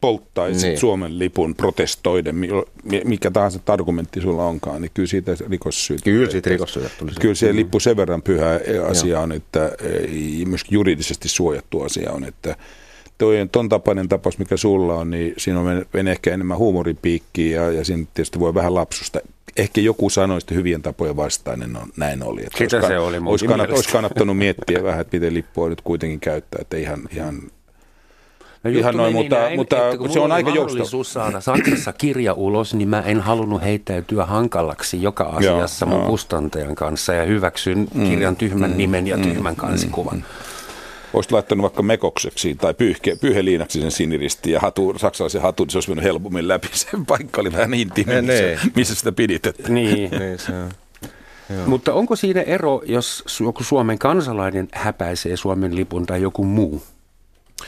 polttaisit 0.00 0.62
niin. 0.62 0.78
Suomen 0.78 1.18
lipun 1.18 1.54
protestoiden, 1.54 2.36
mikä 3.04 3.30
tahansa 3.30 3.60
argumentti 3.66 4.20
sulla 4.20 4.44
onkaan, 4.44 4.82
niin 4.82 4.90
kyllä 4.94 5.06
siitä 5.06 5.36
rikossyytä. 5.50 6.04
Kyllä 6.04 6.30
siitä 6.30 6.50
rikossyytä 6.50 6.90
tulisi. 6.98 7.20
Kyllä 7.20 7.34
se 7.34 7.56
lippu 7.56 7.80
sen 7.80 7.96
verran 7.96 8.22
pyhä 8.22 8.60
asia 8.88 9.20
on, 9.20 9.32
että 9.32 9.72
myös 10.46 10.64
juridisesti 10.70 11.28
suojattu 11.28 11.82
asia 11.82 12.12
on, 12.12 12.24
että 12.24 12.56
toi, 13.18 13.36
ton 13.52 13.68
tapainen 13.68 14.08
tapaus, 14.08 14.38
mikä 14.38 14.56
sulla 14.56 14.94
on, 14.94 15.10
niin 15.10 15.34
siinä 15.36 15.60
on 15.60 15.84
menee 15.92 16.12
ehkä 16.12 16.34
enemmän 16.34 16.58
huumoripiikkiä 16.58 17.62
ja, 17.62 17.72
ja 17.72 17.84
siinä 17.84 18.04
tietysti 18.14 18.40
voi 18.40 18.54
vähän 18.54 18.74
lapsusta. 18.74 19.20
Ehkä 19.56 19.80
joku 19.80 20.10
sanoi 20.10 20.38
että 20.38 20.54
hyvien 20.54 20.82
tapojen 20.82 21.16
vastainen 21.16 21.76
on, 21.76 21.88
näin 21.96 22.22
oli. 22.22 22.40
Että 22.40 22.58
Sitä 22.58 22.76
olisi, 22.76 22.88
se 22.88 22.98
oli 22.98 23.16
olisi, 23.26 23.46
kannat, 23.46 23.70
olisi 23.70 23.88
kannattanut 23.88 24.38
miettiä 24.38 24.82
vähän, 24.82 25.00
että 25.00 25.16
miten 25.16 25.34
lippua 25.34 25.68
nyt 25.68 25.80
kuitenkin 25.80 26.20
käyttää, 26.20 26.58
että 26.60 26.76
ihan, 26.76 27.08
ihan 27.12 27.42
No 28.64 28.70
Ihan 28.70 28.96
noin, 28.96 29.14
mutta, 29.14 29.36
näin, 29.36 29.58
mutta 29.58 29.76
se 30.12 30.20
on 30.20 30.32
aika 30.32 30.50
mahdollisuus 30.50 31.12
saada 31.12 31.40
Saksassa 31.40 31.92
kirja 31.92 32.32
ulos, 32.32 32.74
niin 32.74 32.88
mä 32.88 33.00
en 33.00 33.20
halunnut 33.20 33.62
heittäytyä 33.62 34.24
hankalaksi 34.24 35.02
joka 35.02 35.24
asiassa 35.24 35.86
joo, 35.86 35.98
mun 35.98 36.06
kustantajan 36.06 36.74
kanssa 36.74 37.14
ja 37.14 37.24
hyväksyn 37.24 37.88
mm, 37.94 38.08
kirjan 38.08 38.36
tyhmän 38.36 38.70
mm, 38.70 38.76
nimen 38.76 39.06
ja 39.06 39.16
mm, 39.16 39.22
tyhmän 39.22 39.54
mm, 39.54 39.56
kansikuvan. 39.56 40.16
Mm, 40.16 40.22
Olisit 41.14 41.32
laittanut 41.32 41.62
vaikka 41.62 41.82
mekokseksi 41.82 42.54
tai 42.54 42.74
pyyhke, 42.74 43.16
pyyheliinaksi 43.20 43.80
sen 43.80 43.90
siniristi 43.90 44.50
ja 44.50 44.60
hatu, 44.60 44.94
saksalaisen 44.96 45.42
hatun, 45.42 45.64
niin 45.64 45.72
se 45.72 45.76
olisi 45.78 45.90
mennyt 45.90 46.04
helpommin 46.04 46.48
läpi. 46.48 46.68
Se 46.72 46.88
paikka 47.06 47.40
oli 47.40 47.52
vähän 47.52 47.74
intiimi, 47.74 48.22
missä, 48.22 48.44
niin. 48.44 48.58
missä 48.74 48.94
sitä 48.94 49.12
pidit. 49.12 49.46
Että. 49.46 49.68
Niin. 49.68 50.10
niin 50.20 50.38
se 50.38 50.52
on. 50.52 50.68
Joo. 51.56 51.66
Mutta 51.66 51.94
onko 51.94 52.16
siinä 52.16 52.40
ero, 52.40 52.82
jos 52.86 53.24
joku 53.40 53.64
Suomen 53.64 53.98
kansalainen 53.98 54.68
häpäisee 54.72 55.36
Suomen 55.36 55.76
lipun 55.76 56.06
tai 56.06 56.22
joku 56.22 56.44
muu? 56.44 56.82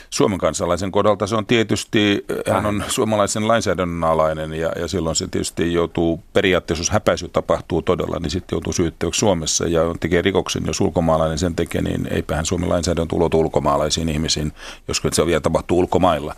Suomen 0.09 0.39
kansalaisen 0.39 0.91
kodalta 0.91 1.27
se 1.27 1.35
on 1.35 1.45
tietysti, 1.45 2.25
hän 2.51 2.65
on 2.65 2.83
suomalaisen 2.87 3.47
lainsäädännön 3.47 4.03
alainen 4.03 4.53
ja, 4.53 4.71
ja 4.75 4.87
silloin 4.87 5.15
se 5.15 5.27
tietysti 5.27 5.73
joutuu, 5.73 6.23
periaatteessa 6.33 6.81
jos 6.81 6.89
häpäisy 6.89 7.27
tapahtuu 7.27 7.81
todella, 7.81 8.19
niin 8.19 8.31
sitten 8.31 8.55
joutuu 8.55 8.73
syytteeksi 8.73 9.19
Suomessa 9.19 9.67
ja 9.67 9.81
tekee 9.99 10.21
rikoksen, 10.21 10.63
jos 10.67 10.81
ulkomaalainen 10.81 11.37
sen 11.37 11.55
tekee, 11.55 11.81
niin 11.81 12.07
eipähän 12.11 12.45
Suomen 12.45 12.69
lainsäädäntö 12.69 13.15
ulotu 13.15 13.39
ulkomaalaisiin 13.39 14.09
ihmisiin, 14.09 14.51
jos 14.87 15.01
se 15.13 15.25
vielä 15.25 15.41
tapahtuu 15.41 15.79
ulkomailla. 15.79 16.35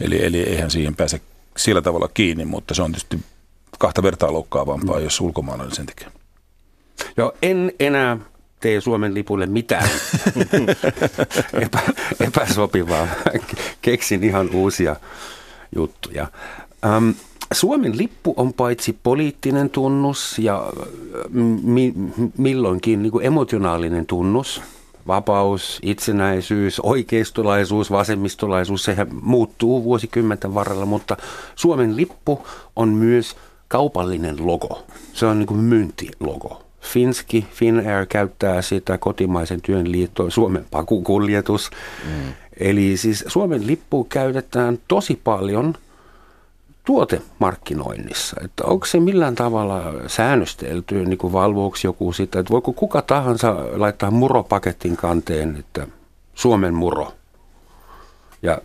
Eli, 0.00 0.24
eli 0.24 0.40
eihän 0.40 0.70
siihen 0.70 0.96
pääse 0.96 1.20
sillä 1.56 1.82
tavalla 1.82 2.08
kiinni, 2.14 2.44
mutta 2.44 2.74
se 2.74 2.82
on 2.82 2.92
tietysti 2.92 3.20
kahta 3.78 4.02
vertaa 4.02 4.32
loukkaavampaa, 4.32 4.96
mm. 4.98 5.04
jos 5.04 5.20
ulkomaalainen 5.20 5.76
sen 5.76 5.86
tekee. 5.86 6.08
Joo, 7.16 7.32
en 7.42 7.72
enää 7.80 8.18
tee 8.60 8.80
Suomen 8.80 9.14
lipulle 9.14 9.46
mitään 9.46 9.88
Epä, 11.64 11.80
epäsopivaa. 12.20 13.08
Keksin 13.82 14.24
ihan 14.24 14.50
uusia 14.54 14.96
juttuja. 15.76 16.26
Ähm, 16.84 17.10
Suomen 17.52 17.98
lippu 17.98 18.34
on 18.36 18.52
paitsi 18.52 18.98
poliittinen 19.02 19.70
tunnus 19.70 20.38
ja 20.38 20.72
mi, 21.62 21.94
milloinkin 22.38 23.02
niin 23.02 23.12
kuin 23.12 23.26
emotionaalinen 23.26 24.06
tunnus 24.06 24.62
vapaus, 25.06 25.78
itsenäisyys, 25.82 26.80
oikeistolaisuus, 26.80 27.90
vasemmistolaisuus, 27.90 28.84
sehän 28.84 29.08
muuttuu 29.22 29.84
vuosikymmenten 29.84 30.54
varrella, 30.54 30.86
mutta 30.86 31.16
Suomen 31.56 31.96
lippu 31.96 32.46
on 32.76 32.88
myös 32.88 33.36
kaupallinen 33.68 34.46
logo. 34.46 34.86
Se 35.12 35.26
on 35.26 35.38
niin 35.38 35.46
kuin 35.46 35.60
myyntilogo. 35.60 36.69
Finski, 36.80 37.46
Finnair 37.52 38.06
käyttää 38.06 38.62
sitä 38.62 38.98
kotimaisen 38.98 39.62
työn 39.62 39.92
liittoon, 39.92 40.30
Suomen 40.30 40.64
pakukuljetus. 40.70 41.70
Mm. 42.04 42.32
Eli 42.60 42.96
siis 42.96 43.24
Suomen 43.28 43.66
lippu 43.66 44.04
käytetään 44.04 44.78
tosi 44.88 45.20
paljon 45.24 45.74
tuotemarkkinoinnissa. 46.84 48.36
Että 48.44 48.64
onko 48.64 48.86
se 48.86 49.00
millään 49.00 49.34
tavalla 49.34 49.82
säännöstelty, 50.06 51.04
niin 51.04 51.18
kuin 51.18 51.32
valvooko 51.32 51.76
joku 51.84 52.12
sitä, 52.12 52.40
että 52.40 52.52
voiko 52.52 52.72
kuka 52.72 53.02
tahansa 53.02 53.56
laittaa 53.72 54.10
muropaketin 54.10 54.96
kanteen, 54.96 55.56
että 55.56 55.86
Suomen 56.34 56.74
muro 56.74 57.12
ja 58.42 58.58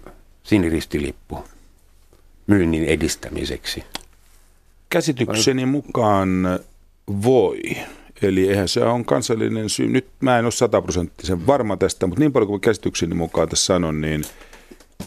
siniristilippu 0.43 1.43
myynnin 2.47 2.83
edistämiseksi? 2.83 3.83
Käsitykseni 4.89 5.65
mukaan 5.65 6.59
voi. 7.23 7.61
Eli 8.21 8.49
eihän 8.49 8.67
se 8.67 8.83
on 8.83 9.05
kansallinen 9.05 9.69
syy. 9.69 9.87
Nyt 9.87 10.07
mä 10.19 10.39
en 10.39 10.45
ole 10.45 10.51
sataprosenttisen 10.51 11.47
varma 11.47 11.77
tästä, 11.77 12.07
mutta 12.07 12.19
niin 12.19 12.33
paljon 12.33 12.47
kuin 12.47 12.61
käsitykseni 12.61 13.15
mukaan 13.15 13.49
tässä 13.49 13.65
sanon, 13.65 14.01
niin, 14.01 14.23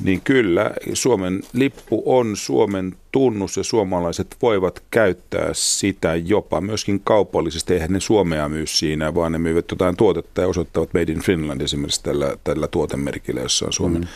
niin 0.01 0.21
kyllä 0.21 0.71
Suomen 0.93 1.43
lippu 1.53 2.03
on 2.07 2.37
Suomen 2.37 2.97
tunnus 3.13 3.57
ja 3.57 3.65
suomalaiset 3.65 4.37
voivat 4.43 4.83
käyttää 4.91 5.51
sitä 5.53 6.15
jopa 6.15 6.61
myöskin 6.61 7.01
kaupallisesti. 7.01 7.75
Eihän 7.75 7.93
ne 7.93 8.01
Suomea 8.01 8.49
myy 8.49 8.67
siinä, 8.67 9.15
vaan 9.15 9.33
ne 9.33 9.39
myyvät 9.39 9.71
jotain 9.71 9.97
tuotetta 9.97 10.41
ja 10.41 10.49
osoittavat 10.49 10.95
Made 10.95 11.13
in 11.13 11.23
Finland 11.23 11.61
esimerkiksi 11.61 12.03
tällä, 12.03 12.37
tällä 12.45 12.69
tuotemerkillä, 12.69 13.41
jossa 13.41 13.67
on 13.67 13.73
Suomen 13.73 14.01
mm. 14.01 14.09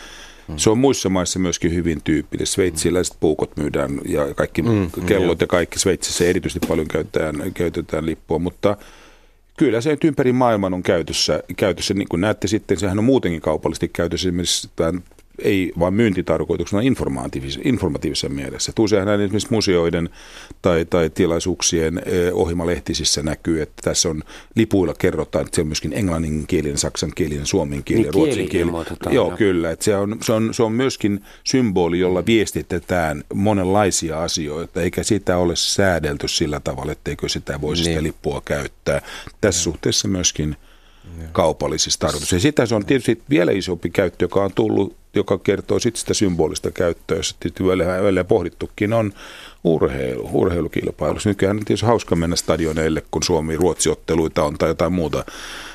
Se 0.56 0.70
on 0.70 0.78
muissa 0.78 1.08
maissa 1.08 1.38
myöskin 1.38 1.74
hyvin 1.74 2.02
tyypillistä. 2.04 2.54
Sveitsiläiset 2.54 3.16
puukot 3.20 3.56
myydään 3.56 4.00
ja 4.04 4.34
kaikki 4.34 4.62
mm, 4.62 4.90
kellot 5.06 5.40
ja 5.40 5.46
kaikki 5.46 5.78
Sveitsissä 5.78 6.24
erityisesti 6.24 6.66
paljon 6.66 6.88
käytetään, 6.88 7.52
käytetään 7.54 8.06
lippua, 8.06 8.38
mutta 8.38 8.76
kyllä 9.56 9.80
se 9.80 9.90
nyt 9.90 10.04
ympäri 10.04 10.32
maailman 10.32 10.74
on 10.74 10.82
käytössä. 10.82 11.42
käytössä. 11.56 11.94
Niin 11.94 12.08
kuin 12.08 12.20
näette 12.20 12.48
sitten, 12.48 12.80
sehän 12.80 12.98
on 12.98 13.04
muutenkin 13.04 13.40
kaupallisesti 13.40 13.88
käytössä 13.88 14.28
esimerkiksi 14.28 14.70
tämän 14.76 15.02
ei 15.44 15.72
vain 15.78 15.94
myyntitarkoituksena 15.94 16.82
informatiivis- 16.82 17.60
informatiivisessa 17.64 18.28
mielessä. 18.28 18.70
Että 18.70 18.82
useinhan 18.82 19.20
esimerkiksi 19.20 19.48
museoiden 19.50 20.10
tai, 20.62 20.84
tai 20.84 21.10
tilaisuuksien 21.10 22.02
eh, 22.06 22.34
ohjelmalehtisissä 22.34 23.22
näkyy, 23.22 23.62
että 23.62 23.82
tässä 23.82 24.08
on 24.08 24.22
lipuilla 24.54 24.94
kerrotaan, 24.94 25.44
että 25.44 25.54
se 25.54 25.60
on 25.60 25.66
myöskin 25.66 25.92
englanninkielinen, 25.92 26.78
saksankielinen, 26.78 27.46
suomenkielinen, 27.46 28.10
niin 28.10 28.14
ruotsinkielinen. 28.14 28.86
Joo, 29.10 29.30
jo. 29.30 29.36
kyllä. 29.36 29.70
Että 29.70 29.84
se, 29.84 29.96
on, 29.96 30.16
se, 30.22 30.32
on, 30.32 30.54
se 30.54 30.62
on 30.62 30.72
myöskin 30.72 31.20
symboli, 31.44 31.98
jolla 31.98 32.26
viestitetään 32.26 33.24
monenlaisia 33.34 34.22
asioita, 34.22 34.82
eikä 34.82 35.02
sitä 35.02 35.36
ole 35.36 35.56
säädelty 35.56 36.28
sillä 36.28 36.60
tavalla, 36.60 36.92
etteikö 36.92 37.28
sitä 37.28 37.60
voisi 37.60 37.82
niin. 37.82 37.90
sitä 37.90 38.02
lippua 38.02 38.42
käyttää. 38.44 39.02
Tässä 39.40 39.60
ja. 39.60 39.64
suhteessa 39.64 40.08
myöskin 40.08 40.56
kaupallisissa 41.32 42.00
tarkoituksissa. 42.00 42.36
Ja 42.36 42.40
sitä 42.40 42.66
se 42.66 42.74
on 42.74 42.86
tietysti 42.86 43.22
vielä 43.30 43.52
isompi 43.52 43.90
käyttö, 43.90 44.24
joka 44.24 44.44
on 44.44 44.52
tullut 44.54 45.01
joka 45.14 45.38
kertoo 45.38 45.78
sitten 45.78 46.00
sitä 46.00 46.14
symbolista 46.14 46.70
käyttöä, 46.70 47.16
jossa 47.16 47.36
välillä 48.02 48.24
pohdittukin 48.24 48.92
on 48.92 49.12
urheilu, 49.64 50.30
urheilukilpailussa. 50.32 51.28
Nykyään 51.28 51.56
on 51.56 51.64
tietysti 51.64 51.86
hauska 51.86 52.16
mennä 52.16 52.36
stadioneille, 52.36 53.02
kun 53.10 53.22
Suomi-Ruotsi-otteluita 53.22 54.44
on 54.44 54.58
tai 54.58 54.68
jotain 54.68 54.92
muuta 54.92 55.24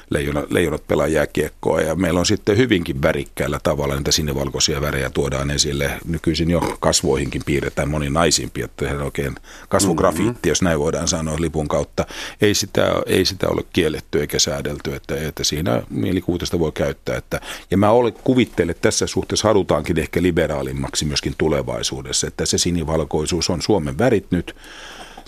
leijonat, 0.10 0.52
leijonat 0.52 0.88
pelaa 0.88 1.08
jääkiekkoa 1.08 1.82
ja 1.82 1.96
meillä 1.96 2.20
on 2.20 2.26
sitten 2.26 2.58
hyvinkin 2.58 3.02
värikkäällä 3.02 3.60
tavalla 3.64 3.96
niitä 3.96 4.12
sinivalkoisia 4.12 4.82
värejä 4.82 5.10
tuodaan 5.10 5.52
esille. 5.52 5.92
Nykyisin 6.06 6.50
jo 6.50 6.78
kasvoihinkin 6.80 7.42
piirretään 7.46 7.90
moni 7.90 8.10
naisimpi, 8.10 8.62
että 8.62 8.86
tehdään 8.86 9.06
oikein 9.06 9.36
kasvugrafiitti, 9.70 10.32
mm-hmm. 10.32 10.50
jos 10.50 10.62
näin 10.62 10.80
voidaan 10.80 11.08
sanoa 11.08 11.36
lipun 11.40 11.68
kautta. 11.68 12.06
Ei 12.42 12.54
sitä, 12.54 12.94
ei 13.06 13.26
sitä 13.26 13.48
ole 13.50 13.64
kielletty 13.74 14.22
eikä 14.22 14.40
säädelty, 14.40 14.96
että, 14.96 15.28
että 15.28 15.44
siinä 15.44 15.84
mielikuvitusta 15.90 16.60
voi 16.60 16.72
käyttää. 16.72 17.18
Että, 17.18 17.42
ja 17.72 17.78
mä 17.78 17.92
olen 17.92 18.14
kuvittelen, 18.24 18.70
että 18.70 18.82
tässä 18.82 19.08
suhteessa 19.08 19.48
halutaankin 19.48 20.00
ehkä 20.00 20.22
liberaalimmaksi 20.22 21.06
myöskin 21.06 21.36
tulevaisuudessa, 21.38 22.28
että 22.28 22.46
se 22.46 22.58
sinivalkoisuus 22.58 23.50
on 23.50 23.62
Suomen 23.62 23.98
värit 23.98 24.26
nyt, 24.32 24.56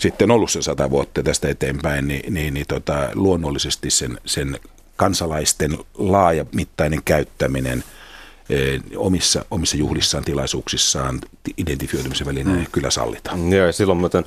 sitten 0.00 0.30
ollut 0.30 0.50
se 0.50 0.62
sata 0.62 0.90
vuotta 0.90 1.22
tästä 1.22 1.48
eteenpäin, 1.48 2.08
niin, 2.08 2.34
niin, 2.34 2.54
niin 2.54 2.66
tota, 2.68 3.08
luonnollisesti 3.14 3.90
sen, 3.90 4.18
sen 4.24 4.58
kansalaisten 4.96 5.78
laajamittainen 5.94 7.02
käyttäminen 7.04 7.84
eh, 8.50 8.80
omissa, 8.96 9.44
omissa 9.50 9.76
juhlissaan, 9.76 10.24
tilaisuuksissaan, 10.24 11.20
identifioitumisen 11.56 12.26
välineen 12.26 12.58
mm. 12.58 12.66
kyllä 12.72 12.90
sallitaan. 12.90 13.52
Joo, 13.52 13.66
ja 13.66 13.72
silloin 13.72 13.98
muuten 13.98 14.24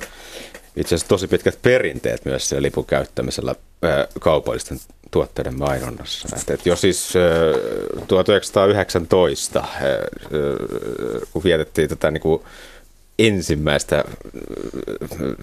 itse 0.76 0.94
asiassa 0.94 1.08
tosi 1.08 1.28
pitkät 1.28 1.58
perinteet 1.62 2.24
myös 2.24 2.48
siellä 2.48 2.62
lipun 2.62 2.86
käyttämisellä 2.86 3.54
ää, 3.82 4.00
eh, 4.00 4.06
kaupallisten 4.20 4.78
tuotteiden 5.10 5.58
mainonnassa. 5.58 6.28
Et, 6.36 6.50
et 6.50 6.66
jo 6.66 6.76
siis 6.76 7.16
ää, 7.16 7.22
eh, 8.00 8.06
1919, 8.06 9.58
ää, 9.60 9.68
kun 11.32 11.44
vietettiin 11.44 11.88
tätä 11.88 12.10
niin 12.10 12.20
kuin, 12.20 12.42
ensimmäistä 13.18 13.96
äh, 13.96 14.04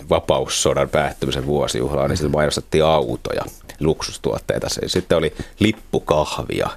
vapaussodan 0.10 0.90
päättymisen 0.90 1.46
vuosijuhlaa, 1.46 2.08
niin 2.08 2.18
sitten 2.18 2.32
mainostettiin 2.32 2.86
autoja, 2.86 3.42
luksustuotteita. 3.80 4.68
Sitten 4.88 5.18
oli 5.18 5.34
lippukahvia 5.60 6.70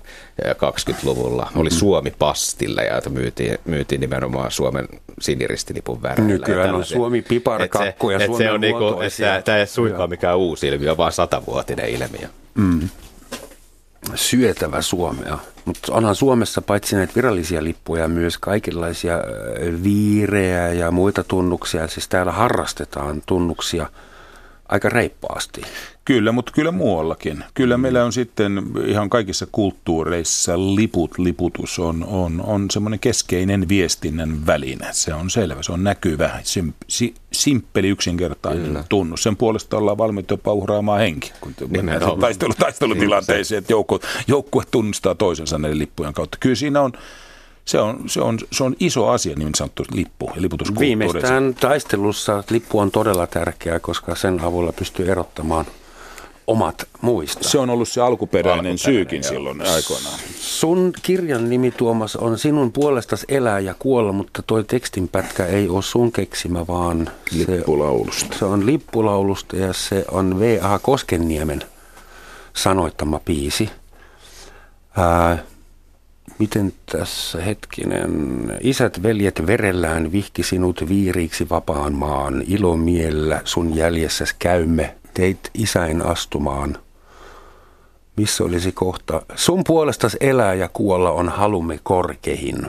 20-luvulla, 0.43 1.51
oli 1.57 1.69
mm-hmm. 1.69 1.79
Suomi 1.79 2.13
pastilla 2.19 2.83
ja 2.83 3.03
myytiin, 3.09 3.59
myytiin 3.65 4.01
nimenomaan 4.01 4.51
Suomen 4.51 4.89
siniristilipun 5.21 6.03
värillä. 6.03 6.29
Nykyään 6.29 6.75
on 6.75 6.85
Suomi 6.85 7.23
piparkakku 7.23 8.11
ja 8.11 8.19
Suomen 8.27 8.47
se 8.47 8.51
on 8.51 8.61
niinku, 8.61 9.01
että 9.01 9.43
Tämä 9.45 9.59
ei 9.59 9.67
suinkaan 9.67 10.11
mikään 10.11 10.39
uusi 10.39 10.69
ilmiö, 10.69 10.97
vaan 10.97 11.13
satavuotinen 11.13 11.89
ilmiö. 11.89 12.29
Mm 12.55 12.89
syötävä 14.15 14.83
Suomea. 14.83 15.39
Mutta 15.65 15.93
onhan 15.93 16.15
Suomessa 16.15 16.63
paitsi 16.63 16.97
näitä 16.97 17.13
virallisia 17.17 17.65
lippuja 17.65 18.09
myös 18.09 18.39
kaikenlaisia 18.39 19.19
viirejä 19.83 20.73
ja 20.73 20.91
muita 20.91 21.25
tunnuksia. 21.25 21.89
Siis 21.89 22.09
täällä 22.09 22.33
harrastetaan 22.33 23.23
tunnuksia 23.27 23.87
aika 24.69 24.89
reippaasti. 24.89 25.63
Kyllä, 26.05 26.33
mutta 26.33 26.53
kyllä 26.53 26.71
muuallakin. 26.71 27.45
Kyllä 27.55 27.79
meillä 27.79 28.05
on 28.05 28.13
sitten 28.13 28.63
ihan 28.87 29.11
kaikissa 29.11 29.47
kulttuureissa 29.53 30.59
liput, 30.59 31.19
liputus 31.19 31.79
on, 31.79 32.05
on, 32.05 32.43
on 32.47 32.71
semmoinen 32.71 33.01
keskeinen 33.01 33.69
viestinnän 33.69 34.47
väline. 34.47 34.87
Se 34.93 35.15
on 35.15 35.31
selvä, 35.31 35.63
se 35.63 35.73
on 35.73 35.85
näkyvä, 35.85 36.41
sim, 36.43 36.73
si, 36.89 37.15
simppeli, 37.33 37.89
yksinkertainen 37.89 38.65
kyllä. 38.65 38.85
tunnus. 38.89 39.23
Sen 39.23 39.37
puolesta 39.37 39.77
ollaan 39.77 39.99
valmiita 39.99 40.33
jopa 40.33 40.53
uhraamaan 40.53 41.01
henki, 41.01 41.33
kun 41.41 41.55
mennään 41.69 42.01
taistelu, 42.21 42.53
taistelutilanteeseen, 42.59 43.59
että 43.59 43.73
joukkue, 43.73 43.99
joukkue 44.29 44.65
tunnistaa 44.71 45.15
toisensa 45.15 45.59
näiden 45.59 45.79
lippujen 45.79 46.13
kautta. 46.13 46.39
Kyllä 46.41 46.57
siinä 46.57 46.81
on 46.81 46.93
se 47.65 47.81
on, 47.81 48.03
se 48.07 48.21
on, 48.21 48.39
se 48.53 48.65
on 48.65 48.77
iso 48.81 49.09
asia, 49.09 49.37
niin 49.37 49.55
sanottu 49.55 49.85
lippu 49.95 50.31
ja 50.35 50.43
liputuskulttuuri. 50.43 50.89
Viimeistään 50.89 51.55
taistelussa 51.61 52.45
lippu 52.51 52.79
on 52.79 52.91
todella 52.91 53.27
tärkeä, 53.27 53.81
koska 53.81 54.15
sen 54.15 54.41
avulla 54.41 54.73
pystyy 54.73 55.11
erottamaan 55.11 55.67
omat 56.47 56.89
muista. 57.01 57.49
Se 57.49 57.59
on 57.59 57.71
ollut 57.71 57.89
se 57.89 58.01
alkuperäinen, 58.01 58.53
alkuperäinen 58.53 58.79
syykin 58.79 59.23
joo. 59.23 59.29
silloin 59.29 59.61
aikoinaan. 59.61 60.19
Sun 60.39 60.93
kirjan 61.03 61.51
nimi 61.51 61.71
Tuomas 61.71 62.17
on 62.17 62.39
Sinun 62.39 62.73
puolestas 62.73 63.25
elää 63.29 63.59
ja 63.59 63.75
kuolla, 63.79 64.13
mutta 64.13 64.43
toi 64.43 64.65
tekstinpätkä 64.65 65.47
ei 65.47 65.69
ole 65.69 65.83
sun 65.83 66.13
keksimä, 66.13 66.67
vaan 66.67 67.11
Lippulaulusta. 67.31 68.33
Se, 68.33 68.39
se 68.39 68.45
on 68.45 68.67
Lippulaulusta 68.67 69.57
ja 69.57 69.73
se 69.73 70.05
on 70.11 70.41
V.A. 70.41 70.79
Koskenniemen 70.79 71.63
sanoittama 72.53 73.21
piisi. 73.25 73.71
Ää, 74.97 75.45
miten 76.39 76.73
tässä 76.93 77.43
hetkinen, 77.43 78.11
isät 78.61 79.03
veljet 79.03 79.47
verellään 79.47 80.13
vihki 80.13 80.43
sinut 80.43 80.89
viiriiksi 80.89 81.49
vapaan 81.51 81.95
maan, 81.95 82.45
ilomiellä 82.47 83.41
sun 83.45 83.77
jäljessä 83.77 84.25
käymme, 84.39 84.95
teit 85.15 85.51
isäin 85.55 86.07
astumaan. 86.07 86.79
Missä 88.17 88.45
olisi 88.45 88.73
kohta? 88.73 89.23
Sun 89.35 89.65
puolestas 89.67 90.17
elää 90.21 90.55
ja 90.55 90.69
kuolla 90.69 91.11
on 91.11 91.29
halumme 91.29 91.81
korkehin. 91.83 92.67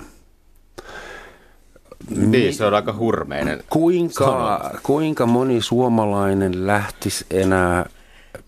Niin, 2.09 2.53
se 2.53 2.65
on 2.65 2.73
aika 2.73 2.93
hurmeinen. 2.93 3.63
Kuinka, 3.69 4.71
kuinka 4.83 5.25
moni 5.25 5.61
suomalainen 5.61 6.67
lähtisi 6.67 7.25
enää 7.31 7.85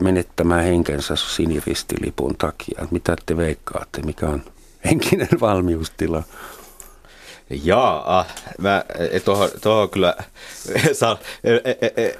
menettämään 0.03 0.63
henkensä 0.63 1.15
siniristilipun 1.15 2.35
takia? 2.37 2.87
Mitä 2.91 3.15
te 3.25 3.37
veikkaatte, 3.37 4.01
mikä 4.01 4.27
on 4.27 4.41
henkinen 4.85 5.27
valmiustila? 5.41 6.23
Jaa, 7.49 8.25
mä 8.57 8.83
tuohon, 9.25 9.49
tuohon 9.61 9.89
kyllä 9.89 10.15
saa, 10.93 11.17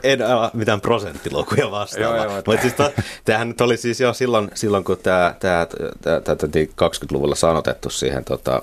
en 0.03 0.21
ala 0.21 0.51
mitään 0.53 0.81
prosenttilukuja 0.81 1.71
vastaan. 1.71 2.31
Mutta 2.31 2.61
siis 2.61 2.73
to, 2.73 2.91
tämähän 3.25 3.47
nyt 3.47 3.61
oli 3.61 3.77
siis 3.77 3.99
jo 3.99 4.13
silloin, 4.13 4.51
silloin 4.53 4.83
kun 4.83 4.97
tämä, 4.97 5.35
tämä, 5.39 5.67
tämä, 6.01 6.21
tämä 6.21 6.35
20-luvulla 6.81 7.35
sanotettu 7.35 7.89
siihen 7.89 8.25
tota, 8.25 8.61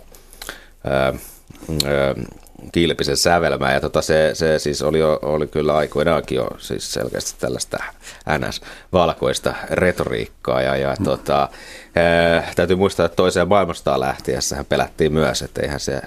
ää, 0.84 0.94
ää, 1.04 1.14
kilpisen 2.72 3.16
sävelmää. 3.16 3.74
Ja 3.74 3.80
tota, 3.80 4.02
se, 4.02 4.30
se 4.34 4.58
siis 4.58 4.82
oli, 4.82 4.98
jo, 4.98 5.18
oli 5.22 5.46
kyllä 5.46 5.76
aikoinaankin 5.76 6.36
jo 6.36 6.48
siis 6.58 6.92
selkeästi 6.92 7.40
tällaista 7.40 7.78
NS-valkoista 8.38 9.54
retoriikkaa. 9.70 10.62
Ja, 10.62 10.76
ja 10.76 10.96
mm. 10.98 11.04
tota, 11.04 11.48
ää, 11.94 12.52
täytyy 12.56 12.76
muistaa, 12.76 13.06
että 13.06 13.16
toiseen 13.16 13.48
maailmastaan 13.48 14.00
lähtiessä 14.00 14.64
pelättiin 14.68 15.12
myös, 15.12 15.42
että 15.42 15.62
eihän 15.62 15.80
se 15.80 16.02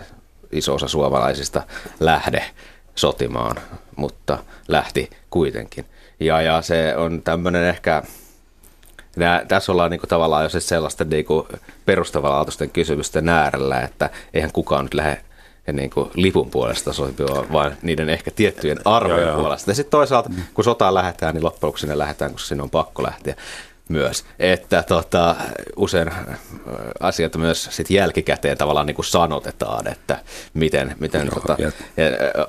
iso 0.52 0.74
osa 0.74 0.88
suomalaisista 0.88 1.64
lähde 2.00 2.43
sotimaan, 2.95 3.58
mutta 3.95 4.38
lähti 4.68 5.10
kuitenkin. 5.30 5.86
Ja, 6.20 6.41
ja 6.41 6.62
se 6.62 6.95
on 6.98 7.22
tämmöinen 7.22 7.64
ehkä, 7.64 8.04
nää, 9.16 9.45
tässä 9.48 9.72
ollaan 9.72 9.91
niinku 9.91 10.08
tavallaan 10.08 10.43
jo 10.43 10.50
siis 10.50 10.70
sellaista 10.70 11.04
niinku 11.04 11.48
perustavanlaatuisten 11.86 12.70
kysymysten 12.70 13.30
äärellä, 13.30 13.82
että 13.82 14.10
eihän 14.34 14.52
kukaan 14.52 14.86
nyt 14.86 14.93
lähde 14.93 15.22
niin 15.74 15.89
kuin 15.89 16.10
lipun 16.14 16.50
puolesta 16.50 16.93
soipia, 16.93 17.26
vaan 17.28 17.78
niiden 17.82 18.10
ehkä 18.10 18.32
tiettyjen 18.32 18.78
arvojen 18.86 19.36
puolesta. 19.36 19.72
Ja 19.72 19.76
sitten 19.76 19.91
toisaalta, 19.91 20.30
kun 20.54 20.64
sotaan 20.64 20.93
lähdetään, 20.93 21.36
niin 21.36 21.43
loppujen 21.43 21.68
lopuksi 21.68 21.82
sinne 21.82 21.98
lähdetään, 21.98 22.32
kun 22.32 22.39
sinne 22.39 22.64
on 22.64 22.70
pakko 22.70 23.04
lähteä 23.04 23.36
myös, 23.90 24.26
että 24.40 24.84
tota, 24.84 25.36
usein 25.76 26.08
äh, 26.08 26.18
asiat 27.00 27.36
myös 27.36 27.68
sit 27.72 27.90
jälkikäteen 27.90 28.58
tavallaan 28.58 28.86
niin 28.86 28.96
kuin 28.96 29.06
sanotetaan, 29.06 29.88
että 29.88 30.20
miten, 30.54 30.96
miten 31.00 31.26
Joo, 31.26 31.34
tota, 31.34 31.58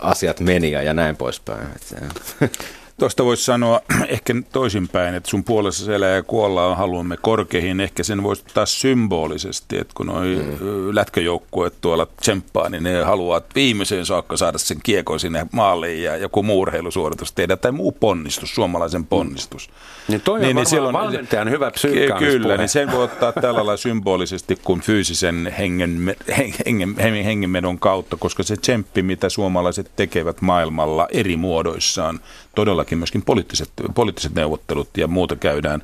asiat 0.01 0.41
meni 0.41 0.71
ja 0.71 0.95
näin 0.95 1.17
poispäin. 1.17 1.69
Tuosta 2.99 3.25
voisi 3.25 3.45
sanoa 3.45 3.81
ehkä 4.09 4.35
toisinpäin, 4.53 5.15
että 5.15 5.31
sun 5.31 5.45
puolessa 5.45 5.95
elää 5.95 6.15
ja 6.15 6.23
kuollaan 6.23 6.77
haluamme 6.77 7.17
korkeihin. 7.17 7.81
Ehkä 7.81 8.03
sen 8.03 8.23
voisi 8.23 8.45
taas 8.55 8.81
symbolisesti, 8.81 9.79
että 9.79 9.95
kun 9.97 10.07
noi 10.07 10.27
mm. 10.37 10.95
lätköjoukkueet 10.95 11.75
tuolla 11.81 12.07
tsemppaa, 12.21 12.69
niin 12.69 12.83
ne 12.83 13.03
haluaa 13.03 13.41
viimeiseen 13.55 14.07
saakka 14.07 14.37
saada 14.37 14.59
sen 14.59 14.79
kiekon 14.83 15.21
sinne 15.21 15.47
maaliin 15.53 16.03
ja 16.03 16.17
joku 16.17 16.43
muu 16.43 16.61
urheilusuoritus 16.61 17.33
tehdä 17.33 17.57
tai 17.57 17.73
muu 17.73 17.93
ponnistus, 17.93 18.55
suomalaisen 18.55 19.07
ponnistus. 19.07 19.69
Mm. 19.69 19.75
Niin 20.09 20.21
toi 20.21 20.35
on 20.35 20.43
niin, 20.43 20.57
niin 20.57 20.67
silloin, 20.67 20.93
valmentajan 20.93 21.51
hyvä 21.51 21.71
Kyllä, 22.19 22.57
niin 22.57 22.69
sen 22.69 22.93
voi 22.93 23.05
ottaa 23.05 23.33
tällä 23.33 23.57
lailla 23.57 23.77
symbolisesti 23.77 24.59
kuin 24.65 24.81
fyysisen 24.81 25.55
hengen, 25.59 26.17
hengen, 26.37 26.95
hengen, 26.97 27.25
hengenmedon 27.25 27.79
kautta, 27.79 28.17
koska 28.17 28.43
se 28.43 28.57
tsemppi, 28.57 29.03
mitä 29.03 29.29
suomalaiset 29.29 29.91
tekevät 29.97 30.41
maailmalla 30.41 31.09
eri 31.13 31.37
muodoissaan, 31.37 32.21
todellakin 32.89 32.99
myöskin 32.99 33.23
poliittiset, 33.23 33.71
poliittiset 33.95 34.35
neuvottelut 34.35 34.97
ja 34.97 35.09
muuta 35.09 35.37
käydään, 35.37 35.83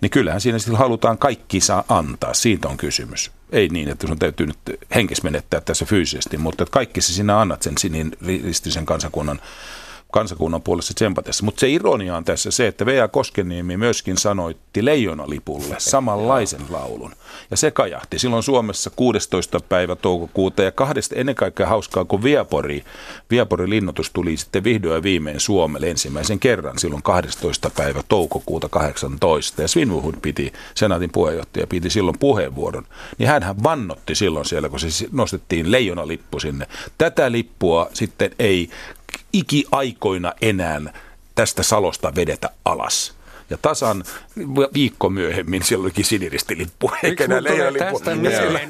niin 0.00 0.10
kyllähän 0.10 0.40
siinä 0.40 0.58
sitten 0.58 0.78
halutaan 0.78 1.18
kaikki 1.18 1.60
saa 1.60 1.84
antaa. 1.88 2.34
Siitä 2.34 2.68
on 2.68 2.76
kysymys. 2.76 3.30
Ei 3.52 3.68
niin, 3.68 3.88
että 3.88 4.06
sun 4.06 4.18
täytyy 4.18 4.46
nyt 4.46 4.58
henkes 4.94 5.22
menettää 5.22 5.60
tässä 5.60 5.84
fyysisesti, 5.84 6.38
mutta 6.38 6.62
että 6.62 6.72
kaikki 6.72 7.00
sinä 7.00 7.40
annat 7.40 7.62
sen 7.62 7.78
sinin 7.78 8.16
ristisen 8.26 8.86
kansakunnan 8.86 9.40
kansakunnan 10.12 10.62
puolesta 10.62 10.94
tsempatessa. 10.94 11.44
Mutta 11.44 11.60
se 11.60 11.68
ironia 11.68 12.16
on 12.16 12.24
tässä 12.24 12.50
se, 12.50 12.66
että 12.66 12.86
Vea 12.86 13.08
Koskeniemi 13.08 13.76
myöskin 13.76 14.18
sanoitti 14.18 14.84
Leijonalipulle 14.84 15.74
samanlaisen 15.78 16.60
laulun. 16.70 17.12
Ja 17.50 17.56
se 17.56 17.70
kajahti 17.70 18.18
silloin 18.18 18.42
Suomessa 18.42 18.90
16. 18.96 19.60
päivä 19.68 19.96
toukokuuta 19.96 20.62
ja 20.62 20.72
kahdesta 20.72 21.14
ennen 21.14 21.34
kaikkea 21.34 21.66
hauskaa, 21.66 22.04
kun 22.04 22.22
Viapori, 22.22 22.84
Viapori 23.30 23.70
linnoitus 23.70 24.10
tuli 24.10 24.36
sitten 24.36 24.64
vihdoin 24.64 24.94
ja 24.94 25.02
viimein 25.02 25.40
Suomelle 25.40 25.90
ensimmäisen 25.90 26.38
kerran 26.38 26.78
silloin 26.78 27.02
12. 27.02 27.70
päivä 27.76 28.02
toukokuuta 28.08 28.68
18. 28.68 29.62
Ja 29.62 29.68
Svinvuhud 29.68 30.14
piti, 30.22 30.52
senaatin 30.74 31.12
puheenjohtaja 31.12 31.66
piti 31.66 31.90
silloin 31.90 32.18
puheenvuoron. 32.18 32.86
Niin 33.18 33.28
hän 33.28 33.62
vannotti 33.62 34.14
silloin 34.14 34.46
siellä, 34.46 34.68
kun 34.68 34.80
se 34.80 35.06
nostettiin 35.12 35.70
leijonalippu 35.70 36.40
sinne. 36.40 36.66
Tätä 36.98 37.32
lippua 37.32 37.88
sitten 37.92 38.30
ei 38.38 38.70
ikiaikoina 39.32 40.32
enää 40.40 40.80
tästä 41.34 41.62
salosta 41.62 42.14
vedetä 42.14 42.50
alas. 42.64 43.18
Ja 43.50 43.58
tasan 43.62 44.04
viikko 44.74 45.10
myöhemmin 45.10 45.62
siellä 45.62 45.82
olikin 45.82 46.04
siniristilippu, 46.04 46.90
eikä 47.02 47.24
enää 47.24 47.42
leijonalippu. 47.42 48.00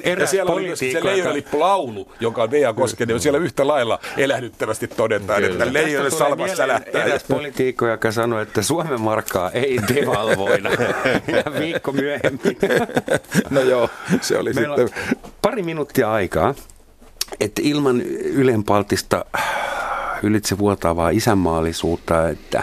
Ja, 0.04 0.12
ja 0.18 0.26
siellä 0.26 0.52
oli 0.52 0.76
se 0.76 1.04
leijonalippu-laulu, 1.04 2.12
joka 2.20 2.42
on 2.42 2.50
Vea 2.50 2.72
Koskinen, 2.72 3.14
ja 3.14 3.20
siellä 3.20 3.38
yhtä 3.38 3.66
lailla 3.66 3.98
elähdyttävästi 4.16 4.88
todetaan, 4.88 5.42
Kyllä. 5.42 5.64
että 5.64 5.72
leijonen 5.72 6.10
salmas 6.10 6.56
sälähtää. 6.56 7.04
Eräs 7.04 7.24
poliitikko, 7.24 7.88
joka 7.88 8.12
sanoi, 8.12 8.42
että 8.42 8.62
Suomen 8.62 9.00
markkaa 9.00 9.50
ei 9.50 9.78
devalvoida. 9.94 10.70
ja 11.36 11.60
viikko 11.60 11.92
myöhemmin. 11.92 12.58
no 13.50 13.60
joo, 13.60 13.90
se 14.20 14.38
oli 14.38 14.52
Meillä 14.52 14.76
sitten. 14.76 15.04
pari 15.42 15.62
minuuttia 15.62 16.12
aikaa, 16.12 16.54
että 17.40 17.62
ilman 17.64 18.02
ylenpaltista 18.22 19.24
ylitse 20.22 20.58
vuotavaa 20.58 21.10
isänmaallisuutta, 21.10 22.28
että 22.28 22.62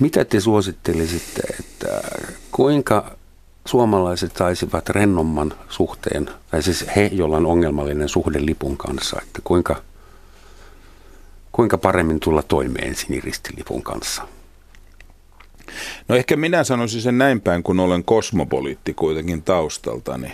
mitä 0.00 0.24
te 0.24 0.40
suosittelisitte, 0.40 1.42
että 1.60 2.02
kuinka 2.50 3.16
suomalaiset 3.66 4.36
saisivat 4.36 4.88
rennomman 4.88 5.52
suhteen, 5.68 6.30
tai 6.50 6.62
siis 6.62 6.84
he, 6.96 7.10
joilla 7.12 7.36
on 7.36 7.46
ongelmallinen 7.46 8.08
suhde 8.08 8.46
lipun 8.46 8.76
kanssa, 8.76 9.20
että 9.22 9.40
kuinka, 9.44 9.82
kuinka 11.52 11.78
paremmin 11.78 12.20
tulla 12.20 12.42
toimeen 12.42 12.94
siniristilipun 12.94 13.82
kanssa? 13.82 14.22
No 16.08 16.16
ehkä 16.16 16.36
minä 16.36 16.64
sanoisin 16.64 17.02
sen 17.02 17.18
näin 17.18 17.40
päin, 17.40 17.62
kun 17.62 17.80
olen 17.80 18.04
kosmopoliitti 18.04 18.94
kuitenkin 18.94 19.42
taustaltani, 19.42 20.32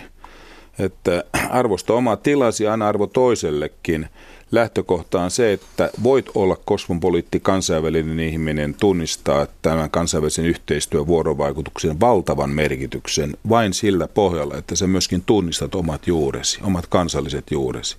että 0.79 1.23
arvosta 1.49 1.93
oma 1.93 2.15
tilasi, 2.15 2.67
anna 2.67 2.87
arvo 2.87 3.07
toisellekin– 3.07 4.07
lähtökohta 4.51 5.21
on 5.21 5.31
se, 5.31 5.53
että 5.53 5.89
voit 6.03 6.25
olla 6.35 6.57
kosmopoliitti, 6.65 7.39
kansainvälinen 7.39 8.19
ihminen, 8.19 8.75
tunnistaa 8.79 9.47
tämän 9.61 9.91
kansainvälisen 9.91 10.45
yhteistyön 10.45 11.07
vuorovaikutuksen 11.07 11.99
valtavan 11.99 12.49
merkityksen 12.49 13.37
vain 13.49 13.73
sillä 13.73 14.07
pohjalla, 14.07 14.57
että 14.57 14.75
sä 14.75 14.87
myöskin 14.87 15.23
tunnistat 15.25 15.75
omat 15.75 16.07
juuresi, 16.07 16.59
omat 16.63 16.87
kansalliset 16.87 17.51
juuresi. 17.51 17.97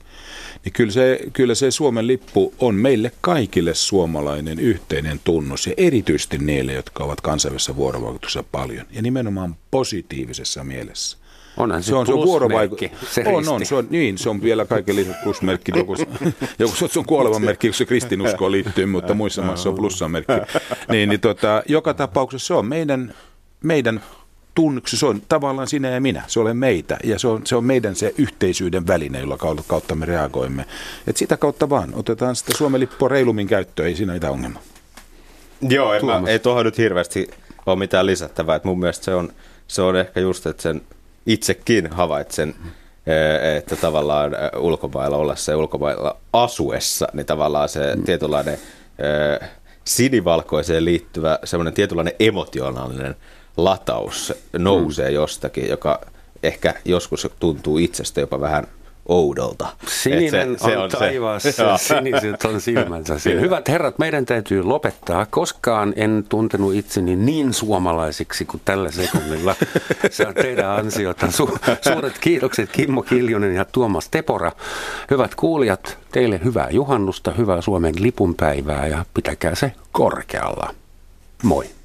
Niin 0.64 0.72
kyllä 0.72 0.92
se, 0.92 1.20
kyllä 1.32 1.54
se 1.54 1.70
Suomen 1.70 2.06
lippu 2.06 2.54
on 2.58 2.74
meille 2.74 3.12
kaikille 3.20 3.74
suomalainen 3.74 4.58
yhteinen 4.58 5.20
tunnus 5.24 5.66
ja 5.66 5.74
erityisesti 5.76 6.38
niille, 6.38 6.72
jotka 6.72 7.04
ovat 7.04 7.20
kansainvälisessä 7.20 7.76
vuorovaikutuksessa 7.76 8.44
paljon 8.52 8.86
ja 8.90 9.02
nimenomaan 9.02 9.56
positiivisessa 9.70 10.64
mielessä. 10.64 11.19
Onhan 11.56 11.82
se, 11.82 11.86
se 11.86 11.94
on, 11.94 12.06
se 12.06 12.12
on 12.12 12.26
vuorovaikutus. 12.26 12.88
Se 13.10 13.24
on, 13.26 13.48
on, 13.48 13.66
se 13.66 13.74
on, 13.74 13.86
niin, 13.90 14.18
se 14.18 14.30
on 14.30 14.42
vielä 14.42 14.64
kaiken 14.64 14.96
lisäksi 14.96 15.22
plusmerkki. 15.24 15.72
Joku, 15.76 15.96
joku 16.58 16.74
se 16.74 16.98
on 16.98 17.04
kuolevan 17.06 17.42
merkki, 17.42 17.68
kun 17.68 17.74
se 17.74 17.84
kristinuskoon 17.84 18.52
liittyy, 18.52 18.86
mutta 18.86 19.14
muissa 19.14 19.42
maissa 19.42 19.68
on 19.68 19.74
plussan 19.74 20.10
merkki. 20.10 20.32
Niin, 20.88 21.08
niin 21.08 21.20
tota, 21.20 21.62
joka 21.68 21.94
tapauksessa 21.94 22.46
se 22.46 22.54
on 22.54 22.66
meidän, 22.66 23.14
meidän 23.62 24.00
tunnuksi, 24.54 24.96
se 24.96 25.06
on 25.06 25.22
tavallaan 25.28 25.68
sinä 25.68 25.90
ja 25.90 26.00
minä, 26.00 26.22
se 26.26 26.40
olen 26.40 26.56
meitä 26.56 26.98
ja 27.04 27.18
se 27.18 27.28
on, 27.28 27.46
se 27.46 27.56
on 27.56 27.64
meidän 27.64 27.94
se 27.94 28.14
yhteisyyden 28.18 28.86
väline, 28.86 29.20
jolla 29.20 29.38
kautta 29.66 29.94
me 29.94 30.06
reagoimme. 30.06 30.64
Et 31.06 31.16
sitä 31.16 31.36
kautta 31.36 31.70
vaan 31.70 31.90
otetaan 31.94 32.36
sitä 32.36 32.52
Suomen 32.58 32.80
lippua 32.80 33.08
reilummin 33.08 33.46
käyttöön, 33.46 33.88
ei 33.88 33.96
siinä 33.96 34.12
mitään 34.12 34.32
ongelmaa. 34.32 34.62
Joo, 35.60 35.94
en 35.94 36.06
mä, 36.06 36.22
ei 36.26 36.38
tuohon 36.38 36.64
nyt 36.64 36.78
hirveästi 36.78 37.30
ole 37.66 37.78
mitään 37.78 38.06
lisättävää. 38.06 38.56
Et 38.56 38.64
mun 38.64 38.80
mielestä 38.80 39.04
se 39.04 39.14
on, 39.14 39.32
se 39.66 39.82
on 39.82 39.96
ehkä 39.96 40.20
just, 40.20 40.46
että 40.46 40.62
sen 40.62 40.82
itsekin 41.26 41.90
havaitsen, 41.90 42.54
eh, 43.06 43.56
että 43.56 43.76
tavallaan 43.76 44.34
eh, 44.34 44.60
ulkomailla 44.60 45.16
ollessa 45.16 45.52
ja 45.52 45.58
ulkomailla 45.58 46.16
asuessa, 46.32 47.08
niin 47.12 47.26
tavallaan 47.26 47.68
se 47.68 47.96
mm. 47.96 48.02
tietynlainen 48.02 48.54
eh, 48.54 49.48
sinivalkoiseen 49.84 50.84
liittyvä 50.84 51.38
semmoinen 51.44 51.74
tietynlainen 51.74 52.14
emotionaalinen 52.20 53.16
lataus 53.56 54.32
nousee 54.58 55.08
mm. 55.08 55.14
jostakin, 55.14 55.68
joka 55.68 56.00
ehkä 56.42 56.74
joskus 56.84 57.28
tuntuu 57.38 57.78
itsestä 57.78 58.20
jopa 58.20 58.40
vähän 58.40 58.66
oudolta. 59.10 59.68
Sininen 59.88 60.58
se, 60.58 60.64
se 60.64 60.76
on, 60.78 60.84
on 60.84 60.90
taivaassa, 60.90 61.52
se. 61.52 61.64
siniset 61.94 62.44
on 62.44 62.60
silmänsä. 62.60 63.14
Hyvät 63.40 63.68
herrat, 63.68 63.98
meidän 63.98 64.26
täytyy 64.26 64.62
lopettaa. 64.62 65.26
Koskaan 65.26 65.92
en 65.96 66.24
tuntenut 66.28 66.74
itseni 66.74 67.16
niin 67.16 67.54
suomalaisiksi 67.54 68.44
kuin 68.44 68.60
tällä 68.64 68.90
sekunnilla. 68.90 69.54
Se 70.10 70.26
on 70.26 70.34
teidän 70.34 70.70
ansiota. 70.70 71.26
Su- 71.26 71.58
suuret 71.92 72.18
kiitokset 72.18 72.70
Kimmo 72.72 73.02
Kiljunen 73.02 73.54
ja 73.54 73.64
Tuomas 73.64 74.08
Tepora. 74.08 74.52
Hyvät 75.10 75.34
kuulijat, 75.34 75.98
teille 76.12 76.40
hyvää 76.44 76.68
juhannusta, 76.70 77.30
hyvää 77.30 77.60
Suomen 77.60 77.94
lipunpäivää 77.98 78.86
ja 78.86 79.04
pitäkää 79.14 79.54
se 79.54 79.72
korkealla. 79.92 80.74
Moi. 81.42 81.79